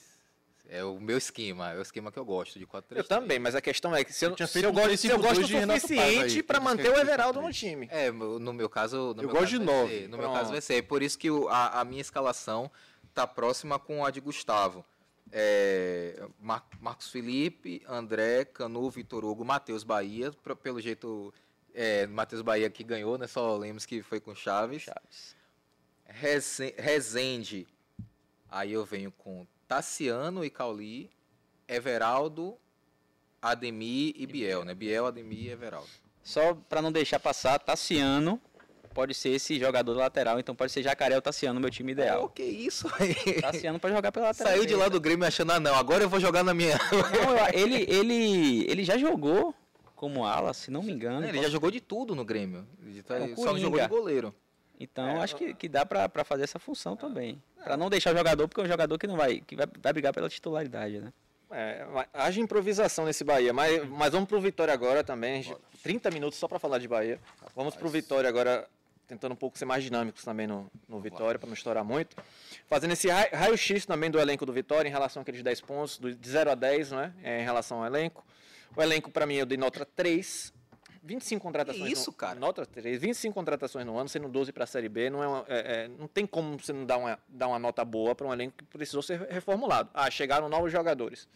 É 0.68 0.84
o 0.84 1.00
meu 1.00 1.18
esquema, 1.18 1.72
é 1.72 1.78
o 1.78 1.82
esquema 1.82 2.12
que 2.12 2.18
eu 2.18 2.24
gosto 2.24 2.56
de 2.58 2.64
4-3-3. 2.66 2.82
Eu 2.96 3.04
também, 3.04 3.38
mas 3.40 3.54
a 3.56 3.60
questão 3.60 3.96
é 3.96 4.04
que 4.04 4.12
se 4.12 4.24
eu, 4.24 4.36
tinha 4.36 4.46
se 4.46 4.52
feito 4.52 4.66
eu 4.66 4.72
gosto, 4.72 4.96
se 4.96 5.08
eu 5.08 5.18
3-5-2 5.18 5.22
gosto 5.22 5.40
aí, 5.40 5.80
suficiente 5.80 6.42
para 6.44 6.60
manter 6.60 6.86
é 6.86 6.90
o 6.90 6.98
Everaldo 6.98 7.40
3-5-3. 7.40 7.42
no 7.42 7.52
time. 7.52 7.88
É, 7.90 8.10
no 8.12 8.52
meu 8.52 8.68
caso. 8.68 8.96
No 9.16 9.22
Eu 9.22 9.26
meu 9.26 9.28
gosto 9.30 9.40
caso 9.40 9.58
de 9.58 9.64
vai 9.64 9.74
nove. 9.74 9.94
ser, 9.98 10.02
No 10.08 10.16
meu 10.18 10.26
Pronto. 10.26 10.38
caso 10.38 10.50
vai 10.52 10.60
ser. 10.60 10.82
Por 10.82 11.02
isso 11.02 11.18
que 11.18 11.30
o- 11.30 11.48
a, 11.48 11.80
a 11.80 11.84
minha 11.84 12.00
escalação 12.00 12.70
tá 13.12 13.26
próxima 13.26 13.78
com 13.78 14.04
a 14.04 14.10
de 14.10 14.20
Gustavo. 14.20 14.84
é, 15.32 16.22
Mar- 16.40 16.66
Marcos 16.80 17.08
Felipe, 17.10 17.82
André, 17.88 18.44
Canu, 18.44 18.90
Vitor 18.90 19.24
Hugo, 19.24 19.44
Matheus 19.44 19.82
Bahia. 19.84 20.32
pra- 20.42 20.54
pelo 20.56 20.80
jeito, 20.80 21.32
é, 21.74 22.06
Matheus 22.06 22.42
Bahia 22.42 22.68
que 22.70 22.82
ganhou, 22.84 23.16
né? 23.18 23.26
Só 23.26 23.56
lemos 23.56 23.84
que 23.86 24.02
foi 24.02 24.20
com 24.20 24.34
Chaves. 24.34 24.82
Chaves. 24.82 25.36
Reze- 26.06 26.74
Rezende. 26.78 27.66
Aí 28.48 28.72
eu 28.72 28.84
venho 28.84 29.12
com 29.12 29.46
Tassiano 29.68 30.44
e 30.44 30.50
Cauli, 30.50 31.10
Everaldo, 31.68 32.56
Ademir 33.40 34.12
e 34.16 34.26
Biel, 34.26 34.64
né? 34.64 34.74
Biel, 34.74 35.06
Ademir 35.06 35.44
e 35.46 35.48
Everaldo. 35.50 35.88
Só 36.22 36.54
para 36.54 36.82
não 36.82 36.92
deixar 36.92 37.18
passar, 37.20 37.58
Tassiano 37.58 38.40
pode 38.92 39.14
ser 39.14 39.30
esse 39.30 39.58
jogador 39.58 39.94
lateral, 39.96 40.40
então 40.40 40.54
pode 40.54 40.72
ser 40.72 40.82
Jacaré 40.82 41.14
ou 41.14 41.22
Tassiano, 41.22 41.60
meu 41.60 41.70
time 41.70 41.92
Oh, 41.92 41.94
ideal. 41.94 42.28
que 42.28 42.42
isso 42.42 42.88
aí? 42.98 43.40
Tassiano 43.40 43.78
pode 43.78 43.94
jogar 43.94 44.10
pela 44.10 44.26
lateral. 44.26 44.52
Saiu 44.52 44.66
de 44.66 44.74
lá 44.74 44.88
do 44.88 45.00
Grêmio 45.00 45.26
achando, 45.26 45.52
ah 45.52 45.60
não, 45.60 45.74
agora 45.76 46.02
eu 46.02 46.08
vou 46.08 46.18
jogar 46.20 46.42
na 46.42 46.52
minha. 46.52 46.76
Não, 46.76 47.48
ele, 47.58 47.86
ele, 47.88 48.68
ele 48.68 48.84
já 48.84 48.98
jogou 48.98 49.54
como 50.00 50.24
ala, 50.24 50.54
se 50.54 50.70
não 50.70 50.82
me 50.82 50.90
engano. 50.92 51.26
Ele 51.28 51.42
já 51.42 51.50
jogou 51.50 51.70
de 51.70 51.78
tudo 51.78 52.14
no 52.14 52.24
Grêmio. 52.24 52.66
Ele 52.82 53.02
tá- 53.02 53.16
É 53.18 53.36
só 53.36 53.54
jogou 53.58 53.78
de 53.78 53.86
goleiro. 53.86 54.34
Então 54.80 55.20
acho 55.20 55.36
que, 55.36 55.52
que 55.52 55.68
dá 55.68 55.84
pra 55.84 56.24
fazer 56.24 56.44
essa 56.44 56.58
função 56.58 56.96
também. 56.96 57.40
Pra 57.62 57.76
não 57.76 57.90
deixar 57.90 58.14
o 58.14 58.16
jogador, 58.16 58.48
porque 58.48 58.62
é 58.62 58.64
um 58.64 58.66
jogador 58.66 58.98
que 58.98 59.06
não 59.06 59.14
vai, 59.18 59.40
que 59.42 59.54
vai, 59.54 59.66
vai 59.82 59.92
brigar 59.92 60.14
pela 60.14 60.26
titularidade, 60.30 61.00
né? 61.00 61.12
É, 61.50 61.84
haja 62.14 62.40
improvisação 62.40 63.04
nesse 63.04 63.22
Bahia, 63.24 63.52
mas, 63.52 63.86
mas 63.90 64.10
vamos 64.10 64.26
pro 64.26 64.40
Vitória 64.40 64.72
agora 64.72 65.04
também. 65.04 65.44
30 65.82 66.10
minutos 66.10 66.38
só 66.38 66.48
para 66.48 66.58
falar 66.58 66.78
de 66.78 66.88
Bahia. 66.88 67.20
Vamos 67.54 67.76
pro 67.76 67.90
Vitória 67.90 68.26
agora, 68.26 68.66
tentando 69.06 69.32
um 69.32 69.36
pouco 69.36 69.58
ser 69.58 69.66
mais 69.66 69.84
dinâmicos 69.84 70.24
também 70.24 70.46
no, 70.46 70.70
no 70.88 70.98
Vitória, 70.98 71.38
para 71.38 71.46
não 71.46 71.54
estourar 71.54 71.84
muito. 71.84 72.16
Fazendo 72.66 72.92
esse 72.92 73.08
ra- 73.08 73.28
raio-x 73.34 73.84
também 73.84 74.10
do 74.10 74.18
elenco 74.18 74.46
do 74.46 74.52
Vitória 74.54 74.88
em 74.88 74.92
relação 74.92 75.20
àqueles 75.20 75.42
10 75.42 75.60
pontos, 75.60 75.98
do- 75.98 76.14
de 76.14 76.30
0 76.30 76.52
a 76.52 76.54
10, 76.54 76.90
não 76.92 77.00
é? 77.00 77.12
É, 77.22 77.40
em 77.42 77.44
relação 77.44 77.80
ao 77.80 77.84
elenco. 77.86 78.24
O 78.76 78.82
elenco, 78.82 79.10
para 79.10 79.26
mim, 79.26 79.34
eu 79.34 79.46
dei 79.46 79.58
nota 79.58 79.84
3. 79.84 80.52
25 81.02 81.42
contratações. 81.42 81.86
Que 81.86 81.92
isso, 81.92 82.10
no, 82.10 82.16
cara? 82.16 82.38
Nota 82.38 82.64
3. 82.66 83.00
25 83.00 83.34
contratações 83.34 83.86
no 83.86 83.96
ano, 83.98 84.08
sendo 84.08 84.28
12 84.28 84.52
para 84.52 84.64
a 84.64 84.66
Série 84.66 84.88
B. 84.88 85.08
Não, 85.10 85.22
é 85.22 85.26
uma- 85.26 85.44
é- 85.48 85.84
é- 85.84 85.88
não 85.88 86.06
tem 86.06 86.26
como 86.26 86.58
você 86.58 86.72
não 86.72 86.84
dar 86.84 86.98
uma, 86.98 87.18
dar 87.26 87.48
uma 87.48 87.58
nota 87.58 87.84
boa 87.84 88.14
para 88.14 88.26
um 88.26 88.32
elenco 88.32 88.56
que 88.58 88.64
precisou 88.64 89.00
ser 89.02 89.20
reformulado. 89.30 89.88
Ah, 89.94 90.10
chegaram 90.10 90.48
novos 90.48 90.70
jogadores. 90.70 91.26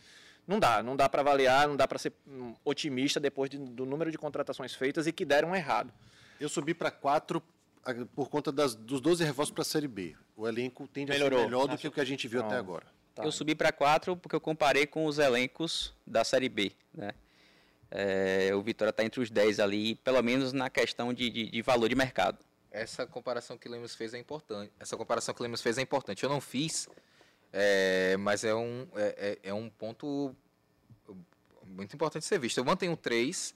Não 0.47 0.61
dá, 0.61 0.83
não 0.83 0.94
dá 0.94 1.09
para 1.09 1.23
avaliar, 1.23 1.66
não 1.66 1.75
dá 1.77 1.88
para 1.88 1.99
ser 1.99 2.12
hum, 2.29 2.55
otimista 2.62 3.18
depois 3.18 3.49
de- 3.49 3.57
do 3.59 3.87
número 3.87 4.11
de 4.11 4.18
contratações 4.18 4.75
feitas 4.75 5.07
e 5.07 5.12
que 5.12 5.25
deram 5.25 5.57
errado. 5.57 5.90
Eu 6.38 6.51
subi 6.51 6.75
para 6.75 6.90
4 6.90 7.42
por 8.14 8.29
conta 8.29 8.53
das, 8.53 8.75
dos 8.75 9.01
12 9.01 9.25
reforços 9.25 9.53
para 9.55 9.62
a 9.62 9.64
Série 9.64 9.88
B. 9.88 10.14
O 10.37 10.47
elenco 10.47 10.87
tende 10.87 11.11
a 11.11 11.14
Melhorou. 11.14 11.38
ser 11.40 11.44
melhor 11.47 11.66
do 11.68 11.79
que 11.79 11.88
o 11.88 11.90
que 11.92 12.01
a 12.01 12.05
gente 12.05 12.29
viu 12.29 12.42
até 12.42 12.57
agora. 12.57 12.87
Tá. 13.14 13.25
Eu 13.25 13.33
subi 13.33 13.55
pra 13.55 13.73
4 13.73 14.14
porque 14.16 14.37
eu 14.37 14.40
comparei 14.40 14.87
com 14.87 15.07
os 15.07 15.18
elencos 15.18 15.94
da 16.07 16.23
Série 16.25 16.49
B, 16.51 16.73
né? 16.92 17.12
É, 17.90 18.51
o 18.55 18.62
Vitória 18.62 18.92
tá 18.92 19.05
entre 19.05 19.20
os 19.20 19.31
10 19.31 19.61
ali, 19.61 19.94
pelo 19.97 20.20
menos 20.23 20.53
na 20.53 20.68
questão 20.68 21.12
de, 21.12 21.31
de, 21.31 21.51
de 21.51 21.62
valor 21.62 21.88
de 21.88 21.94
mercado. 21.94 22.38
Essa 22.70 23.07
comparação 23.07 23.57
que 23.57 23.68
Lemos 23.68 23.94
fez 23.94 24.14
é 24.14 24.18
importante. 24.18 24.73
Essa 24.81 24.97
comparação 24.97 25.33
que 25.35 25.42
Lemos 25.42 25.62
fez 25.62 25.79
é 25.79 25.83
importante. 25.83 26.25
Eu 26.25 26.29
não 26.29 26.40
fiz, 26.40 26.88
é, 27.53 28.16
mas 28.18 28.42
é 28.42 28.55
um, 28.55 28.88
é, 28.97 29.38
é- 29.44 29.49
é 29.51 29.55
um 29.55 29.70
ponto 29.70 30.35
muito 31.66 31.94
importante 31.94 32.25
ser 32.25 32.38
visto. 32.38 32.59
Eu 32.59 32.64
mantenho 32.64 32.97
três 32.97 33.55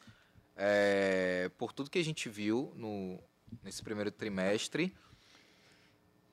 é, 0.57 1.51
por 1.59 1.73
tudo 1.73 1.91
que 1.91 1.99
a 1.99 2.05
gente 2.05 2.29
viu 2.29 2.73
no, 2.77 3.19
nesse 3.63 3.83
primeiro 3.83 4.11
trimestre 4.11 4.95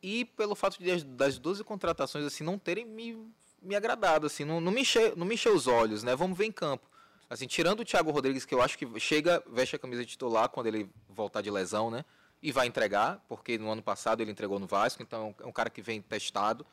e 0.01 0.25
pelo 0.25 0.55
fato 0.55 0.77
de 0.77 0.91
as, 0.91 1.03
das 1.03 1.38
12 1.39 1.63
contratações 1.63 2.25
assim 2.25 2.43
não 2.43 2.60
terem 2.60 2.86
me, 2.86 3.17
me 3.62 3.75
agradado, 3.75 4.27
assim, 4.27 4.45
não, 4.45 4.62
não, 4.62 4.71
me 4.71 4.81
enche, 4.81 5.13
não 5.15 5.25
me 5.25 5.34
encheu 5.36 5.55
os 5.55 5.65
olhos, 5.67 6.03
né? 6.03 6.15
Vamos 6.15 6.38
ver 6.38 6.45
em 6.45 6.51
campo. 6.51 6.88
Assim, 7.29 7.47
tirando 7.47 7.79
o 7.79 7.85
Thiago 7.85 8.11
Rodrigues, 8.11 8.45
que 8.45 8.53
eu 8.53 8.61
acho 8.61 8.77
que 8.77 8.99
chega, 8.99 9.43
veste 9.47 9.75
a 9.75 9.79
camisa 9.79 10.03
de 10.03 10.11
titular 10.11 10.49
quando 10.49 10.67
ele 10.67 10.89
voltar 11.09 11.41
de 11.41 11.49
lesão, 11.49 11.89
né? 11.89 12.05
E 12.41 12.51
vai 12.51 12.67
entregar, 12.67 13.23
porque 13.27 13.57
no 13.57 13.71
ano 13.71 13.81
passado 13.81 14.21
ele 14.21 14.31
entregou 14.31 14.59
no 14.59 14.67
Vasco, 14.67 15.01
então 15.01 15.33
é 15.39 15.45
um 15.45 15.51
cara 15.51 15.69
que 15.69 15.81
vem 15.81 16.01
testado. 16.01 16.65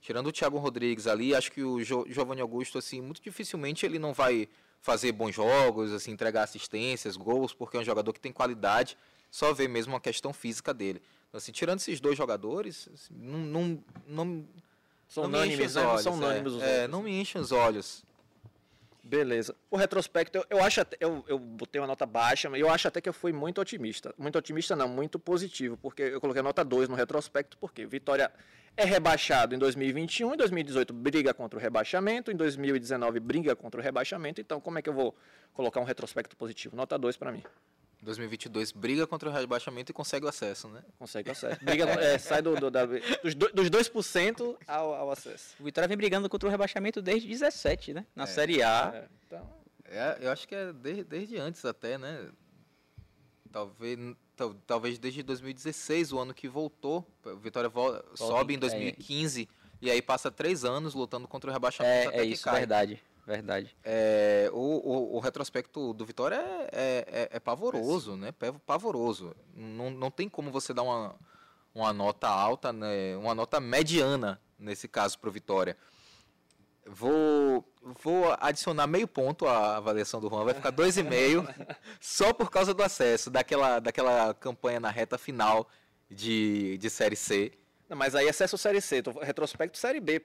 Tirando 0.00 0.28
o 0.28 0.32
Thiago 0.32 0.58
Rodrigues 0.58 1.06
ali, 1.06 1.34
acho 1.34 1.50
que 1.50 1.62
o 1.62 1.82
jo 1.82 2.06
Giovanni 2.08 2.40
Augusto, 2.40 2.78
assim, 2.78 3.00
muito 3.00 3.20
dificilmente 3.20 3.84
ele 3.84 3.98
não 3.98 4.14
vai 4.14 4.48
fazer 4.80 5.12
bons 5.12 5.34
jogos, 5.34 5.92
assim, 5.92 6.12
entregar 6.12 6.44
assistências, 6.44 7.16
gols, 7.16 7.52
porque 7.52 7.76
é 7.76 7.80
um 7.80 7.84
jogador 7.84 8.12
que 8.12 8.20
tem 8.20 8.32
qualidade, 8.32 8.96
só 9.30 9.52
ver 9.52 9.68
mesmo 9.68 9.94
a 9.96 10.00
questão 10.00 10.32
física 10.32 10.72
dele. 10.72 11.02
Então, 11.28 11.38
assim, 11.38 11.52
tirando 11.52 11.80
esses 11.80 12.00
dois 12.00 12.16
jogadores, 12.16 12.88
assim, 12.94 13.14
não, 13.14 13.38
não, 13.38 13.84
não, 14.06 14.48
São 15.08 15.24
não 15.24 15.40
me 15.40 15.46
enche 15.46 15.56
unânimes, 15.56 15.66
os 15.66 15.74
né? 15.74 15.86
olhos. 15.86 16.62
É. 16.62 16.84
É, 16.84 16.88
não 16.88 17.02
me 17.02 17.20
enchem 17.20 17.40
os 17.40 17.52
olhos. 17.52 18.04
Beleza. 19.10 19.56
O 19.68 19.76
retrospecto, 19.76 20.38
eu, 20.38 20.44
eu 20.48 20.62
acho 20.62 20.82
até, 20.82 20.96
eu, 21.00 21.24
eu 21.26 21.36
botei 21.36 21.80
uma 21.80 21.86
nota 21.88 22.06
baixa, 22.06 22.48
mas 22.48 22.60
eu 22.60 22.70
acho 22.70 22.86
até 22.86 23.00
que 23.00 23.08
eu 23.08 23.12
fui 23.12 23.32
muito 23.32 23.60
otimista. 23.60 24.14
Muito 24.16 24.38
otimista 24.38 24.76
não, 24.76 24.88
muito 24.88 25.18
positivo, 25.18 25.76
porque 25.76 26.02
eu 26.02 26.20
coloquei 26.20 26.40
nota 26.40 26.64
2 26.64 26.88
no 26.88 26.94
retrospecto, 26.94 27.58
porque 27.58 27.84
Vitória 27.84 28.30
é 28.76 28.84
rebaixado 28.84 29.52
em 29.52 29.58
2021, 29.58 30.34
em 30.34 30.36
2018 30.36 30.94
briga 30.94 31.34
contra 31.34 31.58
o 31.58 31.60
rebaixamento, 31.60 32.30
em 32.30 32.36
2019 32.36 33.18
briga 33.18 33.56
contra 33.56 33.80
o 33.80 33.82
rebaixamento, 33.82 34.40
então 34.40 34.60
como 34.60 34.78
é 34.78 34.82
que 34.82 34.88
eu 34.88 34.94
vou 34.94 35.16
colocar 35.52 35.80
um 35.80 35.84
retrospecto 35.84 36.36
positivo? 36.36 36.76
Nota 36.76 36.96
2 36.96 37.16
para 37.16 37.32
mim. 37.32 37.42
2022 38.02 38.72
briga 38.72 39.06
contra 39.06 39.28
o 39.28 39.32
rebaixamento 39.32 39.92
e 39.92 39.94
consegue 39.94 40.24
o 40.24 40.28
acesso, 40.28 40.68
né? 40.68 40.82
Consegue 40.98 41.30
acesso. 41.30 41.62
Briga, 41.64 41.84
é, 41.84 42.18
sai 42.18 42.40
do, 42.40 42.54
do, 42.56 42.70
da, 42.70 42.86
dos, 42.86 43.34
do- 43.34 43.52
dos 43.52 43.68
2% 43.70 44.56
ao, 44.66 44.94
ao 44.94 45.10
acesso. 45.10 45.54
O 45.60 45.64
Vitória 45.64 45.86
vem 45.86 45.96
brigando 45.96 46.28
contra 46.28 46.48
o 46.48 46.50
rebaixamento 46.50 47.02
desde 47.02 47.28
17, 47.28 47.92
né? 47.94 48.06
Na 48.14 48.26
Série 48.26 48.62
A. 48.62 48.92
É, 48.94 49.08
então, 49.26 49.50
É, 49.84 50.18
eu 50.20 50.30
acho 50.30 50.46
que 50.48 50.54
é 50.54 50.72
desde, 50.72 51.04
desde 51.04 51.36
antes 51.38 51.64
até, 51.64 51.98
né? 51.98 52.30
Talvez, 53.52 53.98
tal- 54.36 54.54
talvez 54.66 54.98
desde 54.98 55.22
2016, 55.22 56.12
o 56.12 56.18
ano 56.18 56.32
que 56.32 56.48
voltou. 56.48 57.04
O 57.24 57.36
Vitória 57.36 57.68
vol- 57.68 58.00
sobe 58.14 58.54
em 58.54 58.56
é. 58.56 58.60
2015 58.60 59.48
e 59.82 59.90
aí 59.90 60.00
passa 60.00 60.30
três 60.30 60.64
anos 60.64 60.94
lutando 60.94 61.26
contra 61.26 61.50
o 61.50 61.52
rebaixamento 61.52 62.08
até 62.08 62.18
É, 62.18 62.20
é 62.20 62.26
que 62.26 62.32
isso, 62.34 62.44
cai. 62.44 62.58
verdade. 62.60 63.02
Verdade. 63.26 63.76
É, 63.84 64.50
o, 64.52 64.56
o, 64.58 65.16
o 65.16 65.20
retrospecto 65.20 65.92
do 65.92 66.04
Vitória 66.04 66.36
é, 66.36 66.68
é, 66.72 67.04
é- 67.22 67.28
é 67.32 67.40
pavoroso, 67.40 68.16
né? 68.16 68.32
Pavoroso. 68.66 69.34
Não, 69.54 69.90
não 69.90 70.10
tem 70.10 70.28
como 70.28 70.50
você 70.50 70.74
dar 70.74 70.82
uma, 70.82 71.14
uma 71.74 71.92
nota 71.92 72.28
alta, 72.28 72.72
né? 72.72 73.16
uma 73.16 73.34
nota 73.34 73.60
mediana, 73.60 74.40
nesse 74.58 74.88
caso, 74.88 75.18
para 75.18 75.28
o 75.28 75.32
Vitória. 75.32 75.76
Vou, 76.86 77.64
vou 78.02 78.34
adicionar 78.40 78.86
meio 78.86 79.06
ponto 79.06 79.46
à 79.46 79.76
avaliação 79.76 80.18
do 80.18 80.28
Juan, 80.28 80.44
vai 80.44 80.54
ficar 80.54 80.72
2,5 80.72 81.46
só 82.00 82.32
por 82.32 82.50
causa 82.50 82.72
do 82.74 82.82
acesso, 82.82 83.30
daquela, 83.30 83.78
daquela 83.78 84.34
campanha 84.34 84.80
na 84.80 84.90
reta 84.90 85.16
final 85.18 85.68
de, 86.10 86.78
de 86.78 86.90
Série 86.90 87.14
C. 87.16 87.52
não, 87.88 87.96
mas 87.96 88.14
aí 88.16 88.28
acesso 88.28 88.58
Série 88.58 88.80
C, 88.80 89.02
retrospecto 89.22 89.78
Série 89.78 90.00
B. 90.00 90.22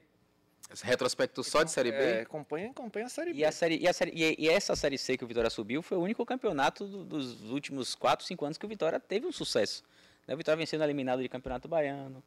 Retrospecto 0.82 1.44
só 1.44 1.64
de 1.64 1.72
Série 1.72 1.92
B. 1.92 1.98
É, 1.98 2.22
acompanha, 2.22 2.72
acompanha 2.72 3.06
a 3.06 3.10
Série 3.10 3.34
B. 3.34 3.40
E, 3.40 3.46
a 3.46 3.52
série, 3.52 3.78
e, 3.78 3.88
a 3.88 3.94
série, 3.94 4.12
e, 4.14 4.36
e 4.46 4.50
essa 4.50 4.76
Série 4.76 4.98
C 4.98 5.16
que 5.18 5.24
o 5.24 5.28
Vitória 5.28 5.50
subiu 5.50 5.82
foi 5.82 5.98
o 5.98 6.02
único 6.02 6.26
campeonato 6.26 6.86
do- 6.88 7.06
dos 7.06 7.42
últimos 7.52 7.94
4, 7.96 8.26
5 8.26 8.44
anos 8.46 8.58
que 8.58 8.66
o 8.66 8.70
Vitória 8.70 9.00
teve 9.00 9.26
um 9.28 9.32
sucesso. 9.32 9.84
Né? 10.28 10.34
O 10.34 10.38
Vitória 10.38 10.58
vencendo 10.58 10.84
eliminado 10.84 11.22
de 11.22 11.30
Campeonato 11.30 11.68
Baiano, 11.68 12.24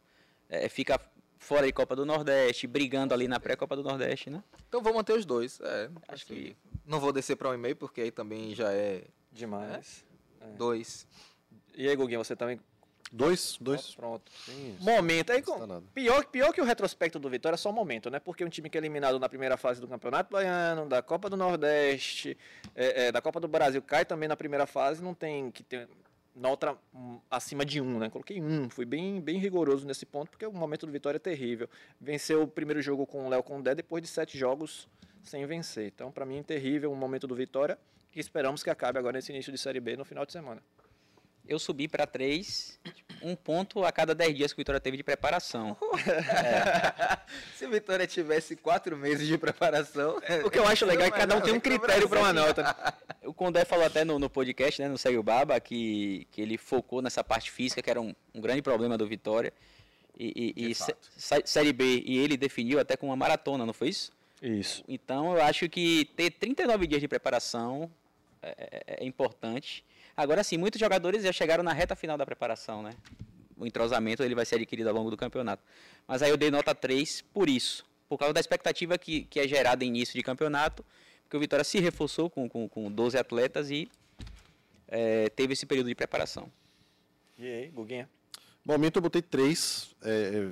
é, 0.49 0.69
fica 0.69 1.01
fora 1.37 1.67
de 1.67 1.73
Copa 1.73 1.95
do 1.97 2.07
Nordeste, 2.07 2.67
brigando 2.67 3.13
ali 3.13 3.27
na 3.29 3.39
pré-Copa 3.41 3.77
do 3.77 3.83
Nordeste, 3.83 4.31
né? 4.31 4.43
Então 4.69 4.81
vou 4.83 4.95
manter 4.95 5.13
os 5.15 5.25
dois. 5.27 5.61
É, 5.61 5.91
Acho 6.09 6.25
assim, 6.25 6.35
que- 6.35 6.57
Não 6.87 7.01
vou 7.01 7.13
descer 7.13 7.37
para 7.37 7.51
um 7.51 7.55
e-mail, 7.55 7.77
porque 7.77 8.01
aí 8.01 8.11
também 8.11 8.55
já 8.55 8.73
é 8.73 9.05
Demais. 9.33 10.05
dois. 10.57 11.07
E 11.77 11.89
aí, 11.89 11.95
Guguinho, 11.95 12.23
você 12.25 12.35
também. 12.35 12.59
Dois, 13.13 13.57
dois. 13.61 13.95
Pronto. 13.95 14.31
Momento. 14.81 15.31
Aí, 15.33 15.41
com- 15.43 15.83
pior, 15.95 16.25
pior 16.27 16.53
que 16.53 16.61
o 16.61 16.65
retrospecto 16.65 17.19
do 17.19 17.29
Vitória 17.31 17.55
é 17.55 17.59
só 17.59 17.73
momento, 17.73 18.11
né? 18.11 18.19
Porque 18.19 18.45
um 18.45 18.49
time 18.49 18.69
que 18.69 18.77
é 18.77 18.81
eliminado 18.81 19.19
na 19.19 19.29
primeira 19.29 19.57
fase 19.57 19.81
do 19.81 19.89
Campeonato 19.89 20.31
Baiano, 20.31 20.87
da 20.87 21.01
Copa 21.03 21.31
do 21.31 21.37
Nordeste, 21.37 22.37
é, 22.75 23.07
é, 23.07 23.13
da 23.13 23.21
Copa 23.23 23.41
do 23.41 23.49
Brasil, 23.49 23.81
cai 23.83 24.05
também 24.05 24.29
na 24.29 24.37
primeira 24.37 24.67
fase, 24.67 25.03
não 25.03 25.15
tem 25.15 25.51
que 25.51 25.63
ter 25.63 25.89
nota 26.35 26.77
hum, 26.95 27.19
acima 27.31 27.65
de 27.65 27.81
um, 27.81 27.99
né? 27.99 28.11
Coloquei 28.11 28.41
um, 28.41 28.69
fui 28.71 28.85
bem, 28.85 29.21
bem 29.21 29.39
rigoroso 29.39 29.87
nesse 29.87 30.07
ponto, 30.07 30.31
porque 30.31 30.47
o 30.47 30.53
momento 30.53 30.87
do 30.87 30.93
Vitória 30.93 31.17
é 31.17 31.21
terrível. 31.21 31.69
Venceu 32.01 32.43
o 32.43 32.49
primeiro 32.49 32.81
jogo 32.81 33.07
com 33.07 33.27
o 33.27 33.29
Léo 33.29 33.43
Condé 33.43 33.75
depois 33.75 34.03
de 34.03 34.09
sete 34.09 34.39
jogos 34.39 34.87
sem 35.23 35.45
vencer. 35.47 35.87
Então, 35.89 36.13
para 36.13 36.25
mim, 36.25 36.43
terrível 36.43 36.93
o 36.93 36.97
momento 36.97 37.27
do 37.27 37.35
Vitória, 37.35 37.79
que 38.13 38.21
esperamos 38.21 38.63
que 38.63 38.71
acabe 38.71 38.99
agora 38.99 39.17
nesse 39.17 39.33
início 39.33 39.51
de 39.51 39.59
Série 39.59 39.81
B 39.81 39.97
no 39.97 40.05
final 40.05 40.25
de 40.25 40.33
semana. 40.33 40.63
Eu 41.49 41.59
subi 41.59 41.89
para 41.89 42.07
3, 42.07 42.79
um 43.23 43.35
ponto 43.35 43.83
a 43.83 43.91
cada 43.91 44.15
10 44.15 44.37
dias 44.37 44.53
que 44.53 44.59
o 44.59 44.61
Vitória 44.61 44.79
teve 44.79 44.99
de 44.99 45.03
preparação. 45.03 45.75
Se 47.57 47.65
o 47.65 47.71
Vitória 47.71 48.07
tivesse 48.07 48.55
quatro 48.55 48.95
meses 48.99 49.27
de 49.27 49.39
preparação. 49.39 50.21
O 50.45 50.51
que 50.51 50.59
eu 50.59 50.69
acho 50.69 50.85
legal 50.85 51.07
é 51.07 51.11
que 51.11 51.17
cada 51.17 51.37
um 51.37 51.41
tem 51.41 51.55
um 51.55 51.61
critério 51.61 52.07
para 52.07 52.19
uma 52.19 52.33
nota. 52.35 52.77
O 53.25 53.33
Condé 53.33 53.65
falou 53.65 53.85
até 53.85 54.05
no, 54.05 54.19
no 54.19 54.31
podcast, 54.31 54.81
né, 54.81 54.89
no 54.89 54.97
Segue 54.97 55.19
o 55.19 55.23
Baba, 55.23 55.59
que, 55.61 56.27
que 56.31 56.41
ele 56.41 56.57
focou 56.57 57.03
nessa 57.03 57.23
parte 57.23 57.51
física, 57.51 57.83
que 57.83 57.91
era 57.91 58.01
um, 58.01 58.15
um 58.35 58.41
grande 58.41 58.63
problema 58.63 58.97
do 58.97 59.07
Vitória. 59.07 59.53
E, 60.19 60.55
e, 60.57 60.71
e 60.71 60.75
Série 61.45 61.73
B, 61.73 62.03
e 62.07 62.19
ele 62.19 62.37
definiu 62.37 62.79
até 62.79 62.97
com 62.97 63.07
uma 63.07 63.17
maratona, 63.17 63.67
não 63.67 63.75
foi 63.75 63.89
isso? 63.89 64.13
Isso. 64.43 64.85
Então 64.89 65.35
eu 65.35 65.43
acho 65.43 65.69
que 65.69 66.07
ter 66.17 66.31
39 66.31 66.87
dias 66.87 67.01
de 67.01 67.09
preparação 67.09 67.91
é, 68.43 68.83
é- 68.87 69.05
é 69.05 69.07
importante. 69.07 69.85
Agora 70.17 70.43
sim, 70.43 70.57
muitos 70.57 70.81
jogadores 70.81 71.23
já 71.23 71.33
chegaram 71.33 71.63
na 71.63 71.73
reta 71.73 71.95
final 71.95 72.17
da 72.19 72.27
preparação, 72.27 72.83
né? 72.83 72.91
O 73.57 73.67
entrosamento 73.67 74.23
ele 74.23 74.35
vai 74.35 74.45
ser 74.47 74.57
adquirido 74.57 74.89
ao 74.89 74.95
longo 74.95 75.11
do 75.11 75.17
campeonato. 75.17 75.63
Mas 76.07 76.23
aí 76.23 76.31
eu 76.31 76.37
dei 76.37 76.51
nota 76.51 76.75
3 76.75 77.23
por 77.33 77.49
isso. 77.49 77.85
Por 78.09 78.17
causa 78.19 78.33
da 78.33 78.41
expectativa 78.41 78.97
que, 78.97 79.23
que 79.25 79.39
é 79.41 79.47
gerada 79.47 79.85
em 79.85 79.89
início 79.89 80.15
de 80.15 80.23
campeonato, 80.23 80.85
porque 81.25 81.37
o 81.37 81.41
Vitória 81.41 81.65
se 81.65 81.79
reforçou 81.79 82.31
com, 82.31 82.49
com, 82.49 82.69
com 82.69 82.91
12 82.91 83.19
atletas 83.19 83.71
e 83.71 83.89
é, 84.87 85.29
teve 85.31 85.53
esse 85.53 85.67
período 85.67 85.89
de 85.89 85.95
preparação. 85.95 86.51
E 87.39 87.47
aí, 87.47 87.69
Guguinha? 87.69 88.09
Momento 88.65 88.97
eu 88.97 89.03
botei 89.03 89.23
três, 89.23 89.95
é, 90.03 90.51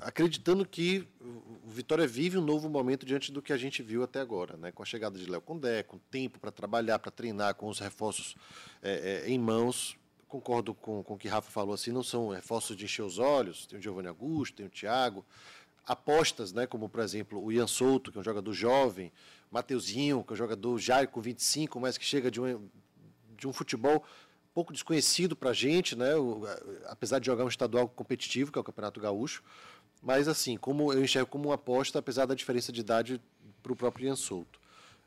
acreditando 0.00 0.66
que 0.66 1.06
o 1.64 1.68
Vitória 1.70 2.06
vive 2.06 2.38
um 2.38 2.44
novo 2.44 2.68
momento 2.68 3.06
diante 3.06 3.30
do 3.30 3.40
que 3.40 3.52
a 3.52 3.56
gente 3.56 3.82
viu 3.82 4.02
até 4.02 4.20
agora, 4.20 4.56
né? 4.56 4.72
Com 4.72 4.82
a 4.82 4.86
chegada 4.86 5.18
de 5.18 5.26
Léo 5.30 5.40
Condé, 5.40 5.82
com 5.82 5.98
tempo 6.10 6.38
para 6.40 6.50
trabalhar, 6.50 6.98
para 6.98 7.10
treinar, 7.10 7.54
com 7.54 7.68
os 7.68 7.78
reforços 7.78 8.34
é, 8.82 9.24
é, 9.24 9.30
em 9.30 9.38
mãos. 9.38 9.96
Concordo 10.28 10.74
com, 10.74 11.02
com 11.02 11.14
o 11.14 11.18
que 11.18 11.28
Rafa 11.28 11.50
falou, 11.50 11.74
assim, 11.74 11.92
não 11.92 12.02
são 12.02 12.30
reforços 12.30 12.76
de 12.76 12.84
encher 12.84 13.02
os 13.02 13.18
olhos. 13.18 13.66
Tem 13.66 13.78
o 13.78 13.82
Giovanni 13.82 14.08
Augusto, 14.08 14.56
tem 14.56 14.66
o 14.66 14.70
Thiago. 14.70 15.24
Apostas, 15.86 16.52
né? 16.52 16.66
Como 16.66 16.88
por 16.88 17.00
exemplo 17.00 17.42
o 17.42 17.52
Ian 17.52 17.66
Souto, 17.66 18.10
que 18.10 18.18
é 18.18 18.20
um 18.20 18.24
jogador 18.24 18.52
jovem, 18.52 19.12
Mateuzinho, 19.50 20.24
que 20.24 20.32
é 20.32 20.34
um 20.34 20.36
jogador 20.36 20.78
já 20.78 21.06
com 21.06 21.20
25, 21.20 21.78
mas 21.78 21.98
que 21.98 22.04
chega 22.04 22.30
de 22.30 22.40
um, 22.40 22.68
de 23.36 23.46
um 23.46 23.52
futebol 23.52 24.02
pouco 24.54 24.72
desconhecido 24.72 25.34
para 25.34 25.50
a 25.50 25.54
gente, 25.54 25.96
né? 25.96 26.14
O- 26.16 26.42
apesar 26.86 27.18
de 27.18 27.26
jogar 27.26 27.44
um 27.44 27.48
estadual 27.48 27.88
competitivo, 27.88 28.50
que 28.52 28.58
é 28.58 28.60
o 28.60 28.64
Campeonato 28.64 29.00
Gaúcho. 29.00 29.42
Mas, 30.02 30.26
assim, 30.26 30.56
como 30.56 30.92
eu 30.92 31.02
enxergo 31.04 31.30
como 31.30 31.48
uma 31.50 31.54
aposta, 31.54 31.98
apesar 32.00 32.26
da 32.26 32.34
diferença 32.34 32.72
de 32.72 32.80
idade 32.80 33.20
para 33.62 33.72
o 33.72 33.76
próprio 33.76 34.06
Ian 34.06 34.16
Souto. 34.16 34.60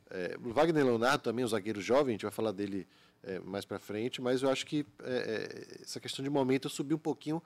É, 0.10 0.38
o 0.42 0.54
Wagner 0.54 0.86
Leonardo 0.86 1.24
também, 1.24 1.44
o 1.44 1.48
zagueiro 1.48 1.82
jovem, 1.82 2.12
a 2.12 2.14
gente 2.14 2.22
vai 2.24 2.32
falar 2.32 2.52
dele 2.54 2.88
é, 3.24 3.40
mais 3.40 3.66
para 3.66 3.78
frente, 3.80 4.22
mas 4.22 4.42
eu 4.44 4.50
acho 4.50 4.66
que 4.66 4.86
é, 5.04 5.78
é, 5.80 5.82
essa 5.84 6.00
questão 6.00 6.24
de 6.24 6.30
momento 6.30 6.68
eu 6.68 6.70
subi 6.70 6.94
um 6.94 6.98
pouquinho 7.00 7.42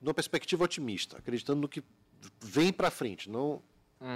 numa 0.00 0.14
perspectiva 0.14 0.64
otimista, 0.64 1.18
acreditando 1.18 1.60
no 1.60 1.68
que 1.68 1.82
vem 2.40 2.72
para 2.72 2.90
frente, 2.90 3.28
não 3.28 3.62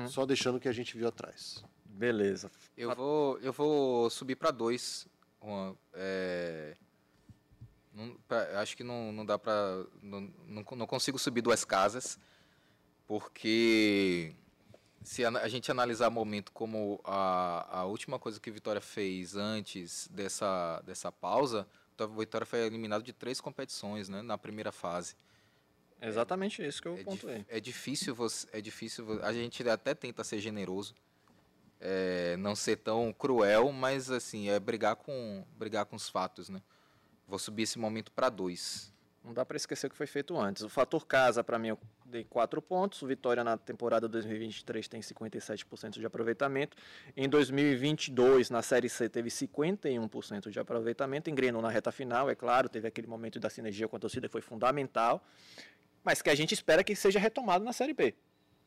só 0.09 0.25
deixando 0.25 0.57
o 0.57 0.61
que 0.61 0.69
a 0.69 0.73
gente 0.73 0.97
viu 0.97 1.07
atrás. 1.07 1.63
Beleza. 1.85 2.51
Eu 2.77 2.95
vou, 2.95 3.39
eu 3.41 3.53
vou 3.53 4.09
subir 4.09 4.35
para 4.37 4.51
dois. 4.51 5.07
Juan. 5.43 5.77
É, 5.93 6.75
não- 7.93 8.17
pra- 8.27 8.61
acho 8.63 8.77
que 8.77 8.83
não, 8.83 9.13
não 9.13 9.27
dá 9.27 9.39
para. 9.39 9.85
Não, 10.03 10.23
não, 10.47 10.65
não 10.77 10.87
consigo 10.87 11.19
subir 11.19 11.43
duas 11.43 11.65
casas, 11.65 12.19
porque 13.07 14.35
se 15.03 15.25
a, 15.25 15.49
gente 15.49 15.71
analisar 15.71 16.09
o 16.09 16.11
momento 16.11 16.51
como 16.53 17.01
a, 17.05 17.81
a 17.81 17.85
última 17.85 18.19
coisa 18.19 18.41
que 18.41 18.51
Vitória 18.51 18.81
fez 18.81 19.37
antes 19.37 20.09
dessa, 20.09 20.81
dessa 20.87 21.13
pausa, 21.13 21.67
o 21.99 22.09
Vitória 22.19 22.47
foi 22.47 22.61
eliminado 22.61 23.03
de 23.03 23.13
três 23.13 23.41
competições 23.41 24.09
né, 24.09 24.23
na 24.23 24.39
primeira 24.39 24.73
fase. 24.73 25.15
É 26.01 26.09
exatamente 26.09 26.67
isso 26.67 26.83
que 26.83 26.89
eu 26.89 26.97
É, 26.97 27.05
pontuei. 27.05 27.45
é 27.49 27.61
difícil 27.61 28.15
você, 28.15 28.47
é 28.53 28.61
difícil. 28.61 29.23
A 29.23 29.33
gente 29.33 29.67
até 29.69 29.95
tenta 29.95 30.25
ser 30.25 30.39
generoso, 30.39 30.95
é, 31.81 32.37
não 32.39 32.57
ser 32.57 32.77
tão 32.77 33.13
cruel, 33.13 33.71
mas 33.73 34.11
assim 34.11 34.49
é 34.49 34.59
brigar 34.59 34.97
com 34.97 35.45
brigar 35.57 35.85
com 35.85 35.97
os 35.97 36.09
fatos, 36.09 36.49
né? 36.49 36.63
Vou 37.27 37.39
subir 37.39 37.63
esse 37.63 37.79
momento 37.79 38.11
para 38.13 38.29
dois. 38.29 38.93
Não 39.25 39.33
dá 39.33 39.43
para 39.45 39.57
esquecer 39.57 39.87
o 39.87 39.91
que 39.91 39.97
foi 39.97 40.07
feito 40.07 40.37
antes. 40.39 40.63
O 40.63 40.69
fator 40.69 41.07
casa, 41.07 41.43
para 41.43 41.59
mim, 41.59 41.69
eu 41.69 41.79
dei 42.05 42.25
4 42.25 42.61
pontos. 42.61 43.01
O 43.01 43.07
Vitória 43.07 43.43
na 43.43 43.57
temporada 43.57 44.07
2023 44.07 44.87
tem 44.87 45.01
57% 45.01 45.93
de 45.99 46.05
aproveitamento. 46.05 46.77
Em 47.17 47.27
2022, 47.27 48.51
na 48.51 48.61
Série 48.61 48.89
C, 48.91 49.09
teve 49.09 49.31
51% 49.31 50.51
de 50.51 50.61
aproveitamento. 50.61 51.31
Engrenou 51.31 51.63
na 51.63 51.71
reta 51.71 51.91
final, 51.91 52.29
é 52.29 52.35
claro. 52.35 52.69
Teve 52.69 52.87
aquele 52.87 53.07
momento 53.07 53.41
da 53.41 53.49
sinergia 53.49 53.89
com 53.89 53.97
a 53.97 53.99
torcida 53.99 54.29
que 54.29 54.33
foi 54.33 54.43
fundamental. 54.43 55.25
Mas 56.05 56.21
que 56.21 56.29
a 56.29 56.35
gente 56.35 56.53
espera 56.53 56.85
que 56.85 56.95
seja 56.95 57.19
retomado 57.19 57.65
na 57.65 57.73
Série 57.73 57.95
B. 57.95 58.15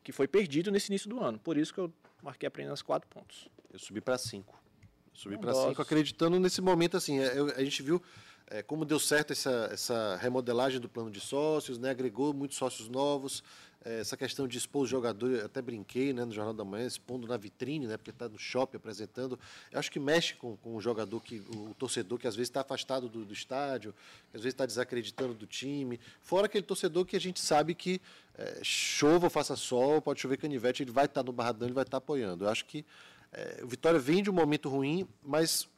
Que 0.02 0.10
foi 0.10 0.26
perdido 0.26 0.72
nesse 0.72 0.90
início 0.90 1.08
do 1.08 1.20
ano. 1.22 1.38
Por 1.38 1.56
isso 1.56 1.72
que 1.72 1.78
eu 1.78 1.92
marquei 2.20 2.48
apenas 2.48 2.82
4 2.82 3.08
pontos. 3.08 3.48
Eu 3.72 3.78
subi 3.78 4.00
para 4.00 4.18
cinco. 4.18 4.60
Subi 5.14 5.34
Não 5.34 5.40
para 5.40 5.52
gosto. 5.52 5.68
cinco, 5.68 5.82
acreditando 5.82 6.38
nesse 6.40 6.60
momento 6.60 6.96
assim. 6.96 7.20
é, 7.20 7.38
eu- 7.38 7.46
a 7.54 7.62
gente 7.62 7.82
viu 7.82 8.02
é, 8.50 8.62
como 8.62 8.84
deu 8.84 8.98
certo 8.98 9.32
essa, 9.32 9.68
essa 9.72 10.16
remodelagem 10.16 10.80
do 10.80 10.88
plano 10.88 11.10
de 11.10 11.20
sócios, 11.20 11.78
né? 11.78 11.90
Agregou 11.90 12.32
muitos 12.32 12.56
sócios 12.56 12.88
novos. 12.88 13.42
é, 13.84 14.00
essa 14.00 14.16
questão 14.16 14.48
de 14.48 14.56
expor 14.56 14.84
os 14.84 14.90
jogadores, 14.90 15.44
até 15.44 15.60
brinquei 15.60 16.12
né, 16.12 16.24
no 16.24 16.32
Jornal 16.32 16.54
da 16.54 16.64
Manhã, 16.64 16.86
expondo 16.86 17.26
na 17.26 17.36
vitrine, 17.36 17.86
né? 17.86 17.96
Porque 17.96 18.10
está 18.10 18.28
no 18.28 18.38
shopping 18.38 18.78
apresentando. 18.78 19.38
Eu 19.70 19.78
acho 19.78 19.90
que 19.90 20.00
mexe 20.00 20.34
com, 20.34 20.56
com 20.56 20.74
o 20.74 20.80
jogador, 20.80 21.20
que, 21.20 21.42
o, 21.54 21.74
torcedor 21.78 22.18
que 22.18 22.26
às 22.26 22.34
vezes 22.34 22.48
está 22.48 22.62
afastado 22.62 23.08
do, 23.08 23.24
do 23.24 23.32
estádio, 23.32 23.94
que 24.30 24.36
às 24.36 24.42
vezes 24.42 24.54
está 24.54 24.64
desacreditando 24.64 25.34
do 25.34 25.46
time. 25.46 26.00
Fora 26.22 26.46
aquele 26.46 26.64
torcedor 26.64 27.04
que 27.04 27.16
a 27.16 27.20
gente 27.20 27.40
sabe 27.40 27.74
que 27.74 28.00
é, 28.36 28.60
chova 28.62 29.26
ou 29.26 29.30
faça 29.30 29.56
sol, 29.56 30.00
pode 30.00 30.20
chover 30.20 30.38
canivete, 30.38 30.82
ele 30.82 30.90
vai 30.90 31.04
estar 31.04 31.22
no 31.22 31.32
Barradão, 31.32 31.68
ele 31.68 31.74
vai 31.74 31.84
estar 31.84 31.98
apoiando. 31.98 32.44
Eu 32.44 32.48
acho 32.48 32.64
que 32.64 32.84
é, 33.32 33.60
o 33.62 33.68
Vitória 33.68 34.00
vem 34.00 34.22
de 34.22 34.30
um 34.30 34.32
momento 34.32 34.68
ruim, 34.68 35.06
mas 35.22 35.68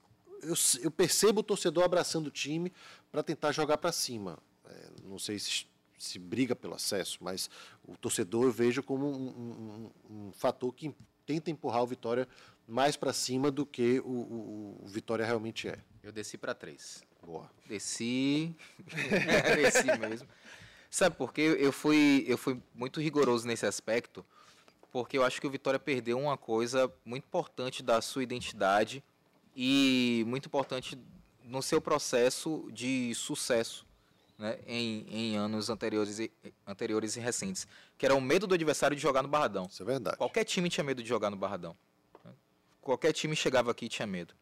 eu, 0.42 0.54
eu 0.82 0.90
percebo 0.90 1.40
o 1.40 1.42
torcedor 1.42 1.84
abraçando 1.84 2.26
o 2.26 2.30
time 2.30 2.72
para 3.10 3.22
tentar 3.22 3.52
jogar 3.52 3.78
para 3.78 3.92
cima. 3.92 4.38
É, 4.66 4.86
não 5.04 5.18
sei 5.18 5.38
se, 5.38 5.66
se 5.98 6.18
briga 6.18 6.54
pelo 6.56 6.74
acesso, 6.74 7.18
mas 7.20 7.50
o 7.86 7.96
torcedor 7.96 8.44
eu 8.44 8.52
vejo 8.52 8.82
como 8.82 9.06
um, 9.06 9.28
um- 9.28 9.90
um- 10.10 10.28
um 10.28 10.32
fator 10.32 10.72
que 10.74 10.94
tenta 11.26 11.50
empurrar 11.50 11.82
o 11.82 11.86
Vitória 11.86 12.26
mais 12.66 12.96
para 12.96 13.12
cima 13.12 13.50
do 13.50 13.66
que 13.66 14.00
o, 14.00 14.08
o- 14.08 14.80
o 14.84 14.86
Vitória 14.88 15.24
realmente 15.24 15.68
é. 15.68 15.78
Eu 16.02 16.12
desci 16.12 16.38
para 16.38 16.54
três. 16.54 17.02
Boa. 17.22 17.50
Desci, 17.66 18.54
desci 19.56 19.98
mesmo. 19.98 20.28
Sabe 20.90 21.16
por 21.16 21.32
quê? 21.32 21.56
Eu 21.58 21.72
fui, 21.72 22.24
eu 22.26 22.36
fui 22.38 22.60
muito 22.74 23.00
rigoroso 23.00 23.46
nesse 23.46 23.66
aspecto, 23.66 24.24
porque 24.90 25.16
eu 25.18 25.24
acho 25.24 25.40
que 25.40 25.46
o 25.46 25.50
Vitória 25.50 25.78
perdeu 25.78 26.18
uma 26.18 26.36
coisa 26.36 26.92
muito 27.04 27.24
importante 27.24 27.82
da 27.82 28.00
sua 28.00 28.22
identidade 28.22 29.04
e 29.54 30.24
muito 30.26 30.46
importante 30.46 30.98
no 31.44 31.62
seu 31.62 31.80
processo 31.80 32.68
de 32.72 33.14
sucesso 33.14 33.86
né, 34.38 34.58
em, 34.66 35.06
em 35.08 35.36
anos 35.36 35.68
anteriores 35.68 36.18
e, 36.18 36.32
anteriores 36.66 37.16
e 37.16 37.20
recentes, 37.20 37.66
que 37.98 38.06
era 38.06 38.14
o 38.14 38.20
medo 38.20 38.46
do 38.46 38.54
adversário 38.54 38.96
de 38.96 39.02
jogar 39.02 39.22
no 39.22 39.28
Barradão. 39.28 39.66
Isso 39.70 39.82
é 39.82 39.86
verdade. 39.86 40.16
Qualquer 40.16 40.44
time 40.44 40.68
tinha 40.68 40.82
medo 40.82 41.02
de 41.02 41.08
jogar 41.08 41.30
no 41.30 41.36
Barradão. 41.36 41.76
né? 42.24 42.32
Qualquer 42.80 43.12
time 43.12 43.36
chegava 43.36 43.70
aqui 43.70 43.84
e 43.84 43.88
tinha 43.88 44.06
medo. 44.06 44.34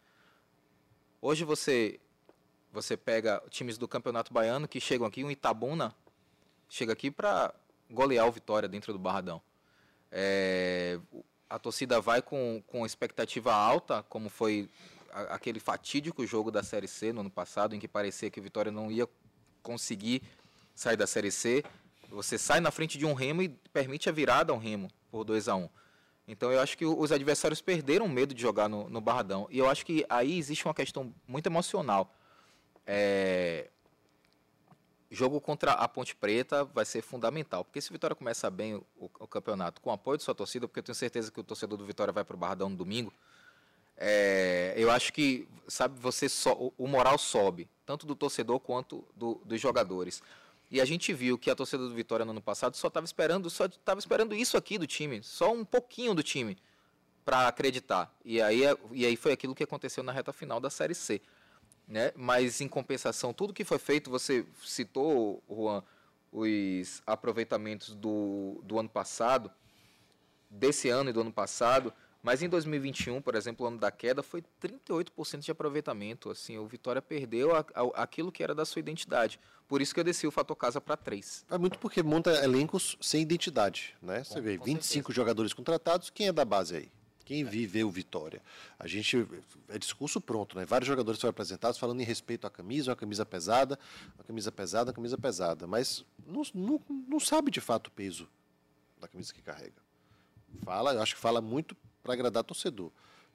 Hoje 1.21 1.45
você 1.45 1.99
você 2.71 2.97
pega 2.97 3.43
times 3.51 3.77
do 3.79 3.89
Campeonato 3.89 4.33
Baiano 4.33 4.69
que 4.69 4.79
chegam 4.79 5.07
aqui, 5.07 5.25
um 5.25 5.31
Itabuna 5.31 5.95
chega 6.69 6.93
aqui 6.93 7.11
para 7.11 7.53
golear 7.91 8.29
o 8.29 8.31
Vitória 8.31 8.69
dentro 8.69 8.93
do 8.93 8.99
Barradão. 8.99 9.43
É, 10.13 11.01
a 11.49 11.59
torcida 11.59 12.01
vai 12.01 12.23
com, 12.23 12.63
com 12.67 12.85
expectativa 12.85 13.53
alta, 13.53 14.05
como 14.09 14.29
foi 14.29 14.69
aquele 15.31 15.61
fatídico 15.61 16.27
jogo 16.27 16.51
da 16.51 16.63
Série 16.63 16.89
C 16.89 17.13
no 17.13 17.21
ano 17.21 17.31
passado, 17.31 17.75
em 17.75 17.79
que 17.79 17.89
parecia 17.89 18.31
que 18.31 18.41
o 18.41 18.43
Vitória 18.43 18.71
não 18.71 18.91
ia 18.91 19.09
conseguir 19.63 20.23
sair 20.75 20.97
da 20.97 21.07
Série 21.07 21.31
C. 21.31 21.65
Você 22.11 22.39
sai 22.39 22.61
na 22.61 22.71
frente 22.71 22.97
de 22.97 23.05
um 23.05 23.15
remo 23.15 23.43
e 23.43 23.49
permite 23.73 24.09
a 24.09 24.13
virada 24.13 24.53
a 24.53 24.57
um 24.57 24.59
remo 24.59 24.89
por 25.11 25.25
2 25.25 25.49
a 25.49 25.57
1 25.57 25.69
Então 26.27 26.51
eu 26.51 26.61
acho 26.61 26.79
que 26.79 26.87
os 26.87 27.13
adversários 27.13 27.61
perderam 27.61 28.09
medo 28.09 28.35
de 28.35 28.41
jogar 28.41 28.69
no, 28.69 28.89
no 28.89 29.01
Barradão. 29.01 29.47
E 29.51 29.59
eu 29.59 29.69
acho 29.69 29.85
que 29.85 30.07
aí 30.09 30.39
existe 30.39 30.65
uma 30.65 30.75
questão 30.75 31.13
muito 31.27 31.47
emocional. 31.47 32.15
É, 32.87 33.69
Jogo 35.11 35.41
contra 35.41 35.73
a 35.73 35.89
Ponte 35.89 36.15
Preta 36.15 36.65
vai 36.65 36.85
ser 36.85 37.01
fundamental, 37.01 37.65
porque 37.65 37.81
se 37.81 37.89
o 37.89 37.93
Vitória 37.93 38.15
começa 38.15 38.51
bem 38.51 38.75
o, 38.75 38.85
o 39.19 39.27
campeonato 39.27 39.81
com 39.81 39.89
o 39.89 39.93
apoio 39.93 40.19
de 40.19 40.25
sua 40.25 40.35
torcida, 40.35 40.69
porque 40.69 40.81
eu 40.81 40.83
tenho 40.83 40.95
certeza 40.95 41.33
que 41.33 41.41
o 41.41 41.45
torcedor 41.45 41.79
do 41.79 41.87
Vitória 41.87 42.13
vai 42.13 42.25
para 42.25 42.37
o 42.37 42.39
Barradão 42.39 42.69
no 42.69 42.77
domingo, 42.77 43.11
é, 43.99 44.75
eu 44.77 44.91
acho 44.91 45.13
que, 45.13 45.49
sabe, 45.67 45.99
você 45.99 46.29
só, 46.29 46.53
o, 46.79 46.87
moral 46.87 47.19
sobe, 47.19 47.69
tanto 47.85 48.07
do 48.07 48.15
torcedor 48.15 48.61
quanto 48.61 49.05
do- 49.17 49.41
dos 49.45 49.61
jogadores. 49.61 50.23
E 50.71 50.81
a 50.81 50.85
gente 50.85 51.13
viu 51.13 51.37
que 51.37 51.51
a 51.51 51.57
torcida 51.57 51.87
do 51.89 51.95
Vitória 51.95 52.25
no 52.25 52.31
ano 52.31 52.41
passado 52.41 52.77
só 52.77 52.89
estava 52.89 53.05
esperando, 53.05 53.51
só 53.51 53.67
estava 53.67 53.99
esperando 53.99 54.35
isso 54.35 54.57
aqui 54.57 54.79
do 54.79 54.87
time, 54.87 55.23
só 55.23 55.53
um 55.53 55.65
pouquinho 55.65 56.15
do 56.15 56.23
time 56.23 56.57
para 57.25 57.49
acreditar. 57.49 58.15
E 58.25 58.41
aí, 58.41 58.63
e 58.93 59.05
aí 59.05 59.17
foi 59.17 59.33
aquilo 59.33 59.55
que 59.55 59.65
aconteceu 59.65 60.05
na 60.05 60.13
reta 60.13 60.33
final 60.33 60.61
da 60.61 60.71
Série 60.71 60.95
C. 60.95 61.21
Né? 61.87 62.13
Mas 62.15 62.61
em 62.61 62.69
compensação, 62.69 63.33
tudo 63.33 63.53
que 63.53 63.65
foi 63.65 63.79
feito, 63.79 64.11
você 64.11 64.47
citou, 64.63 65.43
Juan, 65.51 65.83
os 66.31 67.03
aproveitamentos 67.07 67.95
do, 67.95 68.61
do 68.63 68.79
ano 68.79 68.89
passado, 68.89 69.51
desse 70.51 70.89
ano 70.89 71.11
e 71.11 71.13
do 71.13 71.23
ano 71.23 71.33
passado, 71.33 71.93
Mas 72.23 72.43
em 72.43 72.49
2021, 72.49 73.23
por 73.23 73.35
exemplo, 73.35 73.65
o 73.65 73.69
ano 73.69 73.79
da 73.79 73.91
queda, 73.91 74.23
foi 74.23 74.43
38% 74.61 75.39
de 75.45 75.51
aproveitamento. 75.51 76.31
Assim, 76.31 76.59
o 76.59 76.67
Vitória 76.67 77.01
perdeu 77.01 77.55
a- 77.55 77.65
a- 77.75 78.03
aquilo 78.03 78.33
que 78.33 78.43
era 78.43 78.55
da 78.55 78.65
sua 78.65 78.81
identidade. 78.81 79.39
Por 79.69 79.81
isso 79.81 79.95
que 79.95 80.01
eu 80.01 80.05
desci 80.05 80.27
o 80.27 80.31
fator 80.31 80.57
casa 80.57 80.81
para 80.81 80.97
3. 80.97 81.45
É 81.51 81.57
muito 81.57 81.79
porque 81.79 82.03
monta 82.03 82.31
elencos 82.45 82.97
sem 83.01 83.23
identidade, 83.23 83.95
né? 84.03 84.25
Você 84.25 84.35
Com- 84.35 84.43
vê 84.43 84.59
com 84.59 84.65
25 84.65 85.13
jogadores 85.13 85.53
contratados, 85.53 86.11
quem 86.11 86.27
é 86.29 86.33
da 86.33 86.45
base 86.45 86.77
aí? 86.77 86.91
Quem 87.25 87.45
vive 87.45 87.85
o 87.85 87.91
Vitória? 87.91 88.43
A 88.79 88.87
gente 88.89 89.29
é 89.69 89.79
discurso 89.79 90.19
pronto, 90.19 90.57
né? 90.57 90.65
Vários 90.65 90.89
jogadores 90.89 91.21
foram 91.21 91.31
apresentados 91.31 91.79
falando 91.79 92.01
em 92.01 92.05
respeito 92.05 92.47
à 92.47 92.51
camisa, 92.51 92.91
uma 92.91 92.97
camisa 92.97 93.25
pesada, 93.27 93.79
uma 94.17 94.25
camisa 94.25 94.51
pesada, 94.51 94.89
uma 94.91 94.95
camisa 94.95 95.19
pesada, 95.19 95.67
mas 95.67 96.05
não, 96.27 96.43
não, 96.55 96.81
não 97.07 97.21
sabe 97.21 97.51
de 97.51 97.61
fato 97.61 97.89
o 97.89 97.91
peso 97.91 98.27
da 98.99 99.07
camisa 99.07 99.33
que 99.35 99.43
carrega. 99.43 99.77
Fala, 100.65 100.95
eu 100.95 101.03
acho 101.03 101.15
que 101.15 101.21
fala 101.21 101.43
muito 101.43 101.77
para 102.09 102.15
agradar 102.15 102.43
torcedor. 102.43 102.91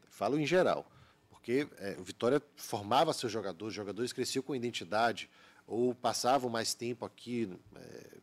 Falo 0.09 0.39
em 0.39 0.47
geral, 0.47 0.83
porque 1.29 1.67
é, 1.77 1.95
o 1.99 2.03
Vitória 2.03 2.41
formava 2.55 3.13
seus 3.13 3.31
jogadores, 3.31 3.69
os 3.71 3.75
jogadores 3.75 4.11
cresciam 4.11 4.41
com 4.41 4.55
identidade 4.55 5.29
ou 5.67 5.93
passavam 5.93 6.49
mais 6.49 6.73
tempo 6.73 7.05
aqui. 7.05 7.47
é, 7.75 8.17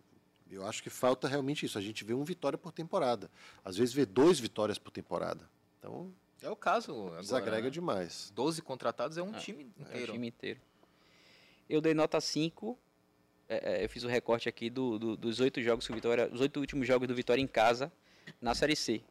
eu 0.51 0.66
acho 0.66 0.82
que 0.82 0.90
falta 0.90 1.28
realmente 1.28 1.64
isso. 1.64 1.78
A 1.78 1.80
gente 1.80 2.03
vê 2.03 2.12
um 2.14 2.24
Vitória 2.24 2.59
por 2.59 2.72
temporada. 2.72 3.30
Às 3.64 3.76
vezes 3.76 3.94
vê 3.94 4.05
dois 4.05 4.40
Vitórias 4.40 4.76
por 4.76 4.90
temporada. 4.90 5.48
Então, 5.78 6.12
É 6.42 6.51
o 6.51 6.57
caso 6.57 6.90
agora, 6.90 7.20
desagrega 7.20 7.62
né? 7.64 7.70
demais. 7.70 8.32
12 8.34 8.61
contratados 8.61 9.16
é 9.16 9.22
um 9.22 9.30
Ah, 9.32 9.38
time 9.38 9.62
É 9.78 9.82
o 9.82 9.86
inteiro. 9.88 10.12
time 10.12 10.26
inteiro. 10.28 10.61
Eu 11.68 11.80
dei 11.80 11.94
nota 11.94 12.20
5. 12.20 12.76
é, 13.48 13.80
é, 13.80 13.84
eu 13.84 13.88
fiz 13.88 14.03
o 14.05 14.09
recorte 14.09 14.48
aqui 14.48 14.68
do- 14.70 14.96
do- 14.98 15.16
dos 15.16 15.38
oito 15.40 15.61
jogos 15.62 15.84
que 15.86 15.92
o 15.92 15.94
Vitória. 15.94 16.28
Os 16.32 16.40
oito 16.40 16.59
últimos 16.61 16.86
jogos 16.86 17.07
do 17.09 17.14
Vitória 17.16 17.40
em 17.42 17.46
casa 17.48 17.92
na 18.40 18.55
Série 18.55 18.74
C. 18.76 19.03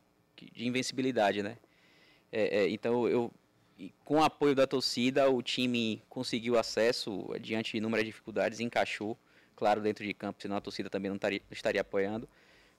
De 0.54 0.68
invencibilidade, 0.68 1.44
né? 1.44 1.58
É, 2.32 2.60
é, 2.62 2.70
então 2.70 3.08
eu. 3.08 3.32
Com 4.04 4.16
o 4.16 4.24
apoio 4.24 4.54
da 4.54 4.68
torcida, 4.68 5.30
o 5.30 5.42
time 5.42 6.04
conseguiu 6.10 6.58
acesso 6.58 7.26
diante 7.40 7.72
de 7.72 7.78
inúmeras 7.78 8.06
dificuldades, 8.06 8.60
encaixou, 8.60 9.18
claro, 9.56 9.80
dentro 9.80 10.04
de 10.04 10.14
campo, 10.14 10.42
senão 10.42 10.58
a 10.58 10.62
torcida 10.62 10.90
também 10.90 11.08
não 11.08 11.16
estaria, 11.16 11.40
não 11.40 11.54
estaria 11.54 11.80
apoiando. 11.80 12.28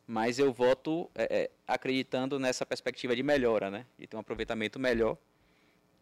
Mas 0.06 0.38
eu 0.38 0.52
voto 0.52 1.10
é, 1.14 1.44
é, 1.44 1.50
acreditando 1.66 2.38
nessa 2.38 2.66
perspectiva 2.66 3.16
de 3.16 3.22
melhora, 3.22 3.70
né? 3.70 3.86
De 3.98 4.06
ter 4.06 4.14
um 4.14 4.20
aproveitamento 4.20 4.78
melhor 4.78 5.16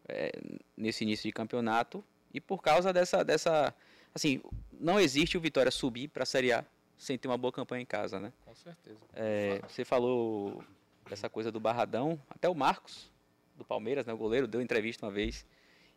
é, 0.09 0.33
nesse 0.77 1.05
início 1.05 1.29
de 1.29 1.33
campeonato. 1.33 2.03
E 2.35 2.41
por 2.41 2.61
causa 2.61 2.93
dessa, 2.93 3.23
dessa. 3.23 3.73
Assim, 4.13 4.41
não 4.73 4.99
existe 4.99 5.39
o 5.39 5.41
Vitória 5.41 5.71
subir 5.71 6.09
para 6.09 6.25
a 6.25 6.27
Série 6.27 6.53
A 6.53 6.65
sem 6.97 7.17
ter 7.17 7.29
uma 7.29 7.39
boa 7.39 7.53
campanha 7.53 7.83
em 7.83 7.87
casa, 7.87 8.19
né? 8.19 8.33
Com 8.45 8.55
certeza. 8.55 8.99
É, 9.15 9.61
você 9.69 9.85
falou 9.85 10.63
dessa 11.09 11.29
coisa 11.29 11.51
do 11.51 11.59
Barradão, 11.61 12.21
até 12.29 12.49
o 12.49 12.55
Marcos, 12.55 13.11
do 13.57 13.65
Palmeiras, 13.65 14.07
né, 14.07 14.13
o 14.13 14.17
goleiro, 14.17 14.47
deu 14.47 14.61
entrevista 14.61 15.05
uma 15.07 15.13
vez 15.13 15.45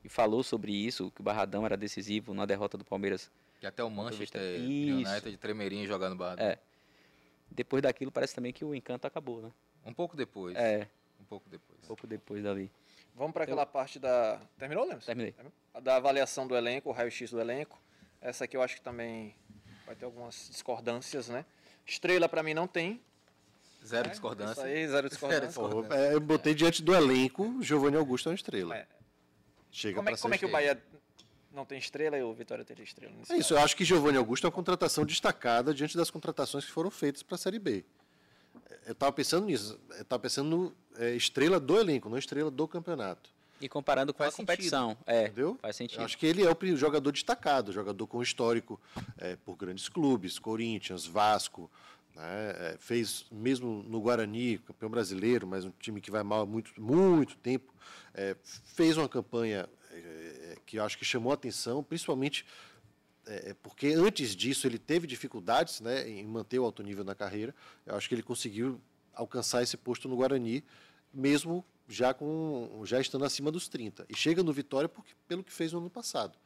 e 0.04 0.10
falou 0.10 0.44
sobre 0.44 0.72
isso, 0.74 1.12
que 1.12 1.22
o 1.22 1.24
Barradão 1.24 1.66
era 1.66 1.78
decisivo 1.78 2.34
na 2.34 2.46
derrota 2.46 2.78
do 2.78 2.84
Palmeiras. 2.86 3.30
E 3.62 3.68
até 3.68 3.84
o 3.84 3.90
Manchester. 3.90 4.60
United 4.60 5.38
tremerinho 5.38 5.88
jogando 5.88 6.16
barra. 6.16 6.42
É. 6.42 6.58
Depois 7.50 7.84
daquilo, 7.84 8.12
parece 8.12 8.34
também 8.34 8.52
que 8.52 8.66
o 8.66 8.74
encanto 8.74 9.06
acabou, 9.06 9.42
né? 9.42 9.52
Um 9.86 9.94
pouco 9.94 10.16
depois. 10.16 10.56
É, 10.56 10.88
Um 11.20 11.26
pouco 11.26 11.48
depois. 11.50 11.80
um 11.84 11.88
pouco 11.88 12.08
depois 12.08 12.44
dali. 12.44 12.72
Vamos 13.16 13.34
para 13.34 13.44
aquela 13.44 13.66
parte 13.66 14.00
da. 14.00 14.40
Terminou, 14.58 14.86
Lemos? 14.86 15.06
Terminei. 15.06 15.36
Da 15.84 15.98
avaliação 15.98 16.48
do 16.48 16.56
elenco, 16.56 16.90
o 16.90 16.92
raio-x 16.92 17.30
do 17.30 17.40
elenco. 17.40 17.80
Essa 18.22 18.46
aqui 18.46 18.56
eu 18.56 18.62
acho 18.62 18.76
que 18.76 18.82
também 18.82 19.36
vai 19.86 19.96
ter 19.96 20.06
algumas 20.06 20.48
discordâncias, 20.50 21.28
né? 21.28 21.46
Estrela 21.86 22.30
para 22.30 22.42
mim 22.42 22.54
não 22.54 22.68
tem. 22.68 23.02
Zero 23.86 24.06
né? 24.06 24.12
discordância. 24.12 24.52
Isso 24.52 24.62
aí, 24.62 24.88
zero 24.90 25.10
discordância. 25.10 25.48
discordância. 25.48 25.88
Pô, 25.90 25.94
é, 25.94 26.14
eu 26.14 26.20
botei 26.20 26.54
diante 26.54 26.82
do 26.82 26.94
elenco, 26.96 27.58
Giovanni 27.62 27.98
Augusto 27.98 28.30
é 28.30 28.32
uma 28.32 28.36
estrela. 28.36 28.76
É. 28.76 28.88
Chega 29.72 29.96
Como 29.96 30.10
é, 30.10 30.18
como 30.18 30.34
é 30.34 30.38
que 30.38 30.46
o. 30.46 30.52
Bahia 30.52 30.82
não 31.54 31.66
tem 31.66 31.78
estrela 31.78 32.18
e 32.18 32.24
o 32.24 32.34
Vitória 32.34 32.64
teria 32.64 32.84
estrela? 32.84 33.14
É 33.30 33.38
isso, 33.38 33.54
eu 33.54 33.60
acho 33.60 33.76
que 33.76 33.84
Giovanni 33.84 34.18
Augusto 34.18 34.46
é 34.46 34.48
uma 34.48 34.54
contratação 34.54 35.06
destacada 35.06 35.74
diante 35.74 35.98
das 35.98 36.10
contratações 36.10 36.66
que 36.66 36.72
foram 36.72 36.92
feitas 36.92 37.24
para 37.24 37.36
a 37.36 37.38
Série 37.38 37.60
B. 37.60 37.84
Eu 38.86 38.94
estava 38.94 39.12
pensando 39.12 39.46
nisso, 39.46 39.80
eu 39.92 40.02
estava 40.02 40.22
pensando 40.22 40.50
no 40.50 40.76
é, 40.98 41.12
estrela 41.16 41.60
do 41.60 41.78
elenco, 41.78 42.10
não 42.10 42.18
estrela 42.18 42.50
do 42.50 42.68
campeonato. 42.68 43.30
E 43.60 43.70
comparando 43.70 44.12
com 44.12 44.24
Faz 44.24 44.34
a 44.34 44.38
competição, 44.38 44.98
é, 45.06 45.26
Entendeu? 45.26 45.58
faz 45.62 45.76
sentido. 45.76 46.00
Eu 46.00 46.06
acho 46.06 46.18
que 46.18 46.26
ele 46.26 46.44
é 46.44 46.50
o 46.50 46.78
jogador 46.78 47.12
destacado, 47.12 47.72
jogador 47.72 48.08
com 48.08 48.22
histórico 48.22 48.82
é, 49.18 49.36
por 49.36 49.56
grandes 49.56 49.88
clubes, 49.88 50.40
Corinthians, 50.40 51.06
Vasco, 51.06 51.70
né, 52.16 52.52
é, 52.58 52.78
fez 52.80 53.26
mesmo 53.32 53.84
no 53.84 54.02
Guarani, 54.02 54.58
campeão 54.60 54.90
brasileiro, 54.90 55.48
mas 55.48 55.66
um 55.66 55.72
time 55.80 56.02
que 56.02 56.12
vai 56.12 56.24
mal 56.24 56.42
há 56.42 56.46
muito, 56.46 56.80
muito 56.80 57.38
tempo, 57.38 57.74
é, 58.14 58.36
fez 58.44 58.98
uma 58.98 59.10
campanha 59.10 59.68
é, 59.92 60.58
que 60.66 60.78
eu 60.78 60.84
acho 60.84 60.98
que 60.98 61.06
chamou 61.06 61.32
atenção, 61.34 61.84
principalmente 61.84 62.46
é, 63.26 63.56
porque 63.62 63.88
antes 63.88 64.36
disso 64.36 64.68
ele 64.68 64.80
teve 64.80 65.06
dificuldades 65.06 65.80
né, 65.80 66.10
em 66.10 66.26
manter 66.26 66.60
o 66.60 66.66
alto 66.66 66.82
nível 66.82 67.04
na 67.04 67.14
carreira. 67.14 67.54
Eu 67.86 67.96
acho 67.96 68.10
que 68.10 68.16
ele 68.16 68.24
conseguiu 68.24 68.82
alcançar 69.14 69.62
esse 69.62 69.78
posto 69.78 70.08
no 70.08 70.16
Guarani, 70.16 70.64
mesmo 71.14 71.64
já 71.88 72.14
com 72.14 72.82
já 72.86 73.00
estando 73.00 73.26
acima 73.26 73.52
dos 73.52 73.68
30. 73.68 74.06
E 74.10 74.16
chega 74.16 74.42
no 74.42 74.52
Vitória 74.52 74.90
porque, 74.90 75.14
pelo 75.28 75.44
que 75.44 75.52
fez 75.52 75.72
no 75.72 75.80
ano 75.80 75.90
passado. 75.90 76.38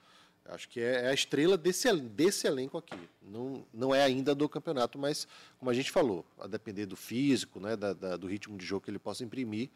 Acho 0.47 0.69
que 0.69 0.79
é, 0.79 1.05
é 1.05 1.07
a 1.09 1.13
estrela 1.13 1.57
desse, 1.57 1.91
desse 1.93 2.45
elenco 2.45 2.77
aqui. 2.77 2.97
Não, 3.21 3.65
não 3.73 3.95
é 3.95 4.03
ainda 4.03 4.35
do 4.35 4.47
campeonato, 4.47 4.97
mas, 4.99 5.27
como 5.57 5.71
a 5.71 5.73
gente 5.73 5.89
falou, 5.91 6.23
a 6.39 6.45
depender 6.45 6.85
do 6.85 6.95
físico, 6.95 7.59
né, 7.59 7.75
da- 7.75 7.93
da- 7.93 8.15
do 8.15 8.27
ritmo 8.27 8.55
de 8.57 8.65
jogo 8.65 8.81
que 8.85 8.91
ele 8.91 8.99
possa 8.99 9.23
imprimir, 9.23 9.69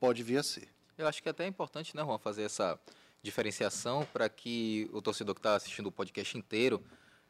pode 0.00 0.22
vir 0.24 0.38
a 0.38 0.42
ser. 0.42 0.68
Eu 0.98 1.06
acho 1.06 1.22
que 1.22 1.28
até 1.28 1.44
é 1.44 1.46
importante, 1.46 1.94
né, 1.94 2.02
Juan, 2.02 2.18
fazer 2.18 2.42
essa 2.42 2.78
diferenciação 3.22 4.06
para 4.12 4.28
que 4.28 4.88
o 4.92 5.00
torcedor 5.02 5.34
que 5.34 5.38
está 5.40 5.54
assistindo 5.56 5.86
o 5.86 5.92
podcast 5.92 6.36
inteiro 6.36 6.82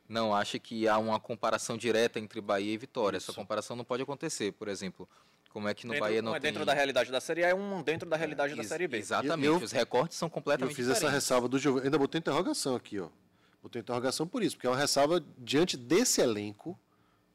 não 0.09 0.35
ache 0.35 0.59
que 0.59 0.87
há 0.87 0.99
uma 0.99 1.19
comparação 1.19 1.77
direta 1.77 2.19
entre 2.19 2.41
Bahia 2.41 2.73
e 2.73 2.79
Vitória. 2.79 3.17
Essa 3.17 3.33
comparação 3.33 3.75
não 3.77 3.85
pode 3.85 4.03
acontecer. 4.03 4.53
Por 4.53 4.69
exemplo, 4.69 5.09
como 5.57 5.69
é 5.71 5.75
que 5.75 5.87
no 5.87 5.95
dentro, 5.95 6.07
Bahia 6.07 6.21
não 6.21 6.33
um 6.33 6.37
é 6.37 6.39
tem... 6.39 6.53
dentro 6.53 6.67
da 6.67 6.75
realidade 6.75 7.11
da 7.11 7.19
Série 7.19 7.43
A 7.43 7.49
e 7.49 7.55
um 7.55 7.83
dentro 7.83 8.07
da 8.07 8.15
realidade 8.15 8.55
da 8.55 8.61
Ex- 8.61 8.69
Série 8.69 8.87
B. 8.87 8.99
Exatamente. 8.99 9.47
Eu- 9.47 9.57
Os 9.57 9.73
recortes 9.73 10.19
são 10.19 10.27
Eu 10.27 10.31
completamente 10.31 10.75
fiz 10.77 10.85
essa 10.85 10.97
diferentes. 10.97 11.15
ressalva 11.15 11.49
do 11.49 11.59
Giovanni. 11.59 11.87
Ainda 11.87 11.97
botei 11.97 12.19
interrogação 12.19 12.77
aqui, 12.77 13.01
ó. 13.01 13.09
Botei 13.63 13.81
interrogação 13.81 14.27
por 14.27 14.43
isso, 14.43 14.55
porque 14.55 14.67
é 14.67 14.71
uma 14.71 14.77
ressalva 14.77 15.25
diante 15.39 15.79
desse 15.79 16.21
elenco. 16.21 16.79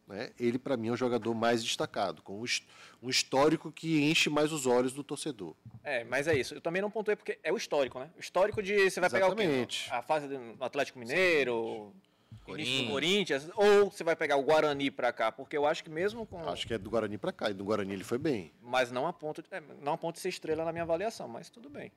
Né, 0.08 0.30
ele, 0.40 0.60
para 0.60 0.76
mim, 0.78 0.90
é 0.90 0.92
o 0.92 0.96
jogador 0.98 1.34
mais 1.34 1.64
destacado, 1.64 2.22
com 2.22 2.42
um 2.42 2.46
his- 2.46 2.62
histórico 3.04 3.72
que 3.72 4.02
enche 4.04 4.30
mais 4.30 4.52
os 4.52 4.68
olhos 4.68 4.94
do 4.94 5.04
torcedor. 5.04 5.56
É, 5.84 6.04
mas 6.04 6.28
é 6.28 6.36
isso. 6.38 6.54
Eu 6.54 6.60
também 6.62 6.80
não 6.82 6.92
pontuei 6.92 7.16
porque 7.16 7.40
é 7.42 7.52
o 7.52 7.56
histórico, 7.58 7.98
né? 7.98 8.10
O 8.18 8.20
histórico 8.20 8.62
de 8.62 8.88
você 8.90 9.00
vai 9.00 9.10
pegar 9.10 9.26
o 9.26 9.30
Exatamente. 9.30 9.86
quê? 9.86 9.96
A 9.96 10.02
fase 10.04 10.28
do 10.28 10.64
Atlético 10.64 11.00
Mineiro, 11.00 11.54
do 11.54 12.11
Corinthians. 12.46 12.90
Corinthians, 12.90 13.50
ou 13.56 13.92
você 13.92 14.04
vai 14.04 14.16
pegar 14.16 14.38
o 14.38 14.44
Guarani 14.44 14.90
pra 14.90 15.12
cá, 15.14 15.32
porque 15.32 15.56
eu 15.56 15.66
acho 15.66 15.84
que 15.84 15.90
mesmo 15.90 16.26
com 16.26 16.38
Acho 16.50 16.68
que 16.68 16.74
é 16.74 16.78
do 16.78 16.90
Guarani 16.90 17.18
para 17.18 17.32
cá, 17.32 17.50
e 17.50 17.54
do 17.54 17.64
Guarani 17.64 17.94
ele 17.94 18.04
foi 18.04 18.18
bem. 18.18 18.52
mas 18.62 18.92
não 18.92 19.08
a 19.08 19.14
ponto 19.14 19.42
de, 19.42 19.48
é, 19.52 19.62
não 19.82 19.94
a 19.94 19.98
ponto 19.98 20.16
de 20.16 20.22
ser 20.22 20.30
estrela 20.30 20.66
na 20.66 20.72
minha 20.72 20.84
avaliação, 20.84 21.28
mas 21.28 21.50
tudo 21.50 21.70
bem. 21.70 21.92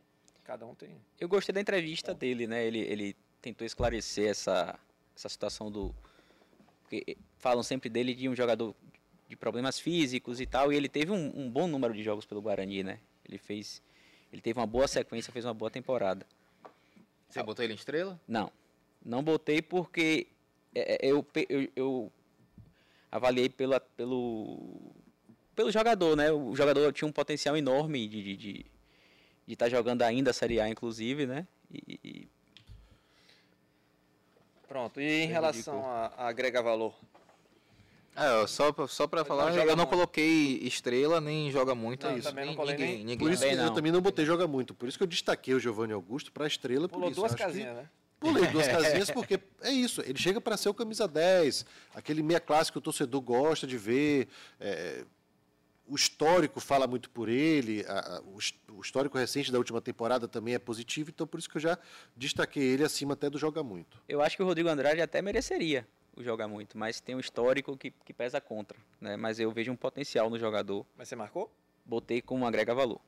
Cada 0.45 0.66
um 0.66 0.74
tem. 0.74 1.01
Eu 1.18 1.28
gostei 1.28 1.53
da 1.53 1.61
entrevista 1.61 2.12
dele, 2.12 2.47
né? 2.47 2.64
Ele, 2.64 2.80
ele 2.80 3.16
tentou 3.41 3.66
esclarecer 3.66 4.28
essa, 4.28 4.78
essa 5.16 5.28
situação 5.28 5.70
do. 5.70 5.95
Porque 6.82 7.16
falam 7.39 7.62
sempre 7.62 7.89
dele 7.89 8.14
de 8.14 8.28
um 8.28 8.37
jogador 8.37 8.74
de 9.26 9.37
problemas 9.37 9.78
físicos 9.78 10.41
e 10.41 10.47
tal, 10.47 10.70
e 10.70 10.76
ele 10.76 10.89
teve 10.89 11.11
um, 11.11 11.32
um 11.35 11.51
bom 11.51 11.66
número 11.66 11.95
de 11.95 12.03
jogos 12.03 12.26
pelo 12.26 12.43
Guarani, 12.43 12.82
né? 12.82 13.01
Ele 13.26 13.39
fez. 13.39 13.82
Ele 14.30 14.43
teve 14.43 14.59
uma 14.59 14.66
boa 14.66 14.87
sequência, 14.87 15.32
fez 15.32 15.47
uma 15.47 15.55
boa 15.55 15.70
temporada. 15.70 16.26
Você 17.28 17.43
botou 17.43 17.64
ele 17.64 17.72
em 17.72 17.76
estrela? 17.76 18.20
Não, 18.28 18.53
não 19.05 19.23
botei 19.23 19.61
porque 19.61 20.27
é, 20.75 21.07
é, 21.07 21.11
eu, 21.11 21.25
eu, 21.49 21.69
eu 21.77 22.13
avaliei 23.11 23.49
pela, 23.49 23.79
pelo, 23.79 24.93
pelo 25.55 25.71
jogador, 25.71 26.17
né? 26.17 26.33
O 26.33 26.55
jogador 26.57 26.93
tinha 26.93 27.07
um 27.07 27.13
potencial 27.13 27.57
enorme 27.57 28.09
de 28.09 28.19
estar 28.33 28.43
de, 28.43 28.67
de 29.47 29.57
tá 29.57 29.69
jogando 29.69 30.03
ainda 30.03 30.31
a 30.31 30.35
Série 30.35 30.61
A, 30.61 30.69
inclusive, 30.69 31.27
né? 31.27 31.47
E, 31.71 32.01
e 32.05 32.29
Pronto. 34.67 35.01
E 35.01 35.05
em 35.23 35.27
relação 35.27 35.85
a, 35.87 36.07
a 36.17 36.29
agregar 36.29 36.63
valor? 36.63 36.95
É, 38.17 38.47
só, 38.47 38.73
pra- 38.73 38.87
só 38.87 39.07
para 39.09 39.25
falar, 39.25 39.53
eu 39.55 39.67
não 39.67 39.77
muito. 39.77 39.89
coloquei 39.89 40.59
estrela, 40.63 41.21
nem 41.21 41.51
joga 41.51 41.75
muito. 41.75 42.07
Não, 42.07 42.15
é 42.15 42.19
isso. 42.19 42.29
também 42.29 42.45
não 42.45 42.53
Nem- 42.53 42.57
colei 42.57 42.75
ninguém, 42.77 42.89
nem- 42.97 42.99
ninguém. 43.05 43.19
Por 43.19 43.33
isso 43.33 43.43
que 43.45 43.53
eu 43.55 43.73
também 43.75 43.91
não 43.93 44.01
botei 44.01 44.25
joga 44.25 44.47
muito. 44.47 44.73
Por 44.73 44.89
isso 44.89 44.97
que 44.97 45.03
eu 45.03 45.09
destaquei 45.09 45.53
o 45.53 45.61
Giovanni 45.61 45.93
Augusto 45.93 46.31
para 46.33 46.45
a 46.45 46.47
estrela. 46.47 46.89
por 46.89 46.95
Pulou 46.95 47.11
isso. 47.11 47.21
duas 47.21 47.35
casinhas, 47.35 47.75
né? 47.77 47.89
Pulei 48.25 48.47
duas 48.53 48.66
casinhas 48.68 49.11
porque 49.11 49.39
é 49.62 49.70
isso. 49.70 50.01
Ele 50.03 50.18
chega 50.18 50.41
para 50.41 50.57
ser 50.57 50.68
o 50.68 50.75
camisa 50.75 51.07
10, 51.07 51.64
aquele 51.95 52.22
meia 52.22 52.41
clássico 52.41 52.75
que 52.75 52.79
o 52.79 52.83
torcedor 52.83 53.20
gosta 53.20 53.66
de 53.66 53.77
ver. 53.79 54.29
é, 54.61 55.05
o 55.87 55.95
histórico 55.95 56.61
fala 56.61 56.87
muito 56.87 57.11
por 57.11 57.29
ele, 57.29 57.85
a- 57.87 58.16
a- 58.16 58.20
o 58.22 58.39
o 58.77 58.81
histórico 58.81 59.18
recente 59.18 59.53
da 59.53 59.59
última 59.59 59.81
temporada 59.83 60.27
também 60.27 60.55
é 60.55 60.59
positivo, 60.59 61.11
então 61.11 61.27
por 61.27 61.39
isso 61.39 61.49
que 61.49 61.59
eu 61.59 61.61
já 61.61 61.79
destaquei 62.16 62.62
ele 62.62 62.83
acima 62.83 63.12
até 63.12 63.29
do 63.29 63.39
joga 63.39 63.62
muito. 63.62 64.03
eu 64.09 64.22
acho 64.22 64.35
que 64.35 64.43
o 64.43 64.47
Rodrigo 64.47 64.68
Andrade 64.70 65.01
até 65.03 65.20
mereceria 65.20 65.87
o 66.16 66.22
jogar 66.25 66.49
muito, 66.49 66.79
mas 66.79 67.01
tem 67.01 67.14
um 67.14 67.20
histórico 67.20 67.77
que, 67.77 67.91
que 67.91 68.14
pesa 68.14 68.41
contra, 68.41 68.79
né? 69.01 69.14
Mas 69.16 69.39
eu 69.39 69.51
vejo 69.53 69.70
um 69.70 69.77
potencial 69.77 70.31
no 70.31 70.39
jogador. 70.39 70.87
Mas 70.97 71.09
você 71.09 71.14
marcou? 71.16 71.53
Botei 71.85 72.22
como 72.22 72.47
agrega 72.47 72.75
valor. 72.75 72.99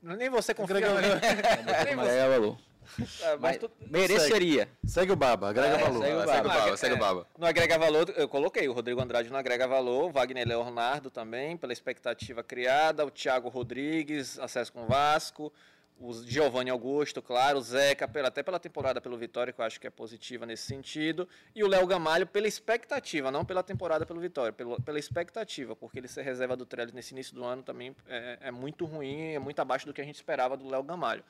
Nem 0.00 0.30
você 0.30 0.54
confia. 0.54 0.76
Agrega- 0.78 1.00
né? 1.00 1.20
Agrega 1.78 2.28
valor. 2.28 2.58
É, 2.98 3.30
mas 3.36 3.40
Mas 3.40 3.58
tu- 3.58 3.70
mereceria. 3.88 4.68
Segue 4.84 5.12
o 5.12 5.16
Baba, 5.16 5.50
agrega 5.50 5.76
É, 5.76 5.78
valor. 5.78 6.02
segue 6.02 6.14
o 6.14 6.20
Segue 6.20 6.22
o 6.22 6.26
Baba. 6.26 6.48
Baba, 6.48 6.70
Não, 6.70 6.76
segue 6.76 6.94
o 6.94 6.96
é, 6.96 7.00
Baba. 7.00 7.26
No 7.38 7.46
agrega 7.46 7.78
valor, 7.78 8.14
eu 8.16 8.28
coloquei 8.28 8.68
o 8.68 8.72
Rodrigo 8.72 9.00
Andrade 9.00 9.30
no 9.30 9.36
agrega 9.36 9.66
valor, 9.66 10.10
o 10.10 10.12
Wagner 10.12 10.46
Leonardo 10.46 11.10
também, 11.10 11.56
pela 11.56 11.72
expectativa 11.72 12.42
criada, 12.42 13.04
o 13.04 13.10
Thiago 13.10 13.48
Rodrigues, 13.48 14.38
acesso 14.38 14.72
com 14.72 14.82
o 14.82 14.86
Vasco, 14.86 15.52
o 16.00 16.12
Giovanni 16.24 16.68
Augusto, 16.68 17.22
claro, 17.22 17.58
o 17.58 17.62
Zeca, 17.62 18.08
pela- 18.08 18.26
até 18.26 18.42
pela 18.42 18.58
temporada 18.58 19.00
pelo 19.00 19.16
Vitória, 19.16 19.52
que 19.52 19.60
eu 19.60 19.64
acho 19.64 19.80
que 19.80 19.86
é 19.86 19.90
positiva 19.90 20.44
nesse 20.44 20.64
sentido, 20.64 21.28
e 21.54 21.62
o 21.62 21.68
Léo 21.68 21.86
Gamalho 21.86 22.26
pela 22.26 22.48
expectativa, 22.48 23.30
não 23.30 23.44
pela 23.44 23.62
temporada 23.62 24.04
pelo 24.04 24.18
Vitória, 24.20 24.52
pelo- 24.52 24.82
pela 24.82 24.98
expectativa, 24.98 25.76
porque 25.76 26.00
ele 26.00 26.08
ser 26.08 26.22
reserva 26.22 26.56
do 26.56 26.66
Trellis 26.66 26.92
nesse 26.92 27.12
início 27.14 27.34
do 27.34 27.44
ano 27.44 27.62
também 27.62 27.94
é, 28.08 28.38
é 28.42 28.50
muito 28.50 28.84
ruim, 28.84 29.34
é 29.34 29.38
muito 29.38 29.60
abaixo 29.60 29.86
do 29.86 29.92
que 29.94 30.00
a 30.00 30.04
gente 30.04 30.16
esperava 30.16 30.56
do 30.56 30.68
Léo 30.68 30.82
Gamalho. 30.82 31.22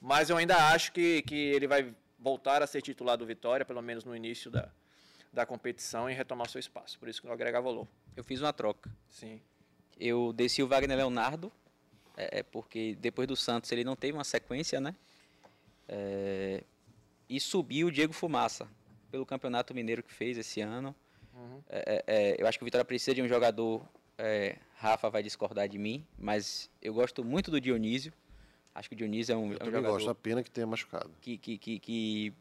Mas 0.00 0.30
eu 0.30 0.36
ainda 0.36 0.56
acho 0.68 0.92
que, 0.92 1.22
que 1.22 1.34
ele 1.34 1.66
vai 1.66 1.94
voltar 2.18 2.62
a 2.62 2.66
ser 2.66 2.82
titular 2.82 3.16
do 3.16 3.26
Vitória, 3.26 3.64
pelo 3.64 3.82
menos 3.82 4.04
no 4.04 4.16
início 4.16 4.50
da, 4.50 4.70
da 5.32 5.44
competição, 5.44 6.08
e 6.08 6.14
retomar 6.14 6.48
seu 6.48 6.58
espaço. 6.58 6.98
Por 6.98 7.08
isso 7.08 7.20
que 7.20 7.28
eu 7.28 7.32
agrega 7.32 7.60
valor. 7.60 7.86
Eu 8.16 8.24
fiz 8.24 8.40
uma 8.40 8.52
troca. 8.52 8.90
Sim. 9.08 9.40
Eu 9.98 10.32
desci 10.32 10.62
o 10.62 10.68
Wagner 10.68 10.96
Leonardo, 10.96 11.52
é, 12.16 12.38
é, 12.38 12.42
porque 12.42 12.96
depois 13.00 13.28
do 13.28 13.36
Santos 13.36 13.70
ele 13.72 13.84
não 13.84 13.94
teve 13.94 14.14
uma 14.14 14.24
sequência, 14.24 14.80
né? 14.80 14.94
É, 15.86 16.64
e 17.28 17.38
subi 17.38 17.84
o 17.84 17.90
Diego 17.90 18.12
Fumaça, 18.12 18.68
pelo 19.10 19.26
Campeonato 19.26 19.74
Mineiro 19.74 20.02
que 20.02 20.12
fez 20.12 20.38
esse 20.38 20.60
ano. 20.60 20.94
É, 21.68 21.78
é, 21.78 22.04
é, 22.06 22.36
eu 22.38 22.46
acho 22.46 22.58
que 22.58 22.64
o 22.64 22.66
Vitória 22.66 22.84
precisa 22.84 23.14
de 23.14 23.22
um 23.22 23.28
jogador. 23.28 23.86
é, 24.18 24.56
Rafa 24.76 25.10
vai 25.10 25.22
discordar 25.22 25.68
de 25.68 25.78
mim, 25.78 26.06
mas 26.18 26.70
eu 26.80 26.94
gosto 26.94 27.22
muito 27.22 27.50
do 27.50 27.60
Dionísio. 27.60 28.12
Acho 28.74 28.88
que 28.88 28.94
o 28.94 28.98
Dionísio 28.98 29.32
é 29.32 29.36
um, 29.36 29.52
Eu 29.52 29.58
é 29.58 29.62
um 29.62 29.66
jogador 29.66 29.92
gosto, 29.94 30.10
a 30.10 30.14
pena 30.14 30.42
que 30.42 30.50
tenha 30.50 30.66
machucado. 30.66 31.10
que, 31.20 31.36
que, 31.36 31.58
que, 31.58 31.78
que, 31.80 32.32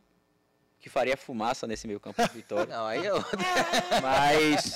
que 0.80 0.90
faria 0.90 1.18
fumaça 1.18 1.66
nesse 1.66 1.88
meio 1.88 2.00
campo 2.00 2.22
do 2.22 2.34
Vitória. 2.34 2.68
Não, 2.76 2.86
aí 2.86 3.04
eu... 3.06 3.16
Mas 4.02 4.74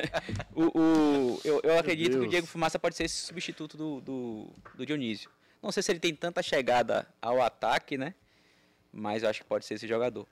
o, 0.54 0.78
o- 0.80 1.40
eu, 1.44 1.60
eu 1.62 1.78
acredito 1.78 2.18
que 2.18 2.26
o. 2.26 2.28
Diego 2.28 2.46
Fumaça 2.46 2.78
pode 2.78 2.96
ser 2.96 3.04
esse 3.04 3.16
substituto 3.16 3.76
do, 3.76 4.00
do, 4.00 4.48
do 4.74 4.86
Dionísio. 4.86 5.30
Não 5.62 5.70
sei 5.72 5.82
se 5.82 5.92
ele 5.92 6.00
tem 6.00 6.14
tanta 6.14 6.42
chegada 6.42 7.06
ao 7.22 7.40
ataque, 7.42 7.96
né? 7.98 8.14
Mas 8.92 9.22
eu 9.22 9.28
acho 9.28 9.40
que 9.40 9.46
pode 9.46 9.64
ser 9.64 9.74
esse 9.74 9.86
jogador. 9.88 10.26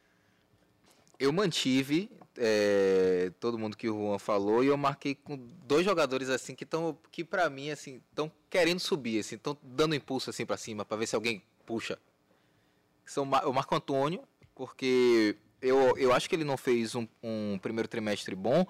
Eu 1.22 1.32
mantive 1.32 2.10
é, 2.36 3.30
todo 3.38 3.56
mundo 3.56 3.76
que 3.76 3.88
o 3.88 3.94
Juan 3.94 4.18
falou 4.18 4.64
e 4.64 4.66
eu 4.66 4.76
marquei 4.76 5.14
com 5.14 5.36
dois 5.64 5.84
jogadores 5.84 6.28
assim 6.28 6.52
que 6.52 6.64
estão 6.64 6.98
que 7.12 7.22
para 7.22 7.48
mim 7.48 7.70
assim 7.70 8.02
estão 8.10 8.28
querendo 8.50 8.80
subir 8.80 9.20
assim, 9.20 9.36
estão 9.36 9.56
dando 9.62 9.94
impulso 9.94 10.30
assim 10.30 10.44
para 10.44 10.56
cima 10.56 10.84
para 10.84 10.96
ver 10.96 11.06
se 11.06 11.14
alguém 11.14 11.40
puxa. 11.64 11.96
São 13.04 13.22
o 13.22 13.52
Marco 13.52 13.72
Antônio, 13.72 14.24
porque 14.52 15.36
eu, 15.60 15.96
eu 15.96 16.12
acho 16.12 16.28
que 16.28 16.34
ele 16.34 16.42
não 16.42 16.56
fez 16.56 16.96
um, 16.96 17.06
um 17.22 17.56
primeiro 17.62 17.86
trimestre 17.86 18.34
bom, 18.34 18.66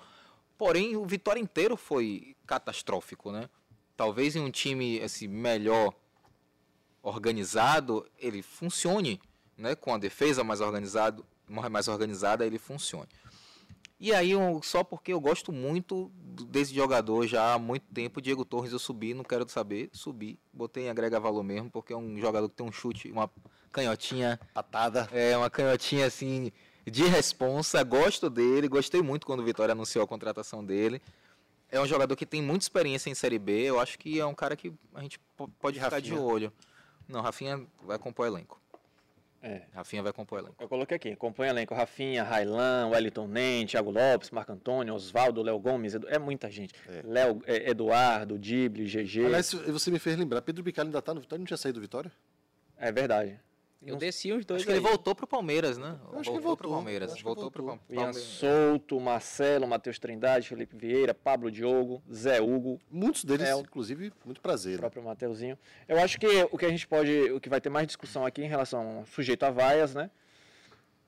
porém 0.59 0.95
o 0.95 1.07
Vitória 1.07 1.41
inteiro 1.41 1.75
foi 1.75 2.37
catastrófico, 2.47 3.33
né? 3.33 3.49
Talvez 3.97 4.37
em 4.37 4.41
um 4.41 4.51
time 4.51 5.01
assim 5.01 5.27
melhor 5.27 5.95
organizado 7.03 8.07
ele 8.19 8.43
funcione, 8.43 9.19
né? 9.57 9.75
Com 9.75 9.95
a 9.95 9.99
defesa 9.99 10.45
mais 10.45 10.61
organizado, 10.61 11.25
mais 11.53 11.89
organizada 11.89 12.47
ele 12.47 12.59
funcione. 12.59 13.09
E 14.01 14.13
aí, 14.13 14.33
só 14.65 14.83
porque 14.83 15.13
eu 15.13 15.21
gosto 15.21 15.53
muito 15.53 16.11
desse 16.51 16.75
jogador 16.75 17.25
já 17.27 17.55
há 17.55 17.59
muito 17.59 17.85
tempo, 17.95 18.21
Diego 18.21 18.45
Torres, 18.45 18.73
eu 18.73 18.79
subi, 18.81 19.15
não 19.15 19.23
quero 19.23 19.49
saber, 19.49 19.91
subi, 19.93 20.41
botei 20.53 20.87
em 20.87 20.91
agrega 20.91 21.21
valor 21.21 21.45
mesmo, 21.45 21.71
porque 21.71 21.93
é 21.93 21.97
um 21.97 22.19
jogador 22.19 22.49
que 22.49 22.57
tem 22.57 22.67
um 22.67 22.73
chute, 22.73 23.13
uma 23.13 23.31
canhotinha, 23.71 24.41
Patada. 24.53 25.09
é 25.13 25.37
uma 25.37 25.49
canhotinha 25.49 26.07
assim 26.07 26.51
de 26.85 27.05
responsa, 27.05 27.81
gosto 27.85 28.29
dele, 28.29 28.67
gostei 28.67 29.01
muito 29.01 29.25
quando 29.25 29.39
o 29.39 29.45
Vitória 29.45 29.71
anunciou 29.71 30.05
a 30.05 30.09
contratação 30.09 30.65
dele. 30.65 31.01
É 31.71 31.81
um 31.81 31.87
jogador 31.87 32.17
que 32.17 32.27
tem 32.27 32.43
muita 32.43 32.65
experiência 32.65 33.09
em 33.09 33.15
Série 33.15 33.39
B, 33.39 33.53
eu 33.63 33.79
acho 33.79 33.97
que 34.01 34.19
é 34.19 34.27
um 34.27 34.35
cara 34.35 34.57
que 34.57 34.73
a 34.95 35.01
gente 35.01 35.21
po- 35.37 35.49
pode 35.61 35.79
E 35.79 35.81
ficar 35.83 36.01
de 36.01 36.11
Rafinha? 36.11 36.21
olho. 36.29 36.53
Não, 37.09 37.21
Rafinha 37.21 37.65
vai 37.85 37.99
compor 38.01 38.27
elenco. 38.27 38.61
É. 39.43 39.63
Rafinha 39.75 40.03
vai 40.05 40.13
compor 40.13 40.39
elenco. 40.39 40.55
Eu 40.61 40.69
coloquei 40.69 40.97
aqui, 40.97 41.11
acompanha 41.11 41.51
elenco, 41.51 41.75
Rafinha, 41.75 42.23
Railan, 42.23 42.89
Wellington 42.93 43.27
Nem, 43.27 43.67
Thiago 43.67 43.91
Lopes, 43.91 44.31
Marco 44.31 44.53
Antônio, 44.53 44.95
Oswaldo, 44.95 45.43
Léo 45.43 45.59
Gomes, 45.59 45.95
Edu- 45.95 46.09
é 46.09 46.19
muita 46.19 46.49
gente. 46.49 46.73
É. 46.89 47.03
Léo, 47.05 47.43
é, 47.47 47.71
Eduardo, 47.71 48.39
Dible, 48.39 48.85
GG, 48.87 49.27
Aliás, 49.27 49.53
você 49.53 49.91
me 49.91 49.99
fez 49.99 50.17
lembrar, 50.17 50.43
Pedro 50.43 50.63
Bicalho 50.63 50.87
ainda 50.89 51.03
tá 51.03 51.13
no 51.13 51.21
Vitória, 51.21 51.41
não 51.41 51.47
tinha 51.47 51.57
saído 51.57 51.81
do 51.81 51.83
Vitória? 51.83 52.13
é 52.77 52.91
verdade. 52.93 53.39
Eu 53.85 53.97
desci 53.97 54.33
os 54.33 54.45
dois 54.45 54.59
Acho 54.61 54.67
que 54.67 54.73
ele 54.73 54.79
aí. 54.79 54.85
voltou 54.93 55.15
pro 55.15 55.27
Palmeiras, 55.27 55.77
né? 55.77 55.99
Eu 56.13 56.19
acho 56.21 56.31
que 56.31 56.37
ele 56.37 56.43
voltou 56.45 56.57
pro 56.57 56.69
voltou, 56.69 56.71
Palmeiras. 56.73 57.13
que 57.15 57.23
Voltou 57.25 57.51
pro 57.51 57.65
voltou. 57.65 57.79
Pal- 57.87 57.95
Ian 57.97 58.03
Palmeiras. 58.13 58.23
Souto, 58.29 59.01
Marcelo, 59.01 59.67
Matheus 59.67 59.99
Trindade, 59.99 60.49
Felipe 60.49 60.77
Vieira, 60.77 61.13
Pablo 61.13 61.51
Diogo, 61.51 62.03
Zé 62.13 62.41
Hugo, 62.41 62.81
Muitos 62.91 63.25
deles, 63.25 63.49
É, 63.49 63.53
inclusive, 63.59 64.13
muito 64.25 64.41
prazer. 64.41 64.73
o 64.73 64.75
né? 64.75 64.79
próprio 64.83 65.03
Mateuzinho. 65.03 65.59
Eu 65.89 65.99
acho 65.99 66.19
que 66.21 66.27
o 66.51 66.57
que 66.57 66.65
a 66.65 66.71
gente 66.71 66.87
pode, 66.87 67.11
o 67.33 67.41
que 67.41 67.49
vai 67.49 67.61
ter 67.61 67.71
mais 67.71 67.87
discussão 67.87 68.25
aqui 68.25 68.43
em 68.43 68.49
relação 68.49 68.99
ao 68.99 69.07
sujeito 69.07 69.43
a 69.43 69.51
vaias, 69.51 69.95
né? 69.95 70.11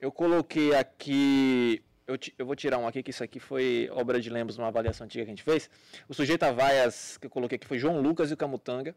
Eu 0.00 0.10
coloquei 0.10 0.74
aqui, 0.74 1.80
eu, 2.06 2.18
eu 2.36 2.44
vou 2.44 2.56
tirar 2.56 2.78
um 2.78 2.86
aqui, 2.88 3.02
que 3.02 3.10
isso 3.10 3.22
aqui 3.22 3.38
foi 3.38 3.88
obra 3.92 4.20
de 4.20 4.28
Lemos 4.28 4.58
numa 4.58 4.68
avaliação 4.68 5.04
antiga 5.04 5.24
que 5.24 5.30
a 5.30 5.32
gente 5.32 5.42
fez. 5.44 5.70
O 6.08 6.12
sujeito 6.12 6.42
a 6.42 6.50
vaias 6.52 7.16
que 7.18 7.26
eu 7.26 7.30
coloquei 7.30 7.54
aqui 7.56 7.66
foi 7.66 7.78
João 7.78 8.00
Lucas 8.00 8.30
e 8.30 8.34
o 8.34 8.36
Camutanga. 8.36 8.94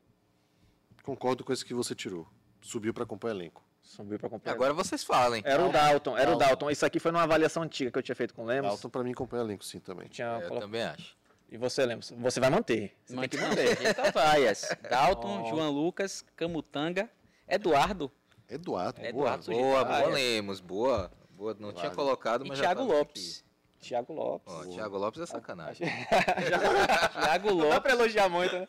Concordo 1.03 1.43
com 1.43 1.53
esse 1.53 1.63
que 1.63 1.73
você 1.73 1.93
tirou. 1.95 2.27
Subiu 2.61 2.93
para 2.93 3.03
acompanhar 3.03 3.35
elenco. 3.35 3.63
Subiu 3.87 4.19
acompanhar. 4.21 4.53
Agora 4.53 4.73
vocês 4.73 5.03
falem. 5.03 5.41
Era 5.45 5.65
o 5.65 5.71
Dalton, 5.71 6.17
era 6.17 6.31
o 6.31 6.37
Dalton. 6.37 6.69
Isso 6.69 6.85
aqui 6.85 6.99
foi 6.99 7.11
numa 7.11 7.23
avaliação 7.23 7.63
antiga 7.63 7.89
que 7.89 7.97
eu 7.97 8.03
tinha 8.03 8.15
feito 8.15 8.33
com 8.33 8.43
o 8.43 8.45
Lemos. 8.45 8.69
Dalton, 8.71 8.89
para 8.89 9.03
mim, 9.03 9.11
acompanha 9.13 9.43
elenco, 9.43 9.63
sim, 9.63 9.79
também. 9.79 10.07
Tinha 10.09 10.39
eu 10.41 10.47
colo- 10.49 10.59
também 10.61 10.83
acho. 10.83 11.15
E 11.49 11.57
você, 11.57 11.85
Lemos? 11.85 12.11
Você 12.17 12.39
vai 12.41 12.49
manter. 12.49 12.93
Você 13.05 13.15
tem 13.15 13.29
que 13.29 13.37
manter. 13.37 13.81
Eita, 13.87 14.11
vaias. 14.11 14.67
Dalton, 14.89 15.43
Oh. 15.45 15.49
João 15.49 15.71
Lucas, 15.71 16.23
Camutanga, 16.35 17.09
Eduardo 17.47 18.11
Eduardo. 18.49 18.99
Boa. 18.99 19.09
Eduardo 19.09 19.43
Sujeito 19.45 19.63
Boa, 19.63 19.81
a 19.81 19.83
boa. 19.85 20.07
Lemos, 20.13 20.59
boa. 20.59 21.11
Boa, 21.31 21.55
não 21.59 21.71
tinha 21.71 21.83
Vale. 21.85 21.95
colocado, 21.95 22.45
e 22.45 22.49
mas 22.49 22.57
já 22.57 22.65
Thiago 22.65 22.81
tava 22.81 22.93
Lopes. 22.99 23.43
Thiago 23.79 24.13
Lopes. 24.13 24.53
aqui. 24.53 24.67
Ó, 24.69 24.73
Thiago 24.75 24.97
Lopes 24.97 25.21
é 25.21 25.25
sacanagem. 25.25 25.87
Thiago 27.13 27.47
Não 27.49 27.57
dá 27.57 27.63
Lopes. 27.65 27.79
pra 27.79 27.91
elogiar 27.91 28.27
muito, 28.29 28.53
né? 28.57 28.67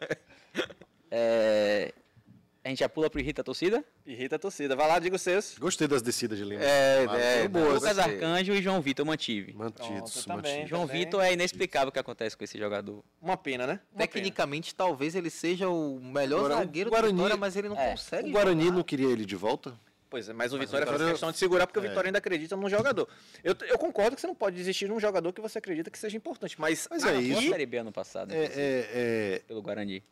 é, 1.11 1.93
A 2.69 2.71
gente 2.71 2.81
já 2.81 2.89
pula 2.89 3.09
pro 3.09 3.19
Irrita 3.19 3.41
a 3.41 3.45
Torcida? 3.45 3.83
Irrita 4.05 4.37
a 4.37 4.39
torcida. 4.39 4.77
Vai 4.77 4.87
lá, 4.87 4.99
diga 4.99 5.17
os 5.17 5.23
seus. 5.23 5.57
Gostei 5.59 5.89
das 5.89 6.03
descidas 6.03 6.37
de 6.37 6.45
Lima. 6.45 6.63
É, 6.63 7.07
Mas 7.07 7.19
é, 7.19 7.49
boas. 7.49 7.75
Lucas 7.77 7.97
gostei. 7.97 8.15
Arcanjo 8.15 8.53
e 8.53 8.61
João 8.61 8.83
Vitor 8.83 9.05
eu 9.05 9.07
mantive. 9.07 9.55
Mantidos, 9.55 9.89
Pronto, 10.13 10.27
também. 10.27 10.53
mantidos. 10.53 10.69
João 10.69 10.87
também. 10.87 11.03
Vitor 11.07 11.25
é 11.25 11.33
inexplicável 11.33 11.89
o 11.89 11.93
que 11.93 11.99
acontece 11.99 12.37
com 12.37 12.45
esse 12.45 12.59
jogador. 12.59 13.03
Uma 13.23 13.39
pena, 13.39 13.67
né? 13.67 13.81
Uma 13.91 14.01
Tecnicamente, 14.01 14.75
talvez 14.75 15.15
ele 15.15 15.31
seja 15.31 15.67
o 15.71 15.99
melhor 15.99 16.41
Agora, 16.41 16.55
o 16.57 16.59
zagueiro 16.59 16.91
Guarani- 16.91 17.13
do 17.13 17.17
Vitória, 17.17 17.37
mas 17.39 17.57
ele 17.57 17.71
não 17.71 17.81
É. 17.81 17.91
consegue. 17.93 18.29
O 18.29 18.33
Guarani 18.33 18.65
jogar. 18.65 18.77
não 18.77 18.83
queria 18.83 19.09
ele 19.09 19.25
de 19.25 19.35
volta? 19.35 19.71
pena. 19.71 19.81
Pois 20.11 20.29
é, 20.29 20.35
mas 20.35 20.53
o 20.53 20.59
Mas 20.59 20.67
Vitória 20.67 20.85
o 20.85 20.87
faz 20.89 20.99
Vitória- 20.99 21.13
questão 21.15 21.33
de 21.33 21.39
segurar 21.39 21.67
porque 21.67 21.79
o 21.79 21.85
É. 21.85 21.89
Vitória 21.89 22.09
ainda 22.09 22.19
acredita 22.19 22.55
num 22.55 22.69
jogador. 22.69 23.09
Eu, 23.43 23.55
eu 23.67 23.79
concordo 23.79 24.15
que 24.15 24.21
você 24.21 24.27
não 24.27 24.35
pode 24.35 24.57
desistir 24.57 24.85
de 24.87 24.93
um 24.93 25.01
jogador 25.01 25.33
que 25.33 25.41
você 25.41 25.57
acredita 25.57 25.91
que 25.91 25.99
seja 25.99 26.19
importante, 26.19 26.55
mas, 26.61 26.87
Mas 26.91 27.03
Ah, 27.03 27.13
é 27.13 27.15
não, 27.15 27.21
foi 27.23 27.31
isso. 27.45 27.49
Série 27.51 27.65
B 27.67 27.79
ano 27.79 27.93
passado, 27.93 28.33
É, 28.35 28.45
é, 28.45 28.51
é... 28.55 29.43
pelo 29.49 29.63
Guarani. 29.63 30.03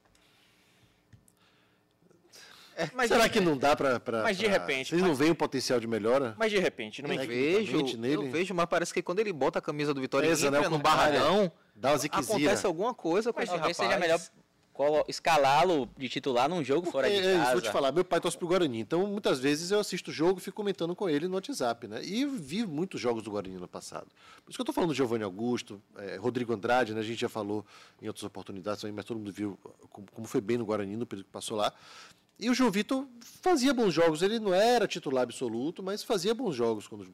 Mas 2.94 3.08
Será 3.08 3.24
de- 3.24 3.30
que 3.30 3.40
não 3.40 3.56
dá 3.56 3.74
pra- 3.74 4.00
Mas 4.22 4.36
de 4.36 4.44
pra- 4.44 4.52
repente, 4.52 4.88
Vocês 4.90 5.00
mas- 5.00 5.08
não 5.10 5.16
veem 5.16 5.30
o 5.30 5.34
potencial 5.34 5.80
de 5.80 5.86
melhora? 5.86 6.34
Mas 6.38 6.50
de 6.50 6.58
repente, 6.58 7.02
não 7.02 7.12
Eu 7.12 7.26
vejo, 7.26 7.96
nele- 7.96 8.14
eu 8.26 8.30
vejo, 8.30 8.54
mas 8.54 8.66
parece 8.66 8.92
que 8.92 9.02
quando 9.02 9.18
ele 9.20 9.32
bota 9.32 9.58
a 9.58 9.62
camisa 9.62 9.92
do 9.94 10.00
Vitória 10.00 10.28
Pesa, 10.28 10.46
e 10.46 10.50
né, 10.50 10.58
entra 10.58 10.70
o 10.70 10.72
no 10.72 10.78
barragão, 10.78 11.50
Dá 11.74 11.92
uma 11.92 11.96
acontece 12.20 12.66
alguma 12.66 12.94
coisa 12.94 13.32
com 13.32 13.38
Mas 13.38 13.48
esse 13.48 13.56
talvez 13.58 13.76
rapaz. 13.76 13.90
seja 13.92 14.00
melhor 14.00 14.20
escalá-lo 15.08 15.88
de 15.96 16.06
titular 16.08 16.48
num 16.50 16.62
jogo 16.62 16.90
fora 16.90 17.08
de 17.08 17.16
é, 17.16 17.38
casa. 17.38 17.52
vou 17.52 17.60
te 17.62 17.70
falar, 17.70 17.92
meu 17.92 18.04
pai 18.04 18.20
torce 18.20 18.36
pro 18.36 18.46
Guarani, 18.46 18.78
então 18.80 19.06
muitas 19.06 19.38
vezes 19.38 19.70
eu 19.70 19.80
assisto 19.80 20.10
o 20.10 20.12
jogo 20.14 20.38
e 20.38 20.42
fico 20.42 20.54
comentando 20.56 20.94
com 20.94 21.08
ele 21.08 21.26
no 21.28 21.34
WhatsApp, 21.34 21.88
né? 21.88 22.02
E 22.04 22.26
vi 22.26 22.66
muitos 22.66 23.00
jogos 23.00 23.22
do 23.22 23.30
Guarani 23.30 23.56
no 23.56 23.66
passado. 23.66 24.06
Por 24.44 24.50
isso 24.50 24.58
que 24.58 24.60
eu 24.60 24.64
tô 24.66 24.74
falando 24.74 24.90
do 24.90 24.94
Giovanni 24.94 25.24
Augusto, 25.24 25.80
é, 25.96 26.16
Rodrigo 26.16 26.52
Andrade, 26.52 26.92
né? 26.92 27.00
A 27.00 27.04
gente 27.04 27.18
já 27.20 27.28
falou 27.28 27.64
em 28.02 28.06
outras 28.06 28.24
oportunidades 28.24 28.82
também, 28.82 28.94
mas 28.94 29.06
todo 29.06 29.16
mundo 29.16 29.32
viu 29.32 29.58
como, 29.90 30.06
como 30.12 30.26
foi 30.26 30.42
bem 30.42 30.58
no 30.58 30.66
Guarani 30.66 30.94
no 30.94 31.06
período 31.06 31.24
que 31.26 31.32
passou 31.32 31.56
lá. 31.56 31.72
E 32.38 32.50
o 32.50 32.54
João 32.54 32.70
Vitor 32.70 33.06
fazia 33.42 33.72
bons 33.72 33.92
jogos, 33.94 34.22
ele 34.22 34.38
não 34.38 34.52
era 34.54 34.86
titular 34.86 35.22
absoluto, 35.22 35.82
mas 35.82 36.02
fazia 36.02 36.34
bons 36.34 36.54
jogos 36.54 36.86
quando 36.86 37.06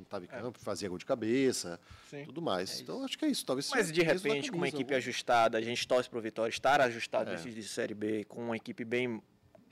estava 0.00 0.24
em 0.24 0.28
campo, 0.28 0.58
fazia 0.60 0.88
gol 0.88 0.96
de 0.98 1.04
cabeça, 1.04 1.80
Sim. 2.08 2.24
tudo 2.24 2.40
mais. 2.40 2.80
então 2.80 3.04
acho 3.04 3.18
que 3.18 3.24
é 3.24 3.28
isso, 3.28 3.44
talvez 3.44 3.68
Mas 3.70 3.90
de 3.90 4.00
repente, 4.02 4.50
com 4.50 4.56
uma 4.56 4.68
equipe 4.68 4.84
algum- 4.94 4.96
ajustada, 4.96 5.58
a 5.58 5.60
gente 5.60 5.86
torce 5.88 6.08
pro 6.08 6.20
Vitória 6.20 6.50
estar 6.50 6.80
ajustado 6.80 7.30
É. 7.30 7.32
nesse 7.34 7.50
de 7.50 7.62
Série 7.64 7.94
B, 7.94 8.24
com 8.24 8.44
uma 8.44 8.56
equipe 8.56 8.84
bem 8.84 9.20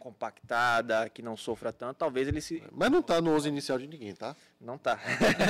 compactada, 0.07 1.09
que 1.09 1.21
não 1.21 1.37
sofra 1.37 1.73
tanto, 1.73 1.97
talvez 1.97 2.29
ele 2.29 2.41
se. 2.41 2.63
Mas 2.71 2.91
não 2.93 3.03
tá 3.03 3.21
no 3.21 3.35
11 3.35 3.49
inicial 3.49 3.77
de 3.77 3.89
ninguém, 3.89 4.15
tá? 4.15 4.37
Não 4.61 4.79
tá. 4.79 5.01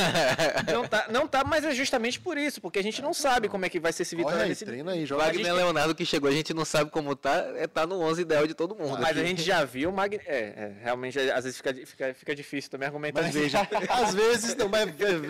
não 0.73 0.89
tá. 0.89 1.07
Não 1.11 1.29
tá, 1.29 1.45
mas 1.45 1.63
é 1.63 1.75
justamente 1.75 2.19
por 2.19 2.39
isso, 2.39 2.59
porque 2.59 2.79
a 2.79 2.83
gente 2.83 3.03
não 3.03 3.13
sabe 3.13 3.51
como 3.51 3.67
é 3.67 3.69
que 3.69 3.79
vai 3.79 3.93
ser 3.93 4.03
esse 4.03 4.17
Vitória 4.17 4.45
aí, 4.45 4.49
nesse. 4.49 4.65
treina 4.65 4.93
aí, 4.93 5.05
joga 5.05 5.25
Wagner 5.25 5.53
Leonardo 5.53 5.95
que 5.95 6.07
chegou, 6.07 6.31
a 6.31 6.33
gente 6.33 6.55
não 6.55 6.65
sabe 6.65 6.91
como 6.91 7.15
tá, 7.15 7.35
é 7.57 7.67
tá 7.67 7.87
no 7.87 8.01
11 8.01 8.23
ideal 8.23 8.47
de 8.47 8.55
todo 8.55 8.75
mundo. 8.75 8.99
Mas 8.99 9.19
a 9.19 9.25
gente 9.25 9.43
já 9.43 9.63
viu 9.63 9.91
o 9.91 10.01
é, 10.01 10.17
é, 10.27 10.73
realmente 10.83 11.19
às 11.19 11.45
vezes 11.45 11.59
fica, 11.59 11.75
fica, 11.75 12.15
fica 12.15 12.35
difícil 12.35 12.71
também 12.71 12.87
argumentar. 12.87 13.21
Mas 13.21 13.35
veja, 13.35 13.61
às 13.91 14.15
vezes, 14.15 14.57
não, 14.57 14.71
mas 14.71 14.89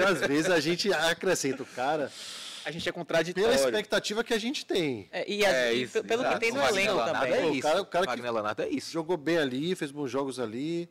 às 0.09 0.20
vezes 0.20 0.51
a 0.51 0.61
gente 0.61 0.93
acrescenta 0.93 1.64
o 1.64 1.66
cara 1.66 2.12
a 2.67 2.71
gente 2.73 2.89
é 2.89 2.93
pela 2.93 3.05
contraditório. 3.05 3.55
expectativa 3.55 4.25
que 4.25 4.35
a 4.35 4.39
gente 4.39 4.67
tem. 4.67 5.09
É, 5.12 5.31
e 5.31 5.45
a- 5.45 5.51
É 5.53 5.75
e 5.75 5.83
isso, 5.83 6.03
pelo 6.05 6.23
que 6.23 6.29
exato. 6.29 6.41
tem 6.41 6.53
no 6.53 6.61
O 6.61 6.67
elenco 6.69 7.05
também. 7.05 7.33
É 7.33 7.45
O 7.47 7.53
isso. 7.53 7.62
cara- 7.62 7.81
o 7.83 7.87
cara 7.87 8.05
que- 8.07 8.11
Wagner 8.11 8.33
Leonardo 8.33 8.62
é 8.62 8.69
isso. 8.69 8.91
Jogou 8.93 9.17
bem 9.17 9.39
ali, 9.39 9.75
fez 9.75 9.91
bons 9.91 10.11
jogos 10.11 10.39
ali. 10.41 10.89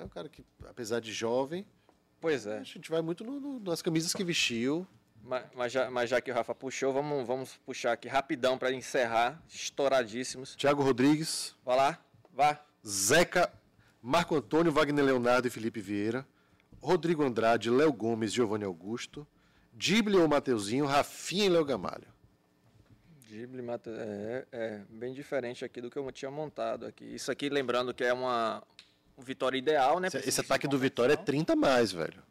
É 0.00 0.04
um 0.04 0.08
cara 0.08 0.28
que, 0.28 0.44
apesar 0.68 1.00
de 1.00 1.12
jovem, 1.12 1.64
Pois 2.20 2.46
é. 2.46 2.58
a 2.58 2.62
gente 2.64 2.90
vai 2.90 3.00
muito 3.02 3.22
no- 3.24 3.38
no- 3.40 3.60
nas 3.60 3.80
camisas 3.80 4.12
que 4.12 4.24
vestiu. 4.24 4.86
Mas, 5.22 5.44
mas 5.54 5.72
já, 5.72 5.90
mas 5.90 6.10
já 6.10 6.20
que 6.20 6.30
o 6.30 6.34
Rafa 6.34 6.54
puxou, 6.54 6.92
vamos, 6.92 7.26
vamos 7.26 7.56
puxar 7.64 7.92
aqui 7.92 8.06
rapidão 8.08 8.56
para 8.58 8.72
encerrar, 8.72 9.42
estouradíssimos. 9.48 10.54
Thiago 10.56 10.82
Rodrigues, 10.82 11.54
Vai 11.64 11.76
lá, 11.76 11.98
vá. 12.32 12.60
Zeca, 12.86 13.52
Marco 14.02 14.36
Antônio, 14.36 14.70
Wagner 14.72 15.04
Leonardo 15.04 15.48
e 15.48 15.50
Felipe 15.50 15.80
Vieira, 15.80 16.26
Rodrigo 16.80 17.24
Andrade, 17.24 17.70
Léo 17.70 17.92
Gomes, 17.92 18.32
Giovanni 18.32 18.64
Augusto, 18.64 19.26
Dible 19.76 20.16
ou 20.16 20.26
Mateuzinho, 20.26 20.86
Rafinha 20.86 21.44
e 21.44 21.48
Léo 21.50 21.64
Gamalho. 21.64 22.06
Drible, 23.28 23.60
mata, 23.60 23.90
é, 23.90 24.46
é 24.52 24.80
bem 24.88 25.12
diferente 25.12 25.64
aqui 25.64 25.80
do 25.80 25.90
que 25.90 25.98
eu 25.98 26.10
tinha 26.12 26.30
montado 26.30 26.86
aqui. 26.86 27.04
Isso 27.04 27.30
aqui, 27.30 27.48
lembrando 27.48 27.92
que 27.92 28.02
é 28.04 28.12
uma 28.12 28.62
um 29.18 29.22
vitória 29.22 29.58
ideal, 29.58 29.98
né? 30.00 30.08
Esse, 30.08 30.18
esse 30.28 30.40
ataque 30.40 30.68
do 30.68 30.78
Vitória 30.78 31.14
é 31.14 31.16
30 31.16 31.54
a 31.54 31.56
mais, 31.56 31.90
velho. 31.92 32.22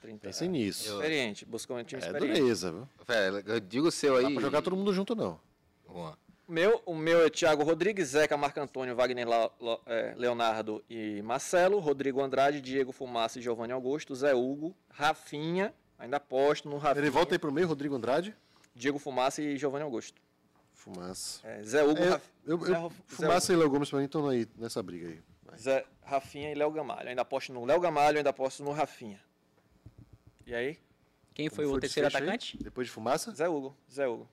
30, 0.00 0.20
Pensem 0.20 0.48
é. 0.48 0.50
nisso. 0.50 0.92
Experiente, 0.94 1.44
buscou 1.44 1.76
um 1.76 1.82
time 1.84 2.00
É 2.02 2.06
experiente. 2.06 2.40
dureza, 2.40 2.70
viu? 2.72 2.88
Velho, 3.06 3.42
eu 3.46 3.60
digo 3.60 3.88
o 3.88 3.90
seu 3.90 4.12
Não 4.12 4.18
aí. 4.18 4.24
dá 4.24 4.30
pra 4.32 4.40
jogar 4.42 4.62
todo 4.62 4.76
mundo 4.76 4.92
junto, 4.94 5.14
não. 5.14 5.40
Juan. 5.90 6.14
O 6.46 6.52
meu, 6.52 6.82
o 6.86 6.94
meu 6.94 7.26
é 7.26 7.28
Thiago 7.30 7.62
Rodrigues, 7.62 8.08
Zeca, 8.08 8.36
Marco 8.36 8.58
Antônio, 8.60 8.94
Wagner 8.96 9.28
La- 9.28 9.50
La- 9.60 9.78
é, 9.86 10.14
Leonardo 10.16 10.82
e 10.88 11.20
Marcelo, 11.20 11.78
Rodrigo 11.78 12.22
Andrade, 12.22 12.60
Diego 12.62 12.90
Fumaça 12.92 13.38
e 13.38 13.42
Giovanni 13.42 13.72
Augusto, 13.72 14.14
Zé 14.14 14.34
Hugo, 14.34 14.74
Rafinha, 14.90 15.74
ainda 15.98 16.16
aposto 16.18 16.68
no 16.68 16.76
Rafinha, 16.78 17.02
Ele 17.02 17.10
volta 17.10 17.34
aí 17.34 17.38
pro 17.38 17.52
meio, 17.52 17.66
Rodrigo 17.68 17.94
Andrade. 17.94 18.34
Diego 18.74 18.98
Fumaça 18.98 19.42
e 19.42 19.56
Giovanni 19.58 19.84
Augusto. 19.84 20.20
Fumaça. 20.72 21.40
É, 21.46 21.62
Zé 21.62 21.82
Hugo, 21.82 21.98
É, 22.02 22.08
Raf- 22.10 22.24
eu, 22.46 22.58
Zé 22.64 22.72
eu, 22.76 22.80
Ro- 22.82 22.88
Zé 22.90 22.94
Fumaça 23.06 23.52
e 23.52 23.56
Léo 23.56 23.68
Gomes 23.70 23.90
pra 23.90 23.98
mim 23.98 24.04
estão 24.04 24.28
aí 24.28 24.46
nessa 24.56 24.82
briga 24.82 25.08
aí. 25.08 25.20
Vai. 25.42 25.58
Zé, 25.58 25.84
Rafinha 26.02 26.52
e 26.52 26.54
Léo 26.54 26.70
Gamalho. 26.70 27.08
Ainda 27.08 27.22
aposto 27.22 27.52
no 27.52 27.64
Léo 27.64 27.80
Gamalho, 27.80 28.18
ainda 28.18 28.30
aposto 28.30 28.62
no 28.62 28.70
Rafinha. 28.70 29.20
E 30.46 30.54
aí? 30.54 30.78
Quem 31.34 31.48
foi 31.48 31.64
Como 31.64 31.76
o 31.76 31.80
terceiro 31.80 32.06
desfecho 32.08 32.24
aí? 32.24 32.28
atacante? 32.30 32.62
Depois 32.62 32.86
de 32.86 32.92
Fumaça, 32.92 33.32
Zé 33.32 33.48
Hugo, 33.48 33.76
Zé 33.92 34.06
Hugo. 34.08 34.28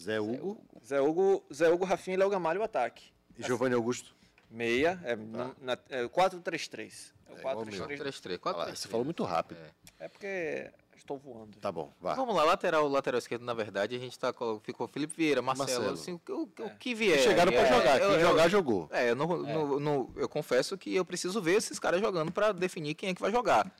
Zé 0.00 0.20
Hugo 0.20 0.60
Zé 0.84 1.00
Hugo, 1.00 1.44
Zé 1.52 1.68
Hugo 1.70 1.84
Rafinha 1.84 2.14
e 2.14 2.18
Léo 2.18 2.30
Gamalho 2.30 2.60
o 2.60 2.64
ataque. 2.64 3.10
e 3.38 3.42
Giovanni 3.42 3.74
Augusto. 3.74 4.14
Meia, 4.56 4.98
é, 5.04 5.14
na, 5.14 5.50
na, 5.60 5.78
é 5.90 6.04
4-3-3. 6.08 7.12
É 7.28 7.32
o 7.32 7.36
É 7.36 7.38
igual 7.40 7.56
4-3-3. 7.66 7.98
3-3, 7.98 8.40
Ah 8.42 8.48
lá, 8.48 8.54
4 8.54 8.76
você 8.76 8.88
falou 8.88 9.04
muito 9.04 9.22
rápido. 9.24 9.58
É 10.00 10.08
porque 10.08 10.70
estou 10.96 11.18
voando. 11.18 11.56
Tá 11.58 11.70
bom, 11.70 11.92
vai. 12.00 12.16
Vamos 12.16 12.34
lá, 12.34 12.42
lateral, 12.44 12.88
lateral 12.88 13.18
esquerdo, 13.18 13.44
na 13.44 13.52
verdade, 13.54 13.94
a 13.94 13.98
gente 13.98 14.18
tá, 14.18 14.32
com- 14.32 14.58
ficou 14.60 14.88
Felipe 14.88 15.14
Vieira, 15.16 15.42
Marcelo, 15.42 15.68
Marcelo. 15.86 15.92
assim, 15.94 16.20
o, 16.28 16.32
o- 16.62 16.64
o 16.66 16.70
que 16.78 16.94
vier. 16.94 17.18
Chegaram 17.20 17.52
pra 17.52 17.60
É, 17.62 17.66
jogar, 17.72 18.00
eu- 18.00 18.06
quem 18.10 18.14
eu- 18.20 18.28
jogar, 18.28 18.48
jogou. 18.48 18.88
É, 18.90 19.10
eu, 19.10 19.14
não, 19.14 19.26
não- 19.42 19.80
não- 19.80 20.10
eu 20.16 20.28
confesso 20.28 20.76
que 20.78 20.94
eu 20.94 21.04
preciso 21.04 21.40
ver 21.42 21.54
esses 21.56 21.78
caras 21.78 22.00
jogando 22.00 22.32
para 22.32 22.52
definir 22.52 22.94
quem 22.94 23.10
é 23.10 23.14
que 23.14 23.20
vai 23.20 23.30
jogar. 23.30 23.70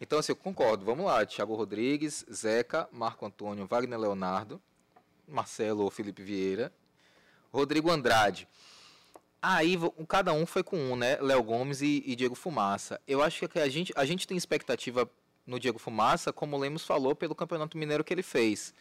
Então, 0.00 0.18
assim, 0.18 0.32
eu 0.32 0.36
concordo. 0.36 0.84
Vamos 0.84 1.06
lá, 1.06 1.24
Thiago 1.26 1.54
Rodrigues, 1.54 2.24
Zeca, 2.32 2.88
Marco 2.92 3.24
Antônio, 3.26 3.66
Wagner 3.66 3.98
Leonardo, 3.98 4.60
Marcelo 5.26 5.82
ou 5.84 5.90
Felipe 5.90 6.22
Vieira, 6.22 6.72
Rodrigo 7.52 7.90
Andrade. 7.90 8.46
Aí, 9.46 9.78
cada 10.08 10.32
um 10.32 10.46
foi 10.46 10.62
com 10.62 10.78
um, 10.78 10.96
né? 10.96 11.18
Léo 11.20 11.42
Gomes 11.42 11.82
e, 11.82 12.02
e 12.06 12.16
Diego 12.16 12.34
Fumaça. 12.34 12.98
Eu 13.06 13.22
acho 13.22 13.46
que 13.46 13.58
a 13.58 13.68
gente, 13.68 13.92
a 13.94 14.02
gente 14.06 14.26
tem 14.26 14.38
expectativa 14.38 15.06
no 15.46 15.60
Diego 15.60 15.78
Fumaça, 15.78 16.32
como 16.32 16.56
o 16.56 16.58
Lemos 16.58 16.82
falou, 16.86 17.14
pelo 17.14 17.34
Campeonato 17.34 17.76
Mineiro 17.76 18.02
que 18.02 18.14
ele 18.14 18.22
fez. 18.22 18.72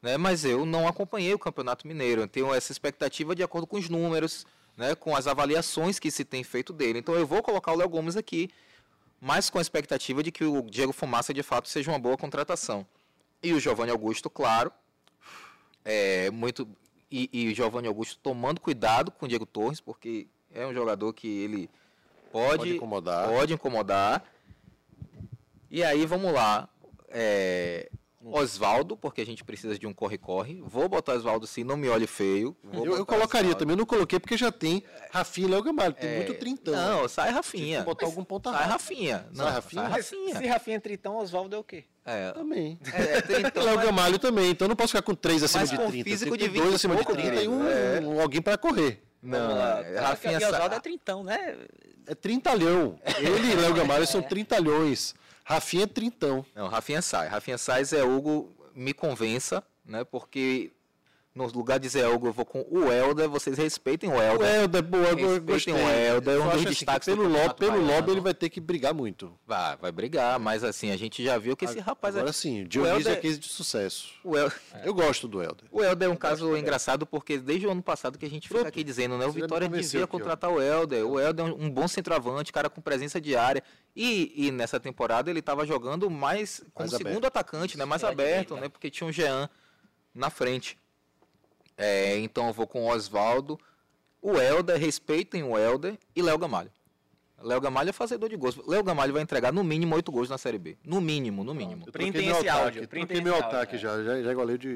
Né? 0.00 0.16
Mas 0.16 0.44
eu 0.44 0.64
não 0.64 0.86
acompanhei 0.86 1.34
o 1.34 1.38
Campeonato 1.40 1.88
Mineiro. 1.88 2.20
Eu 2.20 2.28
tenho 2.28 2.54
essa 2.54 2.70
expectativa 2.70 3.34
de 3.34 3.42
acordo 3.42 3.66
com 3.66 3.76
os 3.76 3.88
números, 3.88 4.46
né? 4.76 4.94
com 4.94 5.16
as 5.16 5.26
avaliações 5.26 5.98
que 5.98 6.08
se 6.08 6.24
tem 6.24 6.44
feito 6.44 6.72
dele. 6.72 7.00
Então 7.00 7.16
eu 7.16 7.26
vou 7.26 7.42
colocar 7.42 7.72
o 7.72 7.76
Léo 7.76 7.88
Gomes 7.88 8.16
aqui, 8.16 8.48
mas 9.20 9.50
com 9.50 9.58
a 9.58 9.60
expectativa 9.60 10.22
de 10.22 10.30
que 10.30 10.44
o 10.44 10.62
Diego 10.62 10.92
Fumaça 10.92 11.34
de 11.34 11.42
fato 11.42 11.68
seja 11.68 11.90
uma 11.90 11.98
boa 11.98 12.16
contratação. 12.16 12.86
E 13.42 13.52
o 13.52 13.58
Giovanni 13.58 13.90
Augusto, 13.90 14.30
claro, 14.30 14.70
é 15.84 16.30
muito 16.30 16.68
e, 17.12 17.28
e 17.50 17.54
Giovanni 17.54 17.86
Augusto 17.88 18.18
tomando 18.22 18.60
cuidado 18.60 19.10
com 19.10 19.26
o 19.26 19.28
Diego 19.28 19.44
Torres, 19.46 19.80
porque 19.80 20.26
é 20.52 20.66
um 20.66 20.72
jogador 20.74 21.12
que 21.12 21.28
ele 21.28 21.68
pode, 22.32 22.58
Pode 22.58 22.76
incomodar. 22.76 23.28
pode 23.28 23.52
incomodar. 23.52 24.24
E 25.70 25.82
aí 25.82 26.04
vamos 26.06 26.32
lá, 26.32 26.68
é, 27.08 27.90
Oswaldo, 28.24 28.96
porque 28.96 29.20
a 29.20 29.26
gente 29.26 29.42
precisa 29.42 29.78
de 29.78 29.86
um 29.86 29.92
corre-corre. 29.92 30.62
Vou 30.66 30.88
botar 30.88 31.14
Oswaldo 31.14 31.46
sim, 31.46 31.64
não 31.64 31.76
me 31.76 31.88
olhe 31.88 32.06
feio. 32.06 32.54
Vou 32.62 32.84
Eu, 32.86 32.96
eu 32.98 33.06
colocaria 33.06 33.48
Oswaldo. 33.48 33.58
também, 33.58 33.72
eu 33.74 33.78
não 33.78 33.86
coloquei 33.86 34.20
porque 34.20 34.36
já 34.36 34.52
tem 34.52 34.84
Rafinha 35.10 35.48
e 35.48 35.50
Léo 35.50 35.62
Gamalho. 35.62 35.94
Tem 35.94 36.10
É, 36.10 36.16
muito 36.16 36.34
trintão. 36.34 36.74
Não, 36.74 37.08
sai 37.08 37.26
Tinha 37.28 37.36
Rafinha. 37.36 37.82
botar 37.82 38.06
algum 38.06 38.22
ponta 38.24 38.52
Sai. 38.52 38.66
Rafinha. 38.68 39.26
Não, 39.34 39.44
Sai 39.44 39.52
Rafinha? 39.54 39.82
Sai 39.82 39.90
Rafinha. 39.92 40.36
se 40.38 40.46
Rafinha 40.46 40.76
é 40.76 40.80
tritão, 40.80 41.16
Oswaldo 41.16 41.56
é 41.56 41.58
o 41.58 41.64
quê? 41.64 41.84
É, 42.04 42.32
Também. 42.32 42.78
é, 42.92 43.02
é 43.18 43.20
trintou, 43.22 43.62
Léo 43.64 43.76
mas- 43.76 43.86
Gamalho 43.86 44.18
também, 44.18 44.50
então 44.50 44.66
eu 44.66 44.70
não 44.70 44.76
posso 44.76 44.88
ficar 44.88 45.02
com 45.02 45.14
três 45.14 45.42
acima 45.42 45.60
Mas 45.60 45.70
de 45.70 45.76
com 45.76 45.88
30. 45.90 46.04
físico 46.10 46.30
Tem 46.30 46.38
que 46.38 46.48
de 46.48 46.52
ter 46.52 46.58
dois 46.58 46.64
20 46.70 46.72
e 46.72 46.76
acima 46.76 46.96
de 46.96 47.04
pouco, 47.04 47.20
30 47.22 47.42
e 47.42 47.48
um, 47.48 47.64
querido. 47.64 48.10
um- 48.10 48.20
alguém 48.20 48.42
pra 48.42 48.58
correr. 48.58 49.02
Não, 49.22 49.50
é, 49.78 50.00
Rafinha 50.00 50.40
sai. 50.40 50.66
é 50.76 50.80
trintão, 50.80 51.22
né? 51.22 51.56
É 52.08 52.14
trintalhão. 52.14 52.98
Ele 53.18 53.52
e 53.52 53.54
Léo 53.54 53.72
Gamalho 53.72 54.04
são 54.06 54.20
trintalhões. 54.20 55.14
Rafinha 55.44 55.84
é 55.84 55.86
trintão. 55.86 56.44
Não, 56.56 56.66
Rafinha 56.66 57.00
sai. 57.00 57.28
Rafinha 57.28 57.56
sai, 57.56 57.84
Zé 57.84 58.02
Hugo 58.02 58.52
me 58.74 58.92
convença, 58.92 59.62
né? 59.84 60.02
Porque 60.02 60.72
no 61.34 61.46
lugar 61.46 61.78
de 61.80 61.88
Zé 61.88 62.06
Hugo 62.06 62.26
eu 62.26 62.32
vou 62.32 62.44
com 62.44 62.60
o 62.70 62.92
Helder, 62.92 63.28
vocês 63.28 63.56
respeitem 63.56 64.10
o 64.10 64.14
O 64.16 64.22
Helder. 64.22 64.54
Helder, 64.54 64.82
boa, 64.82 65.02
eu 65.04 65.16
Respeitem 65.16 65.40
gostei. 65.40 65.72
o 65.74 65.78
Helder, 65.78 66.34
é 66.34 66.38
um 66.38 66.44
dos 66.44 66.54
assim, 66.54 66.64
destaques 66.64 67.08
que 67.08 67.14
do 67.14 67.22
pelo, 67.22 67.32
lobby, 67.32 67.54
pelo 67.54 67.80
lobby 67.86 68.10
ele 68.10 68.20
vai 68.20 68.34
ter 68.34 68.50
que 68.50 68.60
brigar 68.60 68.92
muito. 68.92 69.32
Vai, 69.46 69.76
vai 69.78 69.90
brigar, 69.92 70.38
mas 70.38 70.62
assim, 70.62 70.90
a 70.90 70.96
gente 70.96 71.24
já 71.24 71.38
viu 71.38 71.56
que 71.56 71.64
esse 71.64 71.80
rapaz 71.80 72.14
Agora 72.16 72.28
é. 72.30 72.32
sim, 72.34 72.64
Dionísio 72.66 72.96
Helder- 72.98 73.12
é 73.12 73.16
case 73.16 73.38
de 73.38 73.48
sucesso. 73.48 74.10
O 74.22 74.36
El- 74.36 74.52
Eu 74.84 74.92
gosto 74.92 75.26
do 75.26 75.42
Helder. 75.42 75.66
O 75.70 75.82
Helder 75.82 76.08
é 76.08 76.12
um 76.12 76.16
caso 76.16 76.54
engraçado 76.56 77.06
porque 77.06 77.38
desde 77.38 77.66
o 77.66 77.70
ano 77.70 77.82
passado 77.82 78.18
que 78.18 78.26
a 78.26 78.30
gente 78.30 78.46
fica 78.48 78.60
Pronto. 78.60 78.68
aqui 78.68 78.84
dizendo, 78.84 79.16
né? 79.16 79.24
O 79.26 79.32
Você 79.32 79.40
Vitória 79.40 79.68
devia 79.68 80.04
aqui, 80.04 80.10
contratar 80.12 80.50
o 80.50 80.60
Helder. 80.60 81.06
O 81.06 81.18
Helder 81.18 81.46
é 81.46 81.48
um 81.50 81.70
bom 81.70 81.88
centroavante, 81.88 82.52
cara 82.52 82.68
com 82.68 82.80
presença 82.82 83.18
diária. 83.20 83.62
E, 83.96 84.32
e 84.48 84.50
nessa 84.50 84.78
temporada 84.78 85.30
ele 85.30 85.40
estava 85.40 85.66
jogando 85.66 86.10
mais 86.10 86.58
como 86.74 86.90
Mais 86.90 86.90
segundo 86.90 87.16
aberto. 87.24 87.26
atacante, 87.26 87.78
né? 87.78 87.84
Mais 87.86 88.00
Pela 88.02 88.12
aberto, 88.12 88.54
né? 88.56 88.68
Porque 88.68 88.90
tinha 88.90 89.06
um 89.08 89.12
Jean 89.12 89.48
na 90.14 90.28
frente. 90.28 90.78
É, 91.76 92.16
então 92.18 92.46
eu 92.48 92.52
vou 92.52 92.66
com 92.66 92.82
o 92.84 92.88
Oswaldo, 92.88 93.58
o 94.20 94.36
Helder, 94.36 94.78
respeitem 94.78 95.42
o 95.42 95.56
Helder 95.58 95.98
e 96.14 96.22
Léo 96.22 96.38
Gamalho. 96.38 96.70
Léo 97.40 97.60
Gamalho 97.60 97.90
é 97.90 97.92
fazedor 97.92 98.28
de 98.28 98.36
gols. 98.36 98.56
Léo 98.68 98.84
Gamalho 98.84 99.12
vai 99.12 99.20
entregar 99.22 99.52
no 99.52 99.64
mínimo 99.64 99.94
oito 99.96 100.12
gols 100.12 100.30
na 100.30 100.38
Série 100.38 100.58
B. 100.58 100.76
No 100.84 101.00
mínimo, 101.00 101.42
no 101.42 101.52
mínimo. 101.54 101.84
Eu 101.86 101.92
Printem 101.92 102.28
esse 102.28 102.48
ataque, 102.48 102.64
áudio, 102.78 102.88
printem 102.88 103.20
meu 103.20 103.34
áudio, 103.34 103.48
ataque 103.48 103.74
é. 103.74 103.78
já, 103.78 104.02
já, 104.04 104.22
já 104.22 104.30
igualei 104.30 104.56
de, 104.56 104.68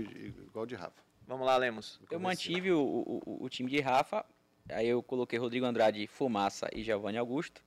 igual 0.49 0.66
de 0.66 0.74
Rafa. 0.74 1.01
Vamos 1.28 1.47
lá, 1.47 1.57
Lemos. 1.57 2.01
Eu 2.11 2.18
mantive 2.18 2.72
o, 2.72 2.80
o, 2.80 3.44
o- 3.44 3.49
time 3.49 3.70
de 3.70 3.80
Rafa, 3.80 4.24
aí 4.68 4.88
eu 4.88 5.01
coloquei 5.03 5.38
Rodrigo 5.38 5.64
Andrade, 5.66 6.07
Fumaça 6.09 6.68
e 6.72 6.82
Giovanni 6.82 7.18
Augusto. 7.18 7.62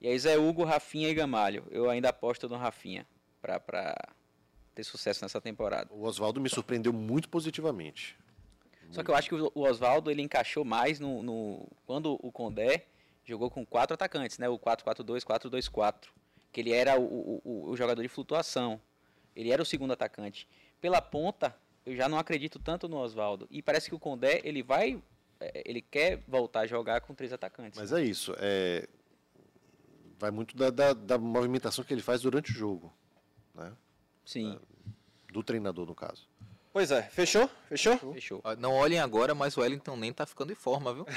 E 0.00 0.08
aí 0.08 0.18
Zé 0.18 0.36
Hugo, 0.36 0.64
Rafinha 0.64 1.08
e 1.08 1.14
Gamalho. 1.14 1.64
Eu 1.70 1.88
ainda 1.88 2.08
aposto 2.08 2.48
no 2.48 2.56
Rafinha 2.56 3.06
pra, 3.40 3.60
pra 3.60 3.94
ter 4.74 4.82
sucesso 4.84 5.24
nessa 5.24 5.40
temporada. 5.40 5.88
O 5.92 6.04
Oswaldo 6.04 6.40
me 6.40 6.48
surpreendeu 6.48 6.92
muito 6.92 7.28
positivamente. 7.28 8.16
Só 8.94 9.02
que 9.02 9.10
eu 9.10 9.14
acho 9.14 9.28
que 9.28 9.34
o 9.34 9.50
Oswaldo 9.60 10.10
ele 10.10 10.22
encaixou 10.22 10.64
mais 10.64 11.00
no, 11.00 11.22
no- 11.22 11.68
quando 11.86 12.18
o 12.22 12.30
Condé 12.32 12.86
jogou 13.24 13.50
com 13.50 13.64
quatro 13.66 13.94
atacantes, 13.94 14.38
né? 14.38 14.48
O 14.48 14.58
4-4-2, 14.58 15.24
4-2-4, 15.24 16.08
que 16.52 16.60
ele 16.60 16.72
era 16.72 16.98
o, 16.98 17.40
o, 17.44 17.70
o- 17.70 17.76
jogador 17.76 18.02
de 18.02 18.08
flutuação. 18.08 18.80
Ele 19.34 19.50
era 19.50 19.62
o 19.62 19.66
segundo 19.66 19.92
atacante. 19.92 20.46
Pela 20.80 21.00
ponta, 21.02 21.56
eu 21.84 21.96
já 21.96 22.08
não 22.08 22.18
acredito 22.18 22.58
tanto 22.58 22.88
no 22.88 22.98
Oswaldo. 22.98 23.46
E 23.50 23.60
parece 23.62 23.88
que 23.88 23.94
o 23.94 23.98
Condé 23.98 24.40
ele 24.44 24.62
vai, 24.62 25.02
eh, 25.40 25.62
ele 25.66 25.80
quer 25.82 26.22
voltar 26.28 26.60
a 26.60 26.66
jogar 26.66 27.00
com 27.00 27.14
três 27.14 27.32
atacantes. 27.32 27.78
Mas 27.80 27.92
é 27.92 28.02
isso. 28.02 28.34
É... 28.38 28.86
Vai 30.18 30.30
muito 30.30 30.56
da, 30.56 30.70
da, 30.70 30.92
da 30.92 31.18
movimentação 31.18 31.84
que 31.84 31.92
ele 31.92 32.00
faz 32.02 32.22
durante 32.22 32.52
o 32.52 32.54
jogo. 32.54 32.92
Né? 33.54 33.72
Sim. 34.24 34.58
Do 35.32 35.42
treinador, 35.42 35.86
no 35.86 35.94
caso. 35.94 36.28
Pois 36.74 36.90
é, 36.90 37.02
fechou? 37.02 37.48
Fechou? 37.68 37.96
Fechou. 38.12 38.40
Ó, 38.42 38.56
Não 38.56 38.72
olhem 38.72 38.98
agora, 38.98 39.32
mas 39.32 39.56
o 39.56 39.60
Wellington 39.60 39.96
nem 39.96 40.12
tá 40.12 40.26
ficando 40.26 40.50
em 40.50 40.56
forma, 40.56 40.92
viu? 40.92 41.06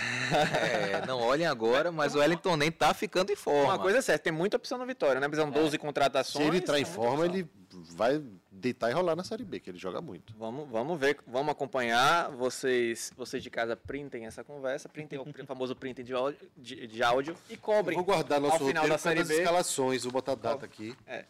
É, 0.93 1.03
não 1.07 1.19
olhem 1.19 1.47
agora, 1.47 1.91
mas 1.91 2.13
o 2.13 2.19
Wellington 2.19 2.55
nem 2.55 2.71
tá 2.71 2.93
ficando 2.93 3.31
em 3.31 3.35
forma. 3.35 3.73
Uma 3.73 3.79
coisa 3.79 3.97
é 3.97 4.01
certa, 4.03 4.25
tem 4.25 4.31
muita 4.31 4.57
opção 4.57 4.77
no 4.77 4.85
Vitória, 4.85 5.19
né? 5.19 5.27
São 5.35 5.49
12 5.49 5.71
Se 5.71 5.77
contratações. 5.79 6.47
ele 6.47 6.57
entrar 6.57 6.77
em 6.77 6.83
muita 6.83 6.95
forma, 6.95 7.25
ele 7.25 7.49
vai 7.71 8.21
deitar 8.51 8.91
e 8.91 8.93
rolar 8.93 9.15
na 9.15 9.23
Série 9.23 9.43
B, 9.43 9.59
que 9.59 9.71
ele 9.71 9.79
joga 9.79 9.99
muito. 9.99 10.31
Vamos, 10.37 10.69
vamos 10.69 10.99
ver, 10.99 11.17
vamos 11.25 11.51
acompanhar. 11.51 12.29
Vocês, 12.33 13.11
vocês 13.17 13.41
de 13.41 13.49
casa 13.49 13.75
printem 13.75 14.27
essa 14.27 14.43
conversa, 14.43 14.87
printem 14.87 15.17
o 15.17 15.25
famoso 15.47 15.75
printing 15.75 16.03
de 16.03 16.13
áudio, 16.13 16.39
de, 16.55 16.85
de 16.85 17.01
áudio 17.01 17.35
e 17.49 17.57
cobrem. 17.57 17.95
Vou 17.95 18.05
guardar 18.05 18.39
nosso 18.39 18.53
ao 18.53 18.59
final 18.59 18.83
roteiro 18.83 18.89
da 18.93 18.97
Série 18.99 19.19
das 19.21 19.27
B. 19.29 19.39
escalações, 19.39 20.03
vou 20.03 20.11
botar 20.11 20.33
a 20.33 20.35
data 20.35 20.65
aqui. 20.67 20.95
É. 21.07 21.25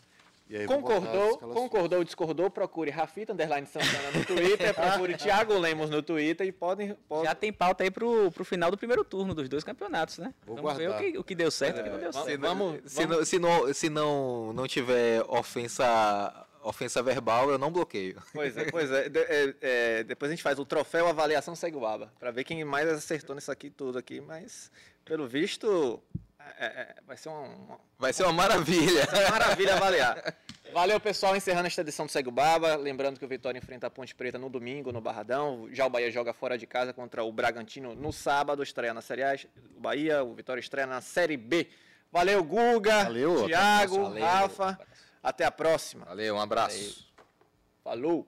E 0.49 0.55
aí 0.55 0.65
Concordou, 0.65 1.37
concordou, 1.39 2.03
discordou, 2.05 2.49
procure 2.49 2.89
Rafita 2.89 3.33
Underline 3.33 3.67
Santana 3.67 4.11
no 4.13 4.23
Twitter, 4.25 4.73
procure 4.75 5.17
Thiago 5.17 5.57
Lemos 5.59 5.89
no 5.89 6.01
Twitter 6.01 6.47
e 6.47 6.51
podem. 6.53 6.95
podem 7.09 7.25
Já 7.25 7.35
tem 7.35 7.51
pauta 7.51 7.83
aí 7.83 7.91
pro, 7.91 8.31
pro 8.31 8.45
final 8.45 8.71
do 8.71 8.77
primeiro 8.77 9.03
turno 9.03 9.33
dos 9.33 9.49
dois 9.49 9.63
campeonatos, 9.65 10.19
né? 10.19 10.33
Vou 10.45 10.55
Vamos 10.55 10.77
ver 10.77 10.85
o 10.87 10.91
guardar. 10.91 11.11
que, 11.11 11.17
o 11.17 11.23
que 11.23 11.35
deu 11.35 11.51
certo 11.51 11.77
e 11.77 11.81
o 11.81 11.83
que 11.83 11.89
não 11.89 11.99
deu 11.99 12.11
vamos- 12.13 12.27
certo. 12.27 12.41
vamos, 12.41 12.79
Se, 12.85 13.05
vamos- 13.05 13.17
não, 13.17 13.25
se, 13.25 13.39
não, 13.39 13.73
se 13.73 13.89
não, 13.89 14.53
não 14.53 14.67
tiver 14.67 15.21
ofensa, 15.27 16.47
ofensa 16.63 17.03
verbal, 17.03 17.49
eu 17.51 17.57
não 17.57 17.69
bloqueio. 17.69 18.21
Pois 18.33 18.55
é, 18.55 18.65
pois 18.71 18.89
é. 18.89 19.09
De- 19.09 19.19
é, 19.19 19.55
é, 19.61 20.03
Depois 20.05 20.29
a 20.31 20.33
gente 20.33 20.43
faz 20.43 20.57
o 20.59 20.65
troféu 20.65 21.07
avaliação 21.07 21.55
segue 21.55 21.75
o 21.75 21.81
baba, 21.81 22.11
pra 22.17 22.31
ver 22.31 22.45
quem 22.45 22.63
mais 22.63 22.87
acertou 22.87 23.35
nisso 23.35 23.51
aqui 23.51 23.69
tudo 23.69 23.97
aqui, 23.97 24.21
mas 24.21 24.71
pelo 25.03 25.27
visto 25.27 26.01
é, 26.59 26.65
é, 26.65 26.95
vai 27.05 27.17
ser 27.17 27.29
uma, 27.29 27.41
uma 27.41 27.79
Vai 27.97 28.13
ser 28.13 28.23
uma 28.23 28.33
maravilha. 28.33 29.07
maravilha 29.31 29.75
avaliar. 29.75 30.35
Valeu, 30.73 30.99
pessoal. 30.99 31.35
Encerrando 31.35 31.67
esta 31.67 31.81
edição 31.81 32.05
do 32.05 32.11
Segue 32.11 32.29
o 32.29 32.31
Baba. 32.31 32.75
Lembrando 32.75 33.17
que 33.17 33.25
o 33.25 33.27
Vitória 33.27 33.57
enfrenta 33.57 33.87
a 33.87 33.89
Ponte 33.89 34.13
Preta 34.13 34.37
no 34.37 34.49
domingo, 34.49 34.91
no 34.91 35.01
Barradão. 35.01 35.67
Já 35.71 35.85
o 35.85 35.89
Bahia 35.89 36.11
joga 36.11 36.33
fora 36.33 36.57
de 36.57 36.67
casa 36.67 36.93
contra 36.93 37.23
o 37.23 37.31
Bragantino 37.31 37.95
no 37.95 38.11
sábado. 38.11 38.61
Estreia 38.61 38.93
na 38.93 39.01
Série 39.01 39.23
A. 39.23 39.35
O 39.75 39.79
Bahia, 39.79 40.23
o 40.23 40.33
Vitória 40.33 40.59
estreia 40.59 40.85
na 40.85 41.01
Série 41.01 41.37
B. 41.37 41.67
Valeu, 42.11 42.43
Guga, 42.43 43.05
Valeu, 43.05 43.45
Thiago. 43.45 44.19
Rafa. 44.19 44.79
Até 45.23 45.45
a 45.45 45.51
próxima. 45.51 46.05
Valeu, 46.05 46.35
um 46.35 46.39
abraço. 46.39 47.07
Falou. 47.83 48.27